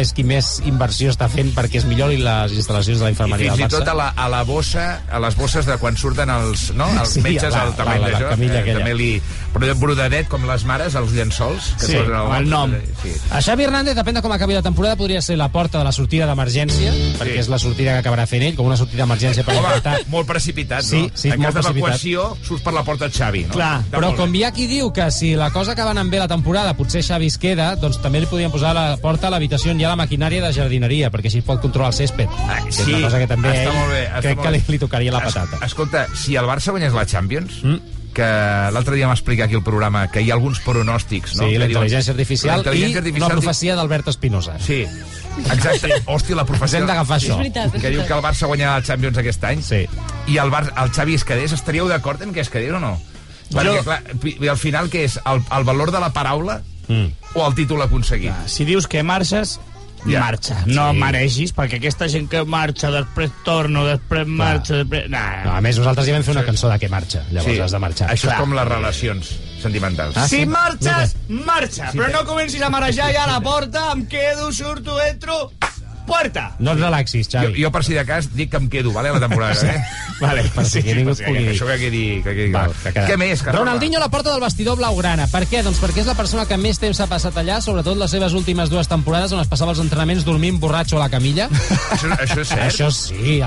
és 0.00 0.12
qui 0.16 0.24
més 0.24 0.60
inversió 0.68 1.10
està 1.12 1.28
fent 1.32 1.52
perquè 1.56 1.80
es 1.80 1.86
millori 1.88 2.18
les 2.20 2.52
instal·lacions 2.52 2.98
de 3.00 3.04
la 3.04 3.10
I 3.10 3.14
infermeria 3.16 3.52
fins 3.54 3.64
i 3.64 3.68
del 3.68 3.78
tot 3.80 3.88
a 3.88 3.94
la, 3.96 4.08
a 4.16 4.28
la 4.28 4.42
bossa, 4.44 5.02
a 5.10 5.18
les 5.22 5.36
bosses 5.36 5.66
de 5.66 5.76
quan 5.80 5.96
surten 5.96 6.30
els, 6.30 6.70
no? 6.76 6.88
els 7.00 7.16
Sí, 7.16 7.22
metges 7.24 7.52
la- 7.54 7.62
al 7.68 7.74
terreny 7.76 8.02
la- 8.02 8.10
la 8.18 8.28
camilla 8.30 8.58
eh, 8.58 8.62
aquella. 8.62 8.78
també 8.84 8.94
li... 8.94 9.10
Però 9.50 9.66
brodadet, 9.74 10.28
com 10.30 10.44
les 10.46 10.62
mares, 10.64 10.94
els 10.94 11.10
llençols. 11.12 11.72
Que 11.80 11.86
Sí, 11.90 11.96
amb 11.98 12.34
el 12.36 12.48
nom. 12.48 12.70
Sí. 13.02 13.10
A 13.34 13.40
Xavi 13.42 13.64
Hernández, 13.66 13.96
depèn 13.98 14.14
de 14.14 14.22
com 14.22 14.30
acabi 14.32 14.54
la 14.54 14.62
temporada, 14.62 14.94
podria 14.96 15.20
ser 15.20 15.36
la 15.36 15.48
porta 15.50 15.78
de 15.78 15.84
la 15.84 15.90
sortida 15.92 16.26
d'emergència, 16.28 16.92
perquè 17.18 17.40
és 17.42 17.48
la 17.50 17.58
sortida 17.58 17.96
que 17.96 18.04
acabarà 18.04 18.26
fent 18.30 18.44
ell, 18.46 18.54
com 18.56 18.66
una 18.70 18.76
sortida 18.78 19.02
d'emergència 19.02 19.42
per 19.44 19.56
Home, 19.58 19.66
intentar... 19.74 19.96
molt 20.12 20.28
precipitat, 20.28 20.84
Sí, 20.86 21.02
no? 21.02 21.10
sí, 21.18 21.32
en 21.34 21.42
cas 21.42 21.54
d'evacuació, 21.58 22.28
surts 22.46 22.62
per 22.62 22.72
la 22.76 22.84
porta 22.86 23.08
de 23.08 23.16
Xavi, 23.18 23.42
no? 23.48 23.54
Clar, 23.58 23.72
Està 23.82 23.96
però 23.98 24.12
com 24.16 24.34
hi 24.38 24.44
ha 24.46 24.52
qui 24.54 24.68
diu 24.70 24.92
que 24.94 25.10
si 25.10 25.34
la 25.34 25.50
cosa 25.50 25.72
acaba 25.72 25.90
anant 25.96 26.10
bé 26.14 26.18
la 26.22 26.28
temporada, 26.30 26.76
potser 26.78 27.02
Xavi 27.02 27.26
es 27.26 27.38
queda, 27.42 27.72
doncs 27.76 27.98
també 28.00 28.20
li 28.22 28.30
podrien 28.30 28.52
posar 28.54 28.72
la 28.76 28.96
porta 29.02 29.26
a 29.26 29.34
l'habitació 29.34 29.72
on 29.74 29.80
hi 29.80 29.84
ha 29.84 29.90
la 29.92 29.98
maquinària 29.98 30.44
de 30.46 30.52
jardineria, 30.54 31.10
perquè 31.10 31.26
així 31.32 31.42
pot 31.42 31.60
controlar 31.60 31.90
el 31.90 31.98
césped. 31.98 32.28
que 32.30 32.68
és 32.70 32.86
una 32.86 33.00
cosa 33.08 33.18
que 33.18 33.26
també 33.26 33.48
està 33.50 33.70
ell 33.70 33.76
molt 33.80 33.90
bé, 33.92 34.02
està 34.06 34.20
crec 34.22 34.36
molt 34.36 34.46
que 34.48 34.52
li, 34.54 34.62
li 34.68 34.78
tocaria 34.78 35.12
la 35.12 35.24
Es- 35.26 35.34
patata. 35.34 35.64
Escolta, 35.66 36.06
si 36.14 36.36
el 36.36 36.46
Barça 36.46 36.70
guanyés 36.70 36.92
la 36.94 37.04
Champions, 37.06 37.62
que 38.14 38.26
l'altre 38.74 38.96
dia 38.96 39.06
m'explicar 39.08 39.46
aquí 39.46 39.54
al 39.58 39.62
programa 39.62 40.06
que 40.10 40.20
hi 40.22 40.30
ha 40.30 40.34
alguns 40.34 40.60
pronòstics, 40.64 41.36
no? 41.36 41.44
Sí, 41.46 41.52
que 41.54 41.58
la 41.62 41.68
intel·ligència 41.70 42.10
artificial, 42.14 42.60
i 42.60 42.84
artificial 42.96 43.04
una 43.06 43.28
diu- 43.28 43.40
profecia 43.40 43.76
d'Albert 43.76 44.08
Espinosa. 44.12 44.56
Sí, 44.58 44.82
exacte. 45.50 46.02
Hòstia, 46.06 46.36
la 46.36 46.44
profecia... 46.48 46.80
Hem 46.80 46.86
d'agafar 46.90 47.18
això. 47.20 47.36
És 47.36 47.38
veritat, 47.44 47.74
és 47.74 47.82
Que 47.82 47.90
diu 47.92 48.00
veritat. 48.00 48.08
que 48.08 48.18
el 48.18 48.24
Barça 48.24 48.48
guanyarà 48.50 48.74
la 48.80 48.82
Champions 48.86 49.18
aquest 49.22 49.44
any. 49.44 49.62
Sí. 49.62 49.84
I 50.28 50.38
el, 50.42 50.50
Bar 50.50 50.66
el 50.76 50.90
Xavi 50.92 51.14
es 51.20 51.24
quedés, 51.24 51.52
estaríeu 51.56 51.88
d'acord 51.88 52.22
en 52.22 52.32
que 52.34 52.40
es 52.44 52.50
quedés 52.50 52.72
o 52.72 52.80
no? 52.82 52.96
Perquè, 53.50 53.76
Jo- 53.78 53.84
clar, 53.84 54.02
al 54.50 54.58
final, 54.58 54.90
què 54.90 55.04
és? 55.08 55.18
El, 55.26 55.42
el 55.58 55.64
valor 55.64 55.90
de 55.94 56.00
la 56.00 56.12
paraula 56.12 56.60
Mm. 56.90 57.12
o 57.38 57.46
el 57.46 57.54
títol 57.54 57.82
aconseguit? 57.84 58.32
Si 58.50 58.64
dius 58.66 58.88
que 58.90 59.04
marxes, 59.06 59.60
Ja. 60.06 60.20
marxa. 60.20 60.62
No 60.66 60.90
Sí. 60.92 60.98
mereixis, 60.98 61.54
perquè 61.54 61.76
aquesta 61.76 62.08
gent 62.08 62.28
que 62.30 62.44
marxa, 62.44 62.90
després 62.90 63.30
torno, 63.44 63.84
després 63.86 64.26
marxa, 64.26 64.76
després... 64.76 65.08
Nah. 65.10 65.44
No, 65.44 65.52
a 65.56 65.60
més, 65.60 65.76
nosaltres 65.78 66.06
ja 66.06 66.14
vam 66.14 66.22
fer 66.24 66.32
una 66.36 66.44
cançó 66.44 66.68
de 66.70 66.78
que 66.78 66.88
marxa, 66.88 67.24
llavors 67.30 67.54
Sí. 67.54 67.60
has 67.60 67.72
de 67.72 67.78
marxar. 67.78 68.08
Això 68.10 68.28
Clar. 68.28 68.34
és 68.34 68.40
com 68.40 68.54
les 68.54 68.68
relacions 68.68 69.30
sentimentals. 69.60 70.16
Ah, 70.16 70.26
si 70.28 70.38
sí? 70.40 70.46
marxes, 70.46 71.16
marxa, 71.28 71.90
Sí, 71.92 71.98
però 71.98 72.10
no 72.12 72.24
comencis 72.24 72.62
a 72.62 72.70
marejar 72.70 73.12
ja 73.12 73.24
a 73.24 73.32
la 73.34 73.40
porta, 73.40 73.92
em 73.92 74.06
quedo, 74.06 74.50
surto, 74.52 74.98
entro, 75.02 75.52
puerta. 76.10 76.48
No 76.58 76.74
et 76.74 76.82
relaxis, 76.82 77.28
Jo, 77.30 77.38
Xavi. 77.46 77.62
jo, 77.62 77.70
per 77.72 77.84
si 77.86 77.94
de 77.94 78.04
cas, 78.04 78.28
dic 78.34 78.50
que 78.50 78.58
em 78.58 78.68
quedo, 78.68 78.92
vale, 78.92 79.08
a 79.14 79.16
la 79.16 79.22
temporada, 79.22 79.54
eh? 79.70 79.80
Vale, 80.20 80.42
per 80.52 80.66
si 80.68 80.82
Sí, 80.82 80.92
ningú 80.92 81.14
per 81.14 81.14
et 81.14 81.18
si 81.22 81.24
pugui 81.24 81.38
dir. 81.46 81.52
Això 81.54 81.66
que 81.70 81.76
quedi, 81.80 82.02
que 82.20 82.34
quedi. 82.36 82.50
Val, 82.52 82.74
que. 82.84 82.92
Què 82.92 83.16
més? 83.16 83.40
Carles? 83.40 83.60
Ronaldinho 83.62 83.96
a 83.96 84.02
la 84.02 84.10
porta 84.12 84.34
del 84.34 84.42
vestidor 84.44 84.76
blaugrana. 84.76 85.24
Per 85.32 85.46
què? 85.48 85.62
Doncs 85.64 85.80
perquè 85.80 86.02
és 86.02 86.10
la 86.10 86.16
persona 86.18 86.44
que 86.50 86.58
més 86.60 86.76
temps 86.82 87.00
ha 87.00 87.06
passat 87.08 87.38
allà, 87.40 87.60
sobretot 87.64 87.96
les 87.96 88.10
seves 88.12 88.34
últimes 88.36 88.68
dues 88.68 88.90
temporades, 88.90 89.32
on 89.32 89.40
es 89.40 89.48
passava 89.48 89.72
els 89.72 89.80
entrenaments 89.80 90.26
dormint 90.28 90.58
borratxo 90.60 90.98
a 90.98 91.06
la 91.06 91.08
camilla. 91.08 91.48
Això, 91.48 92.10
això 92.18 92.40
és 92.44 92.48
cert? 92.52 92.66
Això 92.66 92.90
sí, 92.92 93.40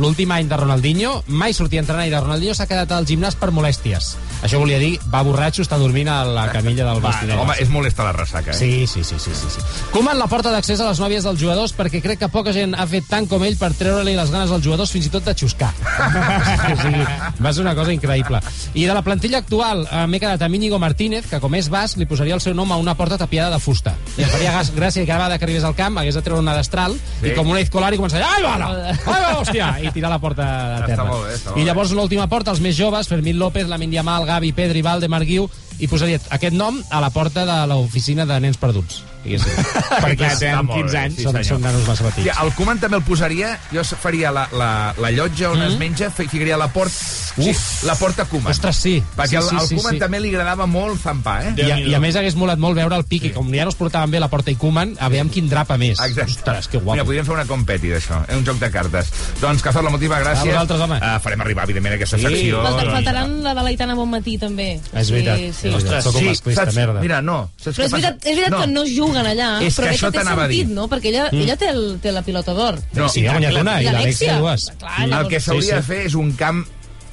l'últim 0.00 0.30
any 0.32 0.48
de 0.48 0.56
Ronaldinho 0.56 1.18
mai 1.28 1.52
sortia 1.52 1.80
a 1.80 1.84
entrenar 1.84 2.06
i 2.08 2.10
de 2.14 2.20
Ronaldinho 2.20 2.54
s'ha 2.56 2.66
quedat 2.70 2.90
al 2.96 3.04
gimnàs 3.04 3.36
per 3.36 3.50
molèsties. 3.52 4.14
Això 4.44 4.58
volia 4.60 4.76
dir, 4.78 4.98
va 5.08 5.22
borratxo, 5.24 5.62
està 5.64 5.78
dormint 5.80 6.08
a 6.12 6.18
la 6.28 6.46
camilla 6.52 6.84
del 6.90 7.00
vestidor. 7.06 7.38
Home, 7.40 7.54
és 7.62 7.70
molesta 7.72 8.04
la 8.04 8.12
ressaca, 8.12 8.52
eh? 8.52 8.58
Sí, 8.58 8.86
sí, 8.86 9.02
sí, 9.04 9.16
sí, 9.18 9.32
sí, 9.34 9.48
sí. 9.54 9.62
Koeman 9.94 10.18
la 10.20 10.26
porta 10.28 10.52
d'accés 10.52 10.80
a 10.84 10.88
les 10.90 11.00
nòvies 11.00 11.24
dels 11.24 11.40
jugadors 11.40 11.72
perquè 11.76 12.02
crec 12.04 12.20
que 12.20 12.28
poca 12.28 12.52
gent 12.52 12.74
ha 12.76 12.84
fet 12.90 13.08
tant 13.08 13.26
com 13.30 13.42
ell 13.46 13.56
per 13.60 13.72
treure-li 13.78 14.12
les 14.16 14.30
ganes 14.34 14.52
als 14.52 14.64
jugadors 14.64 14.92
fins 14.92 15.08
i 15.08 15.12
tot 15.14 15.24
de 15.24 15.34
xuscar. 15.34 15.70
o 16.72 16.76
sigui, 16.82 17.04
va 17.40 17.52
ser 17.56 17.64
una 17.64 17.74
cosa 17.74 17.94
increïble. 17.94 18.40
I 18.74 18.84
de 18.84 18.94
la 18.96 19.02
plantilla 19.06 19.40
actual 19.40 19.86
eh, 19.88 20.04
m'he 20.10 20.20
quedat 20.20 20.42
amb 20.44 20.58
Íñigo 20.60 20.78
Martínez, 20.82 21.26
que 21.30 21.40
com 21.40 21.54
és 21.56 21.70
bas 21.72 21.96
li 21.96 22.06
posaria 22.10 22.36
el 22.36 22.42
seu 22.44 22.54
nom 22.54 22.70
a 22.72 22.78
una 22.80 22.94
porta 22.98 23.16
tapiada 23.20 23.50
de 23.56 23.60
fusta. 23.64 23.94
I 24.18 24.26
em 24.26 24.30
faria 24.32 24.52
gràcia 24.76 25.00
que 25.02 25.08
cada 25.08 25.24
vegada 25.24 25.38
que 25.40 25.48
arribés 25.48 25.64
al 25.64 25.74
camp 25.78 25.98
hagués 26.02 26.14
de 26.18 26.22
treure 26.26 26.42
una 26.44 26.54
destral 26.56 26.94
Sí. 27.20 27.30
i 27.30 27.34
com 27.34 27.48
una 27.48 27.60
escolar 27.62 27.88
i 27.94 27.98
començaria 27.98 28.26
ai, 28.28 28.42
va, 28.44 28.54
ai, 28.58 29.20
va, 29.22 29.32
hòstia, 29.40 29.68
i 29.80 29.90
tirar 29.94 30.10
la 30.12 30.18
porta 30.20 30.44
a 30.44 30.78
Està 30.82 30.88
terra. 30.90 31.04
molt 31.08 31.24
bé, 31.28 31.34
està 31.38 31.50
molt 31.54 31.60
I 31.62 31.66
llavors 31.68 31.92
una 31.94 32.02
última 32.04 32.26
porta, 32.28 32.50
els 32.52 32.60
més 32.60 32.76
joves, 32.76 33.08
Fermín 33.08 33.38
López, 33.40 33.68
Lamin 33.70 33.92
Yamal, 33.94 34.26
Gavi, 34.34 34.50
Pedri, 34.52 34.82
Valde, 34.82 35.06
Marguiu, 35.06 35.46
i 35.78 35.86
posaria 35.86 36.18
aquest 36.34 36.56
nom 36.58 36.80
a 36.90 37.02
la 37.02 37.14
porta 37.14 37.46
de 37.46 37.58
l'oficina 37.70 38.26
de 38.26 38.40
nens 38.42 38.58
perduts. 38.58 39.13
Diguéssim. 39.24 39.50
Perquè 40.04 40.30
tenen 40.36 40.36
està 40.36 40.62
molt 40.62 40.78
15 40.78 40.92
bé, 40.92 41.02
anys. 41.02 41.16
Sí, 41.18 41.44
són, 41.48 41.62
nanos 41.64 41.86
massa 41.88 42.04
petits. 42.08 42.26
Ja, 42.28 42.36
el 42.44 42.52
Koeman 42.56 42.80
també 42.82 42.98
el 43.00 43.04
posaria, 43.06 43.54
jo 43.72 43.84
faria 43.84 44.30
la, 44.34 44.46
la, 44.52 44.70
la 45.00 45.10
llotja 45.14 45.50
on 45.54 45.62
es 45.66 45.76
menja, 45.80 46.10
fi- 46.14 46.28
ficaria 46.30 46.56
la 46.60 46.68
porta... 46.72 46.94
Sí, 47.34 47.50
la 47.86 47.96
porta 47.98 48.24
Koeman. 48.30 48.52
Ostres, 48.52 48.76
sí. 48.78 48.94
Perquè 49.16 49.34
sí, 49.34 49.36
al, 49.40 49.48
sí, 49.48 49.56
al 49.58 49.66
sí, 49.66 49.74
Koeman 49.80 49.96
sí. 49.96 50.02
també 50.04 50.20
li 50.22 50.30
agradava 50.34 50.66
molt 50.70 51.00
zampar, 51.02 51.40
eh? 51.48 51.54
I, 51.58 51.70
a, 51.70 51.78
I 51.90 51.94
a 51.96 52.00
més 52.02 52.14
hagués 52.20 52.36
molat 52.38 52.60
molt 52.62 52.78
veure 52.78 52.94
el 53.00 53.04
pic, 53.10 53.26
i 53.30 53.32
com 53.34 53.48
ja 53.54 53.64
no 53.66 53.72
es 53.74 53.78
portaven 53.80 54.12
bé 54.14 54.20
la 54.22 54.28
porta 54.30 54.52
i 54.54 54.58
Koeman, 54.60 54.94
a 55.02 55.08
veure 55.10 55.24
amb 55.26 55.34
quin 55.34 55.48
drapa 55.50 55.76
més. 55.80 55.98
Exacte. 55.98 56.30
Ostres, 56.38 56.68
que 56.70 56.78
guapo. 56.78 56.94
Mira, 56.94 57.06
podríem 57.08 57.26
fer 57.26 57.34
una 57.34 57.46
competi 57.48 57.90
d'això, 57.90 58.20
eh? 58.28 58.36
un 58.38 58.44
joc 58.46 58.60
de 58.62 58.70
cartes. 58.74 59.10
Doncs, 59.42 59.64
Cazorla, 59.66 59.90
moltíssimes 59.90 60.22
gràcies. 60.22 60.52
A 60.54 60.62
vosaltres, 60.62 60.84
home. 60.86 61.00
Uh, 61.02 61.18
farem 61.24 61.42
arribar, 61.46 61.64
evidentment, 61.66 61.96
aquesta 61.98 62.18
Sí. 62.20 62.26
secció. 62.28 62.62
Falta, 62.62 62.84
doncs. 62.84 62.94
faltaran 63.00 63.34
la 63.44 63.54
de 63.58 63.62
l'Aitana 63.66 63.94
Bonmatí, 63.98 64.36
també. 64.38 64.68
És 64.92 65.10
veritat. 65.10 65.38
Sí, 65.42 65.52
sí. 65.58 65.68
Un 65.74 66.28
masclista, 66.28 66.54
saps? 66.64 66.76
merda. 66.78 67.00
Mira, 67.02 67.20
no. 67.22 67.50
Saps 67.58 67.78
Però 67.78 67.86
és 67.88 67.92
veritat, 67.98 68.22
és 68.24 68.36
veritat 68.38 68.54
no. 68.54 68.60
que 68.62 68.70
no 68.72 68.84
juguen 69.14 69.30
allà, 69.32 69.48
És 69.62 69.78
però 69.78 69.88
que 69.88 69.94
això 69.94 70.10
que 70.10 70.18
té 70.18 70.24
t'anava 70.24 70.44
a 70.44 70.48
dir. 70.50 70.58
sentit, 70.64 70.74
no? 70.76 70.88
Perquè 70.90 71.08
ella, 71.12 71.28
Mm. 71.30 71.40
ella 71.46 71.56
té, 71.56 71.68
el, 71.70 71.98
té 72.02 72.12
la 72.12 72.22
pilota 72.22 72.52
d'or. 72.52 72.80
No, 72.92 73.08
Sí, 73.08 73.26
ha 73.26 73.32
guanyat 73.38 73.60
una, 73.60 73.80
i 73.80 73.84
l'Alexia 73.86 74.38
dues. 74.38 74.68
Clar, 74.78 75.08
El 75.22 75.28
que 75.28 75.40
s'hauria 75.40 75.62
Sí, 75.62 75.68
sí. 75.70 75.74
de 75.76 75.82
fer 75.82 76.06
és 76.06 76.14
un 76.14 76.32
camp 76.32 76.64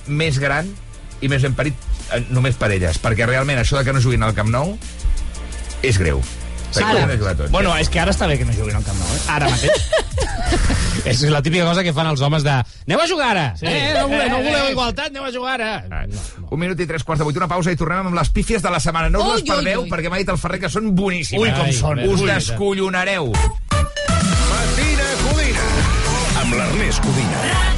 més 0.08 0.40
gran 0.40 0.68
i 1.22 1.28
més 1.30 1.42
ben 1.46 1.54
parit 1.54 1.74
eh, 2.14 2.24
només 2.30 2.56
per 2.58 2.72
elles, 2.72 2.98
perquè 3.02 3.26
realment 3.30 3.60
això 3.62 3.78
de 3.78 3.86
que 3.86 3.94
no 3.94 4.02
juguin 4.02 4.24
al 4.24 4.34
Camp 4.34 4.50
Nou 4.50 4.78
és 5.84 5.98
greu. 5.98 6.20
Ara. 6.80 7.48
Bueno, 7.50 7.76
és 7.78 7.90
que 7.92 8.00
ara 8.00 8.14
està 8.16 8.28
bé 8.30 8.38
que 8.40 8.46
no 8.48 8.56
juguin 8.56 8.78
al 8.80 8.86
Camp 8.88 8.98
Nou, 9.00 9.16
eh? 9.16 9.22
Ara 9.36 9.50
mateix. 9.52 9.88
És 11.06 11.22
la 11.34 11.42
típica 11.42 11.66
cosa 11.66 11.82
que 11.84 11.94
fan 11.96 12.08
els 12.12 12.22
homes 12.22 12.44
de 12.46 12.52
aneu 12.52 13.00
a 13.02 13.08
jugar 13.10 13.32
ara! 13.32 13.46
Sí. 13.58 13.66
Eh, 13.66 13.94
no, 13.98 14.08
voleu, 14.12 14.30
no 14.30 14.42
voleu 14.44 14.68
eh. 14.68 14.72
igualtat, 14.76 15.10
aneu 15.10 15.26
a 15.26 15.32
jugar 15.34 15.56
ara! 15.58 16.04
Un 16.52 16.62
minut 16.62 16.80
i 16.80 16.88
tres 16.90 17.04
quarts 17.08 17.24
de 17.24 17.28
vuit, 17.28 17.40
una 17.40 17.50
pausa 17.50 17.74
i 17.74 17.80
tornem 17.80 18.12
amb 18.12 18.18
les 18.20 18.30
pífies 18.30 18.62
de 18.62 18.70
la 18.74 18.80
setmana. 18.84 19.10
No 19.10 19.24
us 19.26 19.32
Ui, 19.32 19.42
les 19.42 19.50
perdeu, 19.50 19.82
ui, 19.82 19.88
ui. 19.88 19.92
perquè 19.92 20.14
m'ha 20.14 20.22
dit 20.22 20.30
el 20.30 20.40
Ferrer 20.42 20.62
que 20.62 20.70
són 20.70 20.94
boníssimes. 20.96 21.42
Ui, 21.42 21.52
com 21.58 21.66
Ai, 21.66 21.76
són. 21.80 22.06
Us 22.06 22.22
Ui, 22.22 22.30
descollonareu. 22.30 23.32
Matina 23.74 25.12
Codina. 25.26 25.70
Amb 26.44 26.58
l'Ernest 26.60 27.08
Codina. 27.08 27.71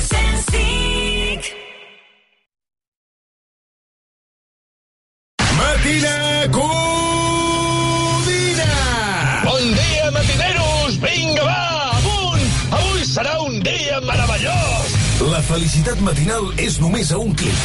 Meravellós! 14.33 15.31
La 15.31 15.41
felicitat 15.41 15.99
matinal 16.01 16.51
és 16.57 16.79
només 16.81 17.11
a 17.11 17.17
un 17.17 17.33
clic. 17.35 17.61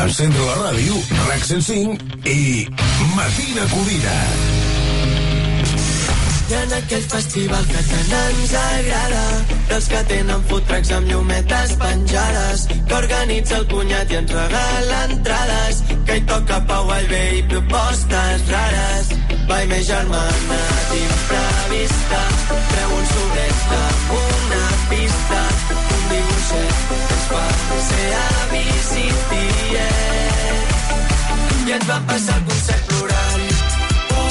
Encendre 0.00 0.44
la 0.46 0.70
ràdio, 0.70 0.94
RAC 1.28 1.44
105 1.44 2.28
i 2.30 2.66
Matina 3.14 3.66
Codina. 3.72 4.16
I 6.46 6.54
en 6.54 6.72
aquell 6.76 7.02
festival 7.10 7.64
que 7.66 7.80
tant 7.88 8.12
ens 8.20 8.52
agrada 8.54 9.22
dels 9.66 9.88
que 9.90 10.02
tenen 10.12 10.44
food 10.46 10.68
trucks 10.68 10.92
amb 10.94 11.10
llumetes 11.10 11.72
penjades 11.80 12.66
que 12.70 12.94
organitza 13.00 13.58
el 13.58 13.66
cunyat 13.72 14.14
i 14.14 14.20
ens 14.20 14.34
regala 14.36 15.00
entrades 15.08 15.82
que 16.06 16.20
hi 16.20 16.24
toca 16.30 16.60
Pau 16.70 16.94
Allbé 17.00 17.24
i 17.40 17.42
propostes 17.50 18.46
rares 18.52 19.10
Vai 19.50 19.66
més 19.74 19.90
germana 19.90 20.62
d'imprevista 20.92 22.24
treu 22.70 22.94
un 22.94 23.06
sobret 23.10 23.70
amb 23.82 24.18
una 24.22 24.66
pista 24.94 25.65
que 26.08 26.18
ens 26.18 27.24
fa 27.30 27.44
ser 27.88 28.08
avis 28.18 28.90
i 29.02 29.06
tiet 29.30 30.78
i 31.66 31.72
ens 31.78 31.86
van 31.90 32.06
passar 32.10 32.36
el 32.38 32.44
concert 32.50 32.84
plorant 32.92 33.46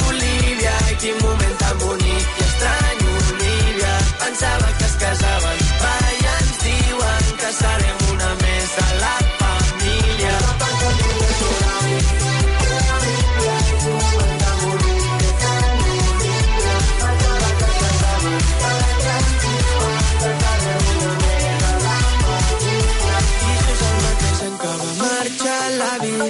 Olivia 0.06 0.74
quin 1.04 1.16
moment 1.26 1.56
tan 1.62 1.76
bonic 1.84 2.26
i 2.40 2.48
estrany 2.48 3.00
Olivia 3.12 3.94
pensava 4.24 4.68
que 4.80 4.90
es 4.90 4.96
casaven 5.04 5.64
va 5.84 5.94
i 6.16 6.26
ens 6.34 6.58
diuen 6.66 7.24
que 7.44 7.54
serem 7.62 7.98
una 8.16 8.34
més 8.44 8.76
a 8.88 8.90
la 9.04 9.25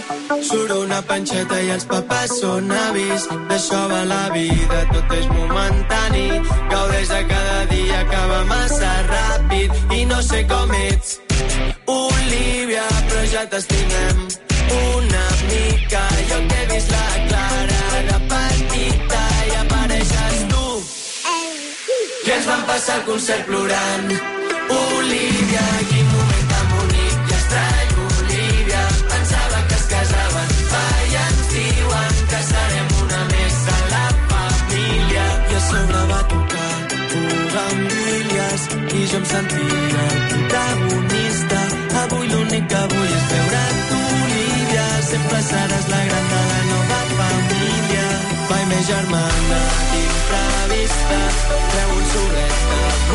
Surt 0.07 0.71
una 0.71 1.01
panxeta 1.03 1.57
i 1.67 1.71
els 1.75 1.85
papàs 1.91 2.35
són 2.41 2.71
avis. 2.71 3.27
D'això 3.49 3.81
va 3.91 4.03
la 4.07 4.23
vida, 4.35 4.81
tot 4.93 5.15
és 5.19 5.27
momentani. 5.33 6.27
Gaudeix 6.71 7.09
de 7.11 7.23
cada 7.33 7.61
dia, 7.73 8.01
acaba 8.05 8.45
massa 8.51 8.93
ràpid. 9.11 9.75
I 9.99 10.05
no 10.13 10.21
sé 10.23 10.45
com 10.53 10.75
ets, 10.79 11.19
Olivia, 11.91 12.87
però 13.09 13.25
ja 13.33 13.45
t'estimem 13.51 14.23
una 14.79 15.27
mica. 15.51 16.05
Jo 16.31 16.41
que 16.49 16.63
he 16.63 16.71
vist 16.73 16.95
la 16.95 17.07
Clara 17.27 18.03
de 18.09 18.19
petita 18.33 19.23
i 19.51 19.55
apareixes 19.65 20.41
tu. 20.55 20.67
I 22.27 22.35
ens 22.39 22.51
vam 22.53 22.67
passar 22.71 23.01
el 23.01 23.07
concert 23.11 23.47
plorant. 23.51 24.19
Olivia, 24.77 25.67
quin 25.91 26.06
sobre 35.69 36.03
va 36.11 36.21
tocar 36.33 36.75
bugambilles 37.13 38.63
i 38.99 39.07
jo 39.11 39.19
em 39.21 39.27
sentia 39.33 40.05
el 40.09 40.19
protagonista. 40.33 41.61
Avui 42.03 42.27
l'únic 42.33 42.69
que 42.73 42.83
vull 42.93 43.15
és 43.19 43.25
veure't, 43.33 43.81
Olivia. 44.01 44.87
Sempre 45.11 45.41
seràs 45.51 45.89
la 45.93 46.03
gran 46.09 46.27
de 46.33 46.43
la 46.51 46.61
nova 46.73 47.01
família. 47.19 48.07
Vai, 48.51 48.63
més 48.73 48.85
germana, 48.91 49.61
imprevista. 50.03 51.21
Treu 51.73 51.97
un 51.99 52.07
solet 52.15 52.57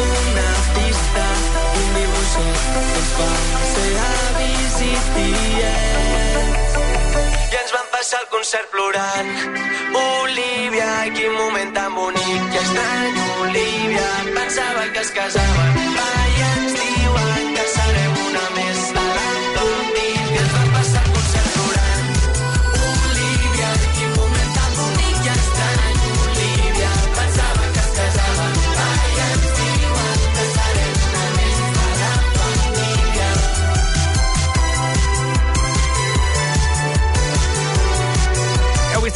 una 0.05 0.49
pista. 0.75 1.25
Un 1.81 1.87
dibuixet 1.97 2.59
ens 3.01 3.11
fa 3.17 3.31
ser 3.73 3.91
avis 4.07 4.79
i 4.87 4.93
tiets. 5.15 6.79
I 7.51 7.61
ens 7.63 7.75
vam 7.77 7.87
passar 7.95 8.23
el 8.23 8.29
concert 8.35 8.71
plorant. 8.75 9.31
Olivia, 10.01 10.91
quin 11.15 11.33
moment 11.39 11.73
tan 11.75 11.95
bonic 11.95 12.20
i 12.61 12.63
estrany. 12.63 13.15
Olivia, 13.41 14.09
pensava 14.35 14.83
que 14.93 14.99
es 14.99 15.11
casaven. 15.11 15.79
Va, 15.97 16.09
i 16.37 16.43
ens 16.49 16.73
diuen 16.81 17.53
que 17.57 17.65
serem 17.75 18.19
una 18.27 18.45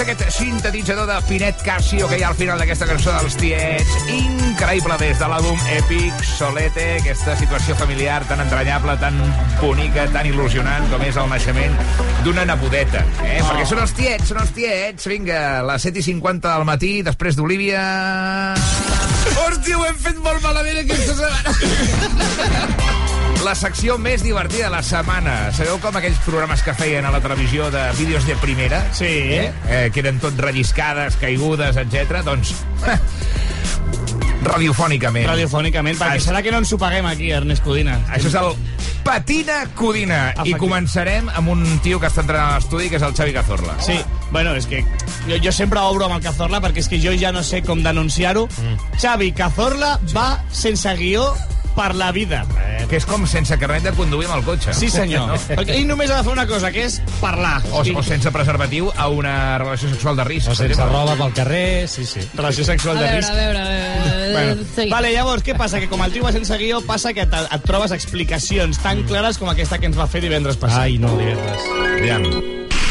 aquest 0.05 0.37
sintetitzador 0.37 1.07
de 1.09 1.15
Pinet 1.25 1.61
Casio 1.65 2.05
que 2.07 2.19
hi 2.19 2.23
ha 2.23 2.27
al 2.29 2.37
final 2.37 2.59
d'aquesta 2.61 2.85
cançó 2.85 3.09
dels 3.15 3.33
tiets? 3.41 3.93
Increïble 4.13 4.97
des 5.01 5.17
de 5.17 5.29
l'àlbum 5.31 5.61
Epic 5.73 6.21
Solete, 6.29 6.85
aquesta 6.99 7.33
situació 7.39 7.73
familiar 7.79 8.19
tan 8.29 8.43
entranyable, 8.43 8.93
tan 9.01 9.17
bonica, 9.57 10.05
tan 10.13 10.29
il·lusionant 10.29 10.85
com 10.91 11.01
és 11.07 11.17
el 11.17 11.31
naixement 11.31 11.73
d'una 12.25 12.45
nebodeta. 12.51 13.01
Eh? 13.25 13.39
Oh. 13.41 13.47
Perquè 13.49 13.65
són 13.71 13.81
els 13.81 13.95
tiets, 13.97 14.29
són 14.29 14.43
els 14.43 14.53
tiets. 14.53 15.09
Vinga, 15.09 15.39
les 15.71 15.89
7 15.89 16.03
i 16.03 16.05
50 16.11 16.53
del 16.53 16.67
matí, 16.69 16.93
després 17.07 17.39
d'Olivia... 17.39 17.85
Hòstia, 19.35 19.79
ho 19.79 19.87
hem 19.89 19.97
fet 20.05 20.21
molt 20.21 20.45
malament 20.45 20.83
aquesta 20.85 21.17
setmana. 21.17 22.91
La 23.45 23.53
secció 23.53 23.99
més 24.01 24.23
divertida 24.25 24.65
de 24.65 24.73
la 24.73 24.81
setmana. 24.81 25.51
Sabeu 25.53 25.77
com 25.83 25.93
aquells 25.99 26.17
programes 26.25 26.63
que 26.65 26.73
feien 26.73 27.05
a 27.05 27.11
la 27.13 27.19
televisió 27.21 27.67
de 27.69 27.83
vídeos 27.93 28.25
de 28.25 28.33
primera? 28.41 28.79
Sí. 28.89 29.05
Eh? 29.05 29.51
eh 29.69 29.83
que 29.93 30.01
eren 30.01 30.17
tot 30.23 30.39
relliscades, 30.41 31.19
caigudes, 31.21 31.77
etc. 31.77 32.23
Doncs... 32.25 32.55
radiofònicament. 34.49 35.29
Radiofònicament, 35.29 36.01
perquè 36.01 36.25
serà 36.25 36.41
que 36.41 36.53
no 36.53 36.63
ens 36.63 36.73
ho 36.73 36.81
paguem 36.81 37.05
aquí, 37.05 37.29
Ernest 37.37 37.61
Codina. 37.65 37.99
Això 38.17 38.33
és 38.33 38.41
el 38.41 38.51
Patina 39.05 39.61
Codina. 39.77 40.19
I 40.41 40.57
començarem 40.57 41.29
amb 41.29 41.53
un 41.53 41.65
tio 41.85 42.01
que 42.01 42.09
està 42.09 42.25
entrant 42.25 42.47
a 42.47 42.57
l'estudi, 42.57 42.89
que 42.89 42.97
és 42.97 43.05
el 43.05 43.13
Xavi 43.13 43.33
Cazorla. 43.37 43.77
Sí, 43.85 43.99
bueno, 44.31 44.55
és 44.57 44.65
que 44.69 44.81
jo, 45.29 45.37
jo 45.37 45.53
sempre 45.53 45.85
obro 45.85 46.09
amb 46.09 46.17
el 46.17 46.25
Cazorla 46.25 46.65
perquè 46.65 46.81
és 46.81 46.89
que 46.89 47.01
jo 47.01 47.13
ja 47.13 47.29
no 47.35 47.45
sé 47.45 47.61
com 47.65 47.85
denunciar-ho. 47.85 48.47
Mm. 48.49 48.95
Xavi 48.97 49.35
Cazorla 49.37 49.99
va 50.15 50.31
sense 50.49 50.97
guió 50.97 51.29
per 51.75 51.93
la 51.95 52.11
vida. 52.15 52.43
Eh, 52.61 52.85
que 52.89 52.97
és 52.99 53.05
com 53.05 53.25
sense 53.27 53.55
carnet 53.59 53.83
de 53.83 53.91
conduir 53.97 54.27
amb 54.29 54.37
el 54.39 54.43
cotxe. 54.47 54.73
Sí, 54.77 54.89
senyor. 54.93 55.27
No? 55.33 55.37
Perquè 55.59 55.75
ell 55.79 55.87
només 55.89 56.11
ha 56.13 56.19
de 56.21 56.27
fer 56.27 56.33
una 56.35 56.45
cosa, 56.47 56.71
que 56.71 56.85
és 56.87 56.99
parlar. 57.21 57.57
O, 57.71 57.81
o 57.83 58.03
sense 58.05 58.31
preservatiu 58.31 58.91
a 58.95 59.07
una 59.11 59.35
relació 59.61 59.89
sexual 59.91 60.15
de 60.19 60.25
risc. 60.27 60.49
O 60.51 60.55
sense 60.55 60.85
roba 60.89 61.15
pel 61.19 61.33
carrer, 61.35 61.87
sí, 61.91 62.05
sí. 62.07 62.23
Relació 62.35 62.65
sexual 62.67 62.97
A 62.97 63.01
de 63.01 63.05
veure, 63.07 63.21
risc. 63.21 63.31
a 63.31 63.35
veure, 63.35 63.59
a 63.59 63.69
veure... 63.69 64.33
Bueno, 64.35 64.63
Segui. 64.75 64.89
vale, 64.91 65.11
llavors, 65.13 65.43
què 65.45 65.55
passa? 65.57 65.79
Que 65.79 65.87
com 65.91 66.01
el 66.03 66.11
tio 66.11 66.23
va 66.25 66.31
sense 66.35 66.57
guió, 66.59 66.81
passa 66.85 67.13
que 67.15 67.23
et, 67.27 67.33
et 67.45 67.63
trobes 67.67 67.91
explicacions 67.95 68.79
tan 68.83 69.03
clares 69.09 69.37
com 69.41 69.49
aquesta 69.51 69.79
que 69.79 69.87
ens 69.91 69.97
va 69.99 70.07
fer 70.11 70.21
divendres 70.25 70.57
passat. 70.59 70.85
Ai, 70.87 70.97
no, 71.01 71.13
divendres. 71.17 71.67
Aviam. 71.99 72.25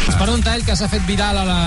Es 0.05 0.17
per 0.21 0.27
un 0.29 0.43
tall 0.45 0.61
que 0.67 0.75
s'ha 0.77 0.85
fet 0.93 1.01
viral 1.09 1.39
a 1.41 1.45
la... 1.49 1.59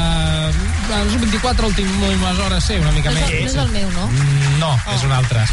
a 0.47 0.99
les 1.07 1.15
24 1.23 1.67
últimes 1.71 2.39
hores, 2.45 2.63
sí, 2.69 2.75
una 2.77 2.91
mica 2.93 3.09
No 3.11 3.17
és, 3.17 3.31
més. 3.31 3.39
no 3.41 3.47
és 3.49 3.55
el 3.65 3.71
meu, 3.73 3.87
no? 3.95 4.05
Mm, 4.11 4.46
No, 4.57 4.71
és 4.93 5.03
un 5.05 5.13
altre. 5.13 5.43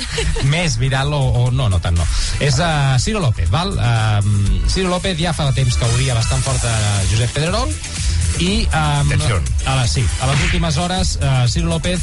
Més 0.52 0.76
viral 0.80 1.12
o, 1.16 1.20
o 1.20 1.50
no, 1.54 1.68
no 1.72 1.80
tant 1.82 1.96
no. 1.96 2.06
És 2.42 2.60
uh, 2.60 2.96
Ciro 3.00 3.22
López, 3.24 3.50
val? 3.52 3.72
Uh, 3.76 4.68
Ciro 4.68 4.90
López 4.92 5.18
ja 5.20 5.34
fa 5.36 5.48
temps 5.56 5.76
que 5.76 5.90
odia 5.96 6.16
bastant 6.18 6.44
fort 6.44 6.64
a 6.68 6.76
Josep 7.10 7.32
Pedrerol 7.36 7.72
i 8.40 8.64
um, 8.68 9.10
Atenció. 9.10 9.40
a 9.66 9.74
les, 9.80 9.92
sí, 9.92 10.04
a 10.22 10.28
les 10.30 10.42
últimes 10.46 10.76
hores 10.78 11.18
uh, 11.20 11.48
Ciro 11.50 11.66
López 11.68 12.00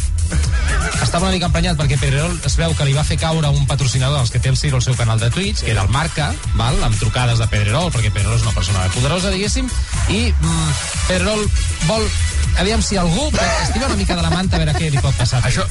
estava 1.01 1.25
una 1.25 1.33
mica 1.33 1.47
emprenyat 1.47 1.77
perquè 1.79 1.97
Pedrerol 2.01 2.35
es 2.45 2.57
veu 2.59 2.73
que 2.77 2.85
li 2.85 2.93
va 2.97 3.05
fer 3.07 3.17
caure 3.21 3.49
un 3.53 3.65
patrocinador 3.69 4.19
dels 4.19 4.33
que 4.33 4.41
té 4.43 4.51
el 4.51 4.57
Ciro 4.59 4.77
al 4.77 4.85
seu 4.85 4.97
canal 4.99 5.21
de 5.21 5.29
Twitch, 5.33 5.63
que 5.63 5.71
era 5.71 5.85
el 5.85 5.93
Marca, 5.93 6.31
val? 6.59 6.77
amb 6.83 6.97
trucades 6.99 7.39
de 7.41 7.47
Pedrerol, 7.51 7.91
perquè 7.95 8.11
Pedrerol 8.11 8.37
és 8.37 8.45
una 8.45 8.55
persona 8.57 8.85
poderosa, 8.93 9.31
diguéssim, 9.33 9.69
i 10.09 10.27
mm, 10.33 10.73
Pedrerol 11.07 11.45
vol 11.87 12.05
aviam 12.57 12.81
si 12.81 12.97
algú 12.97 13.29
estira 13.63 13.87
una 13.87 13.95
mica 13.95 14.15
de 14.15 14.25
la 14.25 14.33
manta 14.33 14.57
a 14.57 14.63
veure 14.63 14.75
què 14.77 14.91
li 14.91 15.01
pot 15.01 15.15
passar. 15.17 15.41
Això, 15.47 15.65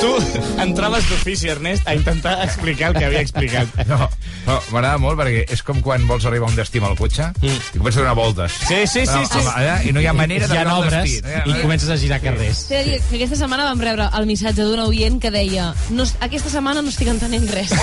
Tu 0.00 0.10
entraves 0.66 1.06
d'ofici, 1.08 1.48
Ernest, 1.48 1.86
a 1.88 1.94
intentar 1.96 2.34
explicar 2.44 2.90
el 2.90 2.98
que 2.98 3.04
havia 3.06 3.20
explicat. 3.24 3.70
no, 3.90 3.98
no 4.46 4.56
m'agrada 4.72 4.98
molt 5.02 5.18
perquè 5.20 5.44
és 5.56 5.62
com 5.66 5.80
quan 5.84 6.04
vols 6.08 6.26
arribar 6.28 6.48
a 6.48 6.52
un 6.52 6.58
destí 6.58 6.82
amb 6.82 6.90
el 6.90 6.98
cotxe 6.98 7.30
mm. 7.32 7.70
i 7.76 7.80
comences 7.80 8.00
a 8.00 8.04
donar 8.04 8.14
voltes. 8.18 8.58
Sí, 8.68 8.82
sí, 8.86 9.06
sí, 9.08 9.16
No, 9.16 9.24
sí. 9.24 9.42
Allà, 9.54 9.78
I 9.88 9.94
no 9.96 10.02
hi 10.02 10.08
ha 10.10 10.14
manera 10.16 10.48
d'arribar 10.50 10.74
al 10.74 10.84
obres 10.84 10.96
destí. 11.06 11.22
No 11.24 11.32
hi 11.32 11.38
ha 11.40 11.44
i 11.46 11.64
comences 11.64 11.92
a 11.92 11.98
girar 12.02 12.20
carrers. 12.24 12.62
De 12.70 12.82
dir 12.86 12.98
que 13.08 13.16
aquesta 13.20 13.40
setmana 13.40 13.68
vam 13.70 13.80
rebre 13.88 14.08
el 14.20 14.28
missatge 14.28 14.66
d'un 14.68 14.84
oient 14.86 15.20
que 15.22 15.32
deia 15.34 15.70
no, 15.90 16.04
es- 16.04 16.16
aquesta 16.20 16.52
setmana 16.52 16.84
no 16.84 16.92
estic 16.92 17.12
entenent 17.14 17.48
res. 17.52 17.72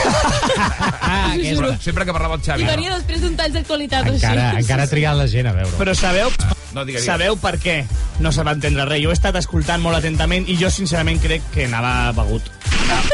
Ah, 1.04 1.36
ho 1.36 1.44
juro. 1.44 1.70
Sempre 1.84 2.06
que 2.06 2.14
parlava 2.16 2.36
el 2.36 2.42
Xavi. 2.42 2.64
I 2.64 2.66
no? 2.66 2.72
venia 2.72 2.94
després 2.96 3.22
d'un 3.22 3.36
tall 3.38 3.54
d'actualitat 3.54 4.08
Encara, 4.10 4.50
així. 4.54 4.64
encara 4.64 4.86
ha 4.88 4.90
trigat 4.92 5.18
la 5.20 5.28
gent 5.30 5.50
a 5.50 5.54
veure. 5.56 5.76
Però 5.78 5.94
sabeu, 5.98 6.32
No, 6.74 6.86
digue, 6.86 7.00
digue. 7.00 7.06
sabeu 7.06 7.38
per 7.38 7.58
què 7.62 7.84
no 8.24 8.32
se 8.34 8.46
va 8.46 8.56
entendre 8.58 8.88
res? 8.90 9.04
Jo 9.04 9.14
he 9.14 9.18
estat 9.18 9.38
escoltant 9.40 9.82
molt 9.84 10.00
atentament 10.00 10.48
i 10.50 10.58
jo 10.60 10.72
sincerament 10.74 11.22
crec 11.24 11.46
que 11.54 11.68
anava 11.70 12.12
begut. 12.18 12.50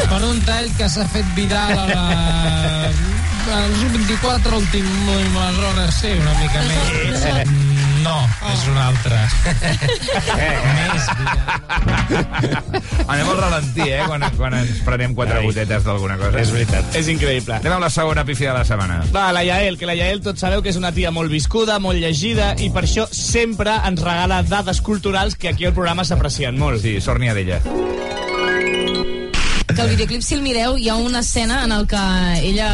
Per 0.10 0.22
un 0.26 0.40
tall 0.48 0.70
que 0.78 0.90
s'ha 0.92 1.08
fet 1.14 1.36
viral 1.38 1.76
a 1.78 1.88
la... 1.92 2.06
a 3.50 3.62
les 3.68 3.92
24 3.94 4.58
últimes 4.58 5.58
hores, 5.58 5.96
sí, 5.96 6.14
una 6.22 6.38
mica 6.40 6.62
més. 6.70 7.69
No, 8.10 8.18
és 8.50 8.62
un 8.72 8.78
altre. 8.82 9.18
Més. 10.80 11.10
Anem 13.06 13.28
al 13.30 13.38
ralentí, 13.38 13.86
eh, 13.86 14.00
quan, 14.08 14.26
quan 14.38 14.56
ens 14.58 14.80
prenem 14.86 15.14
quatre 15.18 15.38
Ai. 15.38 15.46
gotetes 15.46 15.86
d'alguna 15.86 16.18
cosa. 16.18 16.42
És 16.42 16.50
veritat. 16.56 16.98
És 16.98 17.10
increïble. 17.14 17.60
Anem 17.60 17.76
amb 17.76 17.86
la 17.86 17.92
segona 17.94 18.26
pífia 18.26 18.50
de 18.50 18.58
la 18.58 18.66
setmana. 18.66 19.04
Va, 19.14 19.28
la 19.36 19.44
Yael, 19.46 19.78
que 19.78 19.86
la 19.90 19.94
Yael 20.00 20.24
tots 20.26 20.42
sabeu 20.42 20.64
que 20.66 20.74
és 20.74 20.80
una 20.82 20.92
tia 20.96 21.14
molt 21.14 21.30
viscuda, 21.30 21.78
molt 21.84 22.02
llegida, 22.02 22.56
i 22.58 22.72
per 22.74 22.88
això 22.88 23.06
sempre 23.14 23.78
ens 23.86 24.02
regala 24.02 24.42
dades 24.42 24.82
culturals 24.82 25.38
que 25.38 25.54
aquí 25.54 25.70
al 25.70 25.78
programa 25.78 26.08
s'aprecien 26.08 26.58
molt. 26.58 26.82
Sí, 26.82 26.98
sort 27.04 27.22
n'hi 27.22 27.30
ha 27.30 27.38
d'ella. 27.38 27.62
Que 29.70 29.84
el 29.86 29.94
videoclip, 29.94 30.26
si 30.26 30.34
el 30.34 30.42
mireu, 30.42 30.80
hi 30.82 30.90
ha 30.90 30.96
una 30.98 31.22
escena 31.22 31.62
en 31.64 31.72
el 31.72 31.86
que 31.88 32.02
ella 32.42 32.72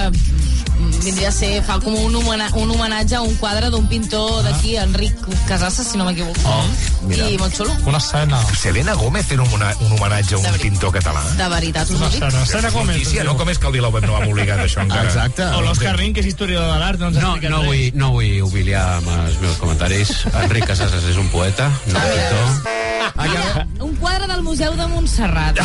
vindria 1.02 1.30
a 1.30 1.32
ser, 1.32 1.62
fa 1.64 1.80
com 1.80 1.94
un, 1.96 2.16
homena, 2.16 2.50
un 2.56 2.72
homenatge 2.72 3.16
a 3.16 3.22
un 3.22 3.36
quadre 3.36 3.70
d'un 3.74 3.88
pintor 3.88 4.44
d'aquí, 4.44 4.76
Enric 4.78 5.16
Casassa, 5.48 5.84
si 5.84 5.98
no 5.98 6.06
m'equivoco. 6.06 6.40
Oh, 6.46 6.64
mira. 7.08 7.28
I 7.30 7.38
molt 7.38 7.56
xulo. 7.56 7.72
Una 7.86 7.98
escena. 8.02 8.40
Selena 8.58 8.94
Gómez 8.96 9.26
fent 9.30 9.42
un, 9.44 9.52
un 9.54 9.92
homenatge 9.98 10.36
a 10.36 10.40
un 10.40 10.60
pintor 10.62 10.92
català. 10.98 11.24
De 11.38 11.48
veritat, 11.50 11.90
us 11.90 12.02
ho 12.02 12.10
dic. 12.10 12.24
Escena 12.44 12.72
com 12.72 12.90
és. 12.90 12.96
Notícia, 12.98 13.24
no? 13.28 13.36
Com 13.38 13.50
és 13.50 13.60
que 13.60 13.68
el 13.68 13.74
Vilau 13.78 13.92
no 14.02 14.16
ha 14.18 14.24
obligat 14.28 14.60
això 14.66 14.82
encara? 14.86 15.08
Exacte. 15.10 15.46
O 15.56 15.62
l'Òscar 15.66 15.96
Rin, 15.98 16.14
que 16.14 16.22
és 16.24 16.28
historiador 16.34 16.72
de 16.74 16.80
l'art, 16.80 17.00
no 17.00 17.12
ens 17.12 17.18
ha 17.18 17.22
No, 17.22 17.36
explicat 17.36 17.52
no 17.56 17.62
res. 17.62 17.68
vull, 17.70 18.00
no 18.02 18.12
vull 18.16 18.42
humiliar 18.50 18.86
amb 19.00 19.12
els 19.26 19.40
meus 19.42 19.58
comentaris. 19.62 20.16
Enric 20.44 20.66
Casasses 20.72 21.04
és 21.12 21.18
un 21.22 21.30
poeta, 21.30 21.70
no 21.92 22.00
un 22.00 22.10
pintor. 22.16 22.74
Mira, 23.16 23.42
un 23.46 23.52
quadre 23.56 23.75
del 24.36 24.44
Museu 24.44 24.76
de 24.76 24.88
Montserrat. 24.88 25.60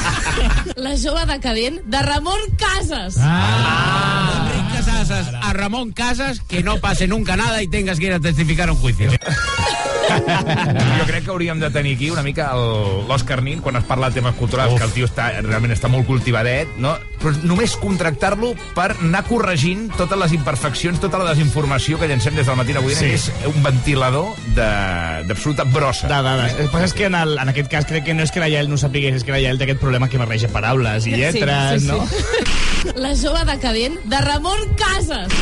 La 0.84 0.96
jove 0.96 1.26
decadent 1.28 1.80
de 1.84 2.02
Ramon 2.02 2.40
Casas. 2.56 3.18
Ah! 3.20 4.48
Enric 4.48 4.72
Casasses 4.76 5.00
cosas 5.10 5.34
a 5.42 5.52
Ramón 5.52 5.92
Casas 5.92 6.40
que 6.40 6.62
no 6.62 6.78
pase 6.78 7.08
nunca 7.08 7.36
nada 7.36 7.62
y 7.62 7.68
tengas 7.68 7.98
que 7.98 8.06
ir 8.06 8.12
a 8.12 8.20
testificar 8.20 8.70
un 8.70 8.76
juicio. 8.76 9.10
Jo 10.10 11.06
crec 11.06 11.24
que 11.24 11.30
hauríem 11.30 11.60
de 11.60 11.70
tenir 11.70 11.94
aquí 11.96 12.10
una 12.10 12.22
mica 12.22 12.50
el- 12.54 13.06
l'Òscar 13.08 13.42
Nin, 13.42 13.60
quan 13.60 13.76
es 13.76 13.84
parla 13.84 14.08
de 14.10 14.14
temes 14.20 14.34
culturals, 14.34 14.74
que 14.78 14.84
el 14.84 14.92
tio 14.92 15.06
està, 15.06 15.30
realment 15.42 15.72
està 15.72 15.88
molt 15.88 16.06
cultivadet, 16.06 16.68
no? 16.78 16.96
però 17.20 17.34
només 17.44 17.74
contractar-lo 17.76 18.54
per 18.74 18.94
anar 19.02 19.24
corregint 19.28 19.90
totes 19.96 20.18
les 20.18 20.32
imperfeccions, 20.32 21.00
tota 21.00 21.18
la 21.20 21.30
desinformació 21.34 21.98
que 22.00 22.08
llancem 22.08 22.34
des 22.34 22.46
del 22.46 22.56
matí 22.56 22.72
avui, 22.72 22.94
Sí. 22.94 23.04
és 23.12 23.30
un 23.46 23.62
ventilador 23.62 24.34
de- 24.54 25.24
d'absoluta 25.28 25.64
brossa. 25.64 26.08
De 26.08 26.22
dades. 26.22 26.52
El 26.58 26.66
que 26.66 26.72
passa 26.72 26.84
és 26.86 26.94
que 26.94 27.04
en, 27.06 27.14
el, 27.14 27.36
en 27.38 27.48
aquest 27.48 27.70
cas 27.70 27.84
crec 27.86 28.04
que 28.04 28.14
no 28.14 28.22
és 28.22 28.30
que 28.32 28.40
la 28.40 28.48
Yael 28.48 28.68
no 28.70 28.76
sapigués, 28.78 29.14
és 29.16 29.24
que 29.24 29.32
la 29.32 29.40
Yael 29.40 29.58
té 29.58 29.64
aquest 29.64 29.80
problema 29.80 30.08
que 30.08 30.18
barreja 30.18 30.48
paraules 30.48 31.06
i 31.06 31.12
lletres, 31.12 31.82
Sí, 31.82 31.86
sí, 31.86 31.86
sí. 31.86 31.92
no? 31.92 32.06
La 32.96 33.10
jove 33.14 33.42
decadent 33.44 33.98
de 34.08 34.20
Ramon 34.24 34.60
Casas. 34.78 35.32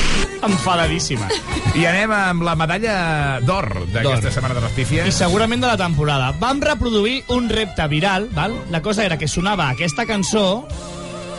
Enfadadíssima. 0.43 1.29
I 1.79 1.85
anem 1.87 2.11
amb 2.15 2.43
la 2.47 2.55
medalla 2.59 2.95
d'or 3.45 3.69
d'aquesta 3.93 4.33
setmana 4.35 4.57
de 4.59 4.63
les 4.65 4.75
pífies. 4.77 5.07
I 5.09 5.13
segurament 5.15 5.63
de 5.63 5.71
la 5.71 5.77
temporada. 5.79 6.33
Vam 6.41 6.61
reproduir 6.65 7.21
un 7.35 7.49
repte 7.51 7.87
viral, 7.91 8.29
val? 8.35 8.57
La 8.75 8.83
cosa 8.83 9.05
era 9.07 9.19
que 9.19 9.29
sonava 9.29 9.69
aquesta 9.71 10.07
cançó... 10.07 10.67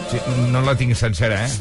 Sí, 0.09 0.17
no 0.49 0.63
la 0.65 0.73
tinc 0.75 0.95
sencera, 0.97 1.43
eh? 1.45 1.51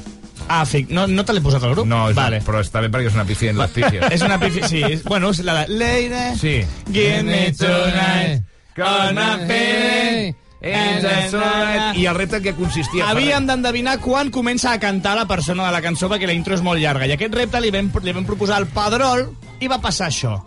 Ah, 0.48 0.62
fic, 0.64 0.88
no, 0.88 1.02
no 1.10 1.24
te 1.28 1.34
l'he 1.36 1.42
posat 1.44 1.62
al 1.66 1.74
grup? 1.74 1.84
No, 1.90 2.06
és 2.08 2.16
vale. 2.16 2.38
però 2.46 2.62
està 2.64 2.80
bé 2.80 2.88
perquè 2.88 3.10
és 3.10 3.16
una 3.18 3.26
pífia 3.28 3.50
en 3.52 3.58
les 3.60 3.74
pífies. 3.74 4.06
És 4.16 4.22
una 4.24 4.38
pífia, 4.40 4.68
sí. 4.70 4.80
és- 4.86 5.02
Bueno, 5.04 5.34
és 5.34 5.42
la 5.44 5.58
de... 5.60 5.66
Lady, 5.76 6.38
Sí. 6.40 6.54
give 6.88 7.22
me 7.26 7.50
tonight, 7.52 8.46
gonna 8.78 9.34
feel 9.46 10.32
right. 10.60 11.96
I 11.98 12.06
el 12.10 12.16
repte 12.18 12.40
què 12.42 12.54
consistia? 12.56 13.06
Havíem 13.12 13.46
d'endevinar 13.46 13.98
quan 14.02 14.32
comença 14.34 14.72
a 14.72 14.80
cantar 14.82 15.14
la 15.18 15.26
persona 15.30 15.66
de 15.66 15.74
la 15.74 15.82
cançó 15.84 16.10
perquè 16.10 16.26
la 16.26 16.34
intro 16.34 16.56
és 16.56 16.64
molt 16.66 16.82
llarga. 16.82 17.06
I 17.06 17.14
aquest 17.14 17.34
repte 17.34 17.60
li 17.62 17.70
vam, 17.74 17.92
li 18.02 18.16
vam 18.16 18.26
proposar 18.26 18.58
al 18.58 18.66
Padrol 18.72 19.28
i 19.60 19.70
va 19.70 19.78
passar 19.82 20.10
això. 20.10 20.38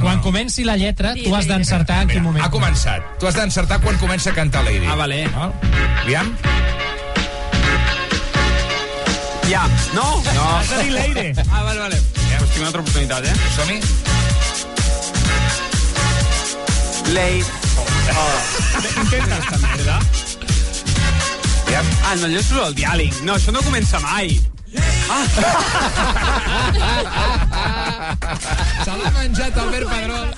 Quan 0.00 0.22
comenci 0.24 0.64
la 0.64 0.78
lletra, 0.80 1.12
tu 1.12 1.34
has 1.36 1.46
d'encertar 1.46 2.02
en 2.06 2.08
quin 2.08 2.22
moment. 2.24 2.44
Ha 2.44 2.48
començat. 2.50 3.04
Tu 3.20 3.28
has 3.28 3.36
d'encertar 3.36 3.82
quan 3.84 3.98
comença 4.00 4.30
a 4.30 4.34
cantar 4.34 4.64
Lady. 4.64 4.86
Ah, 4.88 4.96
vale. 4.96 5.26
No? 5.34 5.52
Aviam. 6.00 6.32
Ja. 9.50 9.66
No? 9.92 10.06
No. 10.32 10.46
Has 10.56 10.70
de 10.70 10.82
dir 10.84 10.92
Leire. 10.94 11.32
Ah, 11.50 11.62
vale, 11.64 11.80
vale. 11.80 12.00
Ja, 12.30 12.38
pues 12.38 12.50
tinc 12.50 12.62
una 12.62 12.70
altra 12.70 12.80
oportunitat, 12.86 13.26
eh? 13.26 13.34
Som-hi. 13.58 13.80
Late. 17.12 17.44
Oh. 18.12 19.00
Intenta. 19.00 19.36
Aquesta 19.36 19.58
merda. 19.58 19.98
Ah, 22.04 22.14
no 22.18 22.26
llenço 22.28 22.64
el 22.66 22.74
diàleg. 22.74 23.14
No, 23.24 23.34
això 23.38 23.52
no 23.54 23.62
comença 23.62 24.00
mai. 24.02 24.34
Ah! 25.10 25.26
Se 28.84 28.90
l'ha 28.94 29.10
menjat 29.14 29.56
Albert 29.58 29.88
Pedrol. 29.90 30.28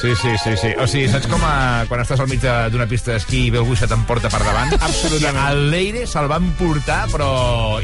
Sí, 0.00 0.12
sí, 0.20 0.30
sí, 0.42 0.52
sí. 0.60 0.70
O 0.80 0.86
sigui, 0.88 1.06
saps 1.12 1.26
com 1.30 1.42
a, 1.46 1.84
quan 1.88 2.00
estàs 2.02 2.20
al 2.20 2.28
mig 2.28 2.40
de- 2.42 2.68
d'una 2.72 2.86
pista 2.90 3.12
d'esquí 3.14 3.44
i 3.46 3.50
ve 3.52 3.58
algú 3.60 3.72
i 3.76 3.78
se 3.80 3.86
t'emporta 3.88 4.28
per 4.32 4.40
davant? 4.44 4.72
Absolutament. 4.80 5.44
El 5.48 5.70
Leire 5.72 6.06
se'l 6.10 6.28
va 6.30 6.36
emportar, 6.40 7.04
però... 7.12 7.28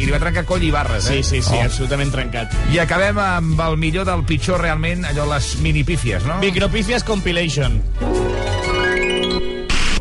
I 0.00 0.04
li 0.08 0.12
va 0.12 0.20
trencar 0.22 0.44
coll 0.48 0.64
i 0.64 0.70
barres, 0.74 1.06
eh? 1.08 1.20
Sí, 1.22 1.24
sí, 1.36 1.42
sí, 1.44 1.56
Oh. 1.60 1.64
absolutament 1.68 2.12
trencat. 2.12 2.48
I 2.72 2.78
acabem 2.84 3.18
amb 3.20 3.60
el 3.68 3.76
millor 3.80 4.04
del 4.08 4.24
pitjor, 4.28 4.60
realment, 4.64 5.04
allò, 5.08 5.24
les 5.34 5.54
minipífies, 5.64 6.24
no? 6.28 6.34
Micropífies 6.44 7.04
Compilation. 7.04 7.80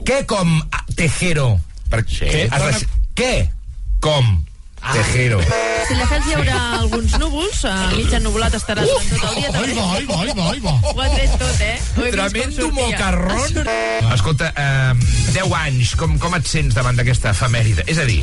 Què 0.06 0.24
com 0.30 0.60
a 0.72 0.84
Tejero? 0.95 1.50
Per 1.89 2.04
Què 3.18 3.34
com 4.04 4.49
Tejero? 4.93 5.39
Si 5.87 5.95
la 5.97 6.05
Fels 6.09 6.25
hi 6.29 6.33
haurà 6.37 6.57
alguns 6.79 7.15
núvols, 7.21 7.63
a 7.65 7.73
mig 7.95 8.11
ennubulat 8.13 8.53
estarà 8.57 8.83
durant 8.85 9.07
tot 9.09 9.23
el 9.29 9.35
dia. 9.39 9.51
també. 9.51 9.69
Ai, 9.69 10.05
va, 10.05 10.19
ai, 10.21 10.33
va, 10.37 10.49
ai, 10.51 10.59
va. 10.63 10.73
Ho 10.91 11.01
ha 11.01 11.07
tret 11.15 11.35
tot, 11.41 11.61
eh? 11.65 11.79
Tremendo 12.13 12.61
sortia. 12.61 12.83
mocarrón. 12.83 13.69
Escolta, 14.13 14.51
eh, 14.55 14.93
10 15.33 15.53
anys, 15.61 15.95
com, 15.99 16.17
com 16.21 16.35
et 16.37 16.45
sents 16.49 16.75
davant 16.77 16.97
d'aquesta 16.99 17.31
efemèride? 17.33 17.83
És 17.89 17.97
a 18.01 18.05
dir, 18.09 18.19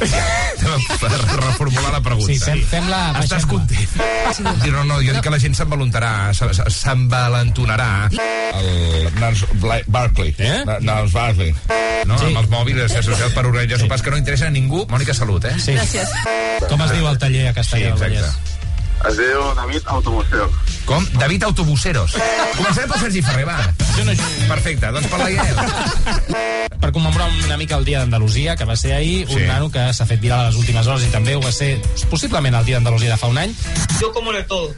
per 1.02 1.10
reformular 1.42 1.92
la 1.96 2.00
pregunta. 2.04 2.30
Sí, 2.32 2.38
fem- 2.42 2.62
fem-la, 2.70 3.02
Estàs 3.22 3.46
baixem-la. 3.46 3.50
content? 3.50 4.62
Sí, 4.62 4.70
no, 4.70 4.84
no, 4.84 5.00
jo 5.02 5.12
dic 5.16 5.22
que 5.26 5.30
la 5.34 5.38
gent 5.42 5.54
s'envaluntarà, 5.58 6.12
se- 6.34 6.52
se- 6.54 6.70
s'envalentonarà. 6.70 8.08
El 8.56 9.10
Nars 9.20 9.44
Barkley. 9.86 10.34
Eh? 10.38 10.62
Nars 10.80 11.12
Barkley. 11.12 11.54
No, 12.06 12.14
sí. 12.20 12.26
amb 12.30 12.38
els 12.38 12.48
mòbils 12.52 12.92
associats 13.00 13.34
per 13.34 13.42
organitzar 13.48 13.80
sopars 13.80 14.02
que 14.04 14.12
no 14.14 14.18
interessa 14.20 14.46
a 14.46 14.50
ningú. 14.54 14.84
Mònica, 14.88 15.12
salut, 15.14 15.44
eh? 15.44 15.56
Sí. 15.58 15.74
Gràcies. 15.74 16.12
Com 16.68 16.82
es 16.86 16.92
diu 16.96 17.06
el 17.08 17.18
taller 17.20 17.48
a 17.50 17.54
Castellà 17.56 17.92
del 17.92 18.00
Vallès? 18.00 18.36
Es 19.06 19.18
diu 19.18 19.42
David 19.54 19.82
Automuseo. 19.92 20.46
Com? 20.86 21.04
David 21.20 21.44
Autobuseros. 21.46 22.14
Començarem 22.56 22.88
pel 22.90 23.00
Sergi 23.02 23.22
Ferrer, 23.22 23.44
va. 23.46 23.58
Perfecte, 24.48 24.90
doncs 24.94 25.08
per 25.12 25.20
la 25.20 25.30
Iael. 25.30 25.60
Per 26.86 26.90
commemorar 26.92 27.26
una 27.46 27.56
mica 27.56 27.76
el 27.80 27.84
Dia 27.86 28.02
d'Andalusia, 28.02 28.54
que 28.56 28.64
va 28.68 28.76
ser 28.76 28.92
ahir, 28.94 29.26
Sí. 29.26 29.34
un 29.40 29.46
nano 29.48 29.70
que 29.72 29.86
s'ha 29.96 30.06
fet 30.06 30.20
viral 30.20 30.44
a 30.44 30.48
les 30.50 30.58
últimes 30.60 30.86
hores 30.86 31.06
i 31.06 31.10
també 31.10 31.34
ho 31.34 31.40
va 31.42 31.50
ser 31.52 31.80
possiblement 32.10 32.54
el 32.54 32.64
Dia 32.68 32.76
d'Andalusia 32.76 33.10
de 33.14 33.16
fa 33.16 33.26
un 33.32 33.38
any. 33.38 33.54
Yo 34.00 34.12
como 34.12 34.32
de 34.32 34.42
todo. 34.44 34.74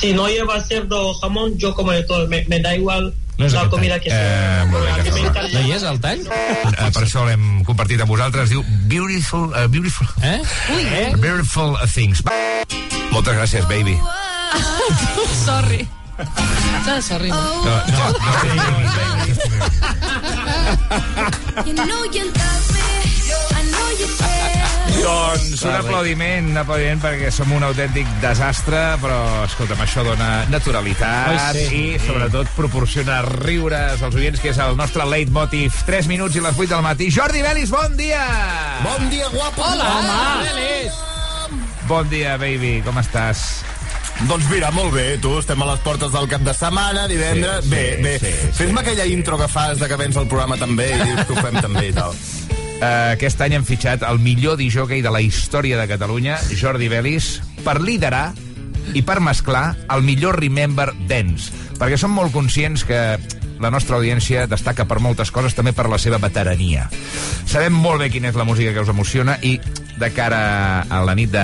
Si 0.00 0.12
no 0.12 0.28
lleva 0.28 0.62
cerdo 0.64 1.08
o 1.08 1.14
jamón, 1.14 1.56
yo 1.58 1.74
como 1.74 1.92
de 1.92 2.02
todo. 2.04 2.26
Me, 2.28 2.44
me 2.48 2.60
da 2.60 2.74
igual 2.76 3.14
No 3.38 3.46
és 3.46 3.52
la 3.54 3.68
comida 3.70 3.94
tall. 3.94 4.02
que 4.02 4.10
sea. 4.10 4.62
Eh, 4.62 4.66
molt 4.66 4.82
bé. 4.82 4.90
No 5.52 5.60
hi 5.62 5.72
és 5.76 5.82
el 5.86 6.00
tall? 6.02 6.24
Eh, 6.26 6.90
per 6.90 7.02
això 7.04 7.22
l'hem 7.28 7.62
compartit 7.64 8.00
amb 8.02 8.10
vosaltres. 8.10 8.48
Es 8.48 8.50
diu 8.50 8.64
Beautiful... 8.90 9.52
Uh, 9.52 9.68
beautiful... 9.70 10.08
Eh? 10.26 10.40
Ui, 10.74 10.82
eh? 10.82 11.12
Beautiful 11.22 11.78
Things. 11.86 12.24
Va. 12.26 12.34
Moltes 13.12 13.38
gràcies, 13.38 13.68
baby. 13.70 13.94
Sorry. 15.46 15.86
No, 16.18 17.00
sorry. 17.00 17.28
No, 17.30 17.38
no, 17.64 17.76
no, 17.94 18.10
You 21.64 21.74
know 21.74 22.02
you 22.10 22.24
love 22.24 22.34
me. 22.34 22.34
I 22.34 22.42
know 22.42 22.64
you 22.64 22.72
care. 22.72 22.87
Doncs 24.98 25.62
un 25.64 25.74
aplaudiment, 25.74 26.48
un 26.50 26.58
aplaudiment 26.60 27.00
perquè 27.02 27.30
som 27.34 27.50
un 27.54 27.64
autèntic 27.66 28.08
desastre, 28.22 28.80
però 29.02 29.18
escolta'm, 29.44 29.80
això 29.84 30.04
dona 30.06 30.28
naturalitat 30.50 31.54
Oi, 31.54 31.64
sí. 31.68 31.80
i 31.94 32.00
sobretot 32.02 32.50
proporciona 32.56 33.20
riures 33.28 34.02
als 34.02 34.18
oients, 34.18 34.42
que 34.42 34.52
és 34.52 34.60
el 34.62 34.76
nostre 34.78 35.06
leitmotiv. 35.08 35.74
3 35.88 36.10
minuts 36.10 36.38
i 36.38 36.44
les 36.44 36.58
8 36.58 36.70
del 36.74 36.84
matí. 36.86 37.10
Jordi 37.14 37.42
Belis, 37.46 37.72
bon 37.74 37.96
dia! 37.98 38.24
Bon 38.84 39.08
dia, 39.12 39.30
guapo! 39.34 39.66
Hola, 39.70 39.90
Home! 39.98 41.08
Bon 41.88 42.08
dia, 42.10 42.36
baby, 42.36 42.78
com 42.84 42.98
estàs? 43.00 43.62
Doncs 44.28 44.48
mira, 44.50 44.72
molt 44.74 44.90
bé, 44.92 45.06
tu, 45.22 45.36
estem 45.38 45.62
a 45.62 45.70
les 45.70 45.80
portes 45.84 46.10
del 46.12 46.26
cap 46.28 46.42
de 46.44 46.52
setmana, 46.56 47.06
divendres... 47.08 47.62
Sí, 47.64 47.70
sí, 47.70 47.74
bé, 47.76 47.86
bé, 48.02 48.14
sí, 48.18 48.34
sí. 48.34 48.52
fes-me 48.58 48.82
aquella 48.82 49.06
intro 49.06 49.38
que 49.38 49.48
fas 49.48 49.78
de 49.78 49.88
que 49.88 50.00
vens 50.00 50.18
al 50.18 50.26
programa 50.28 50.58
també 50.58 50.90
i 50.90 51.02
dius 51.04 51.22
que 51.24 51.36
ho 51.38 51.44
fem 51.48 51.60
també 51.62 51.88
i 51.92 51.96
tal. 51.96 52.16
Uh, 52.78 53.14
aquest 53.16 53.40
any 53.42 53.56
hem 53.56 53.64
fitxat 53.66 54.04
el 54.06 54.20
millor 54.22 54.54
disjockey 54.60 55.00
de 55.02 55.10
la 55.10 55.18
història 55.24 55.78
de 55.80 55.88
Catalunya, 55.90 56.36
Jordi 56.54 56.86
Belis, 56.92 57.40
per 57.66 57.80
liderar 57.82 58.28
i 58.94 59.02
per 59.02 59.18
mesclar 59.20 59.72
el 59.90 60.04
millor 60.06 60.38
Remember 60.38 60.92
Dance. 61.10 61.50
Perquè 61.78 61.98
som 61.98 62.14
molt 62.14 62.30
conscients 62.34 62.84
que 62.86 63.00
la 63.58 63.72
nostra 63.74 63.98
audiència 63.98 64.46
destaca 64.46 64.86
per 64.86 65.00
moltes 65.02 65.32
coses, 65.34 65.56
també 65.58 65.72
per 65.74 65.88
la 65.90 65.98
seva 65.98 66.20
veterania. 66.22 66.86
Sabem 67.50 67.74
molt 67.74 67.98
bé 68.04 68.10
quina 68.14 68.30
és 68.30 68.38
la 68.38 68.46
música 68.46 68.70
que 68.72 68.84
us 68.86 68.92
emociona 68.94 69.34
i 69.42 69.56
de 69.98 70.10
cara 70.14 70.84
a 70.86 71.00
la 71.02 71.16
nit 71.18 71.32
de, 71.34 71.42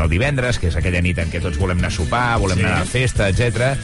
del 0.00 0.10
divendres, 0.10 0.58
que 0.58 0.66
és 0.72 0.76
aquella 0.80 1.00
nit 1.04 1.20
en 1.22 1.30
què 1.30 1.38
tots 1.44 1.60
volem 1.62 1.78
anar 1.78 1.92
a 1.92 1.94
sopar, 1.94 2.26
volem 2.42 2.58
Sí. 2.58 2.66
anar 2.66 2.82
a 2.82 2.90
festa, 2.90 3.28
etc. 3.30 3.78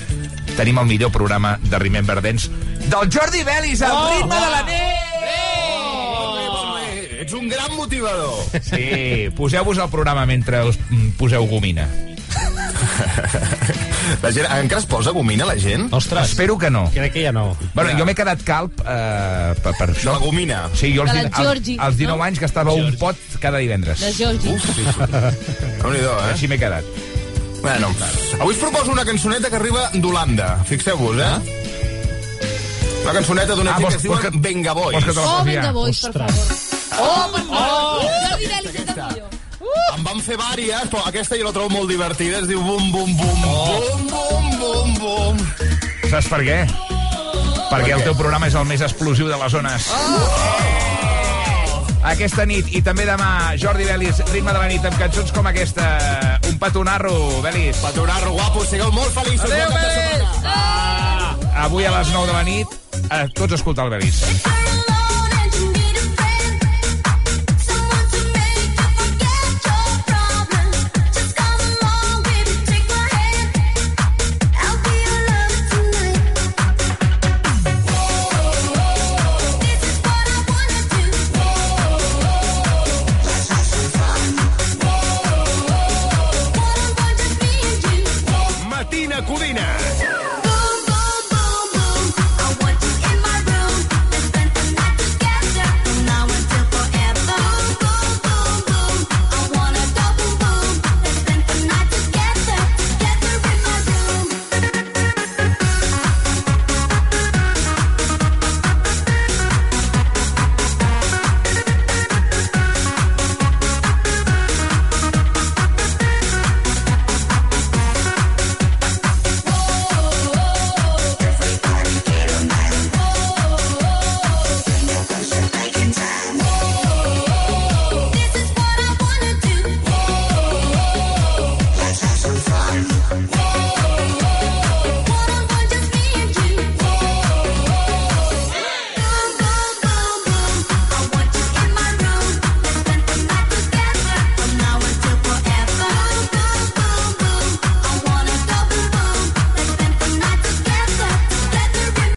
tenim 0.59 0.83
el 0.83 0.91
millor 0.91 1.13
programa 1.15 1.61
de 1.63 1.79
Remember 1.79 2.19
Dance 2.21 2.51
del 2.91 3.07
Jordi 3.07 3.45
Belis, 3.47 3.83
al 3.87 3.95
Oh! 3.95 4.11
ritme 4.19 4.35
de 4.35 4.51
la 4.51 4.63
nit! 4.67 5.48
Ets 7.29 7.35
un 7.37 7.45
gran 7.53 7.69
motivador. 7.77 8.39
Sí, 8.65 9.29
poseu-vos 9.37 9.77
al 9.85 9.91
programa 9.93 10.23
mentre 10.25 10.63
us 10.65 10.79
mm, 10.89 11.11
poseu 11.21 11.45
gomina. 11.51 11.85
La 14.23 14.31
gent, 14.33 14.47
encara 14.49 14.81
es 14.81 14.87
posa 14.89 15.11
gomina, 15.13 15.45
la 15.45 15.57
gent? 15.61 15.91
Ostres. 15.93 16.31
Espero 16.31 16.57
que 16.57 16.71
no. 16.73 16.87
Crec 16.95 17.13
que 17.13 17.23
ja 17.27 17.33
no. 17.33 17.51
Bueno, 17.75 17.91
jo 17.99 18.07
m'he 18.09 18.15
quedat 18.17 18.41
calp 18.47 18.81
eh, 18.81 19.53
per, 19.61 19.75
per 19.77 19.91
això. 19.93 20.15
La 20.15 20.23
gomina. 20.23 20.63
Sí, 20.73 20.95
jo 20.97 21.03
als, 21.05 21.13
la 21.13 21.21
din- 21.27 21.35
als, 21.35 21.47
als 21.91 21.99
19 22.01 22.17
no? 22.17 22.25
anys 22.25 22.41
gastava 22.41 22.73
un 22.73 22.95
pot 23.01 23.17
cada 23.43 23.59
divendres. 23.61 24.01
De 24.01 24.13
Georgie. 24.17 24.57
Déu-n'hi-do, 25.83 26.15
eh? 26.15 26.31
Així 26.33 26.49
m'he 26.49 26.57
quedat. 26.61 26.85
Bueno, 27.61 27.93
avui 28.39 28.55
us 28.55 28.61
proposo 28.63 28.89
una 28.95 29.05
cançoneta 29.05 29.51
que 29.53 29.57
arriba 29.61 29.91
d'Holanda. 29.95 30.49
Fixeu-vos, 30.71 31.17
eh? 31.21 31.37
Una 33.05 33.13
cançoneta 33.21 33.53
d'una 33.55 33.71
Ah, 33.77 33.79
ah, 33.79 33.81
vols- 33.85 33.93
que 33.93 34.01
es 34.01 34.05
diu 34.09 34.17
que- 34.25 34.33
Venga 34.49 34.73
Boys. 34.79 35.05
que 35.05 35.13
Oh, 35.21 35.45
ja? 35.45 35.69
boys, 35.73 36.01
per 36.09 36.25
favor. 36.25 36.68
Oh. 36.99 38.01
Jordi 38.03 38.47
Belis 38.51 38.75
és 38.75 38.91
el 38.91 38.97
millor. 38.97 39.37
En 39.95 40.05
van 40.07 40.21
fer 40.23 40.37
vàries, 40.39 40.91
però 40.93 41.03
aquesta 41.09 41.39
jo 41.39 41.49
la 41.49 41.55
trobo 41.57 41.73
molt 41.75 41.91
divertida. 41.91 42.43
Es 42.43 42.49
diu 42.51 42.63
Bum 42.63 42.91
Bum 42.93 43.17
Bum. 43.19 43.45
Oh. 43.47 43.81
Bum 43.83 44.07
Bum 44.13 44.51
Bum 44.61 44.95
Bum. 45.03 45.43
Saps 46.09 46.29
per 46.31 46.43
què? 46.47 46.61
Perquè 47.69 47.93
el 47.93 48.05
teu 48.07 48.15
programa 48.17 48.49
és 48.49 48.57
el 48.57 48.65
més 48.69 48.83
explosiu 48.85 49.29
de 49.29 49.37
les 49.37 49.53
zones. 49.53 49.91
aquesta 52.09 52.47
nit 52.49 52.71
i 52.73 52.81
també 52.83 53.05
demà 53.05 53.55
Jordi 53.61 53.85
Belis, 53.85 54.23
ritme 54.33 54.55
de 54.55 54.59
la 54.63 54.69
nit 54.71 54.85
amb 54.89 54.97
cançons 55.01 55.33
com 55.37 55.47
aquesta. 55.51 55.89
Un 56.49 56.57
petonarro, 56.59 57.43
Belis. 57.45 57.83
Petonarro, 57.85 58.33
guapo, 58.39 58.65
sigueu 58.65 58.93
molt 58.93 59.13
feliços. 59.13 59.51
Adéu, 59.51 59.75
Belis! 59.75 60.39
Ah, 60.45 61.35
avui 61.67 61.85
a 61.85 61.93
les 61.99 62.15
9 62.15 62.27
de 62.27 62.39
la 62.39 62.45
nit, 62.49 62.79
eh, 63.11 63.27
tots 63.35 63.59
escoltar 63.61 63.85
el 63.91 63.99
Belis. 63.99 64.25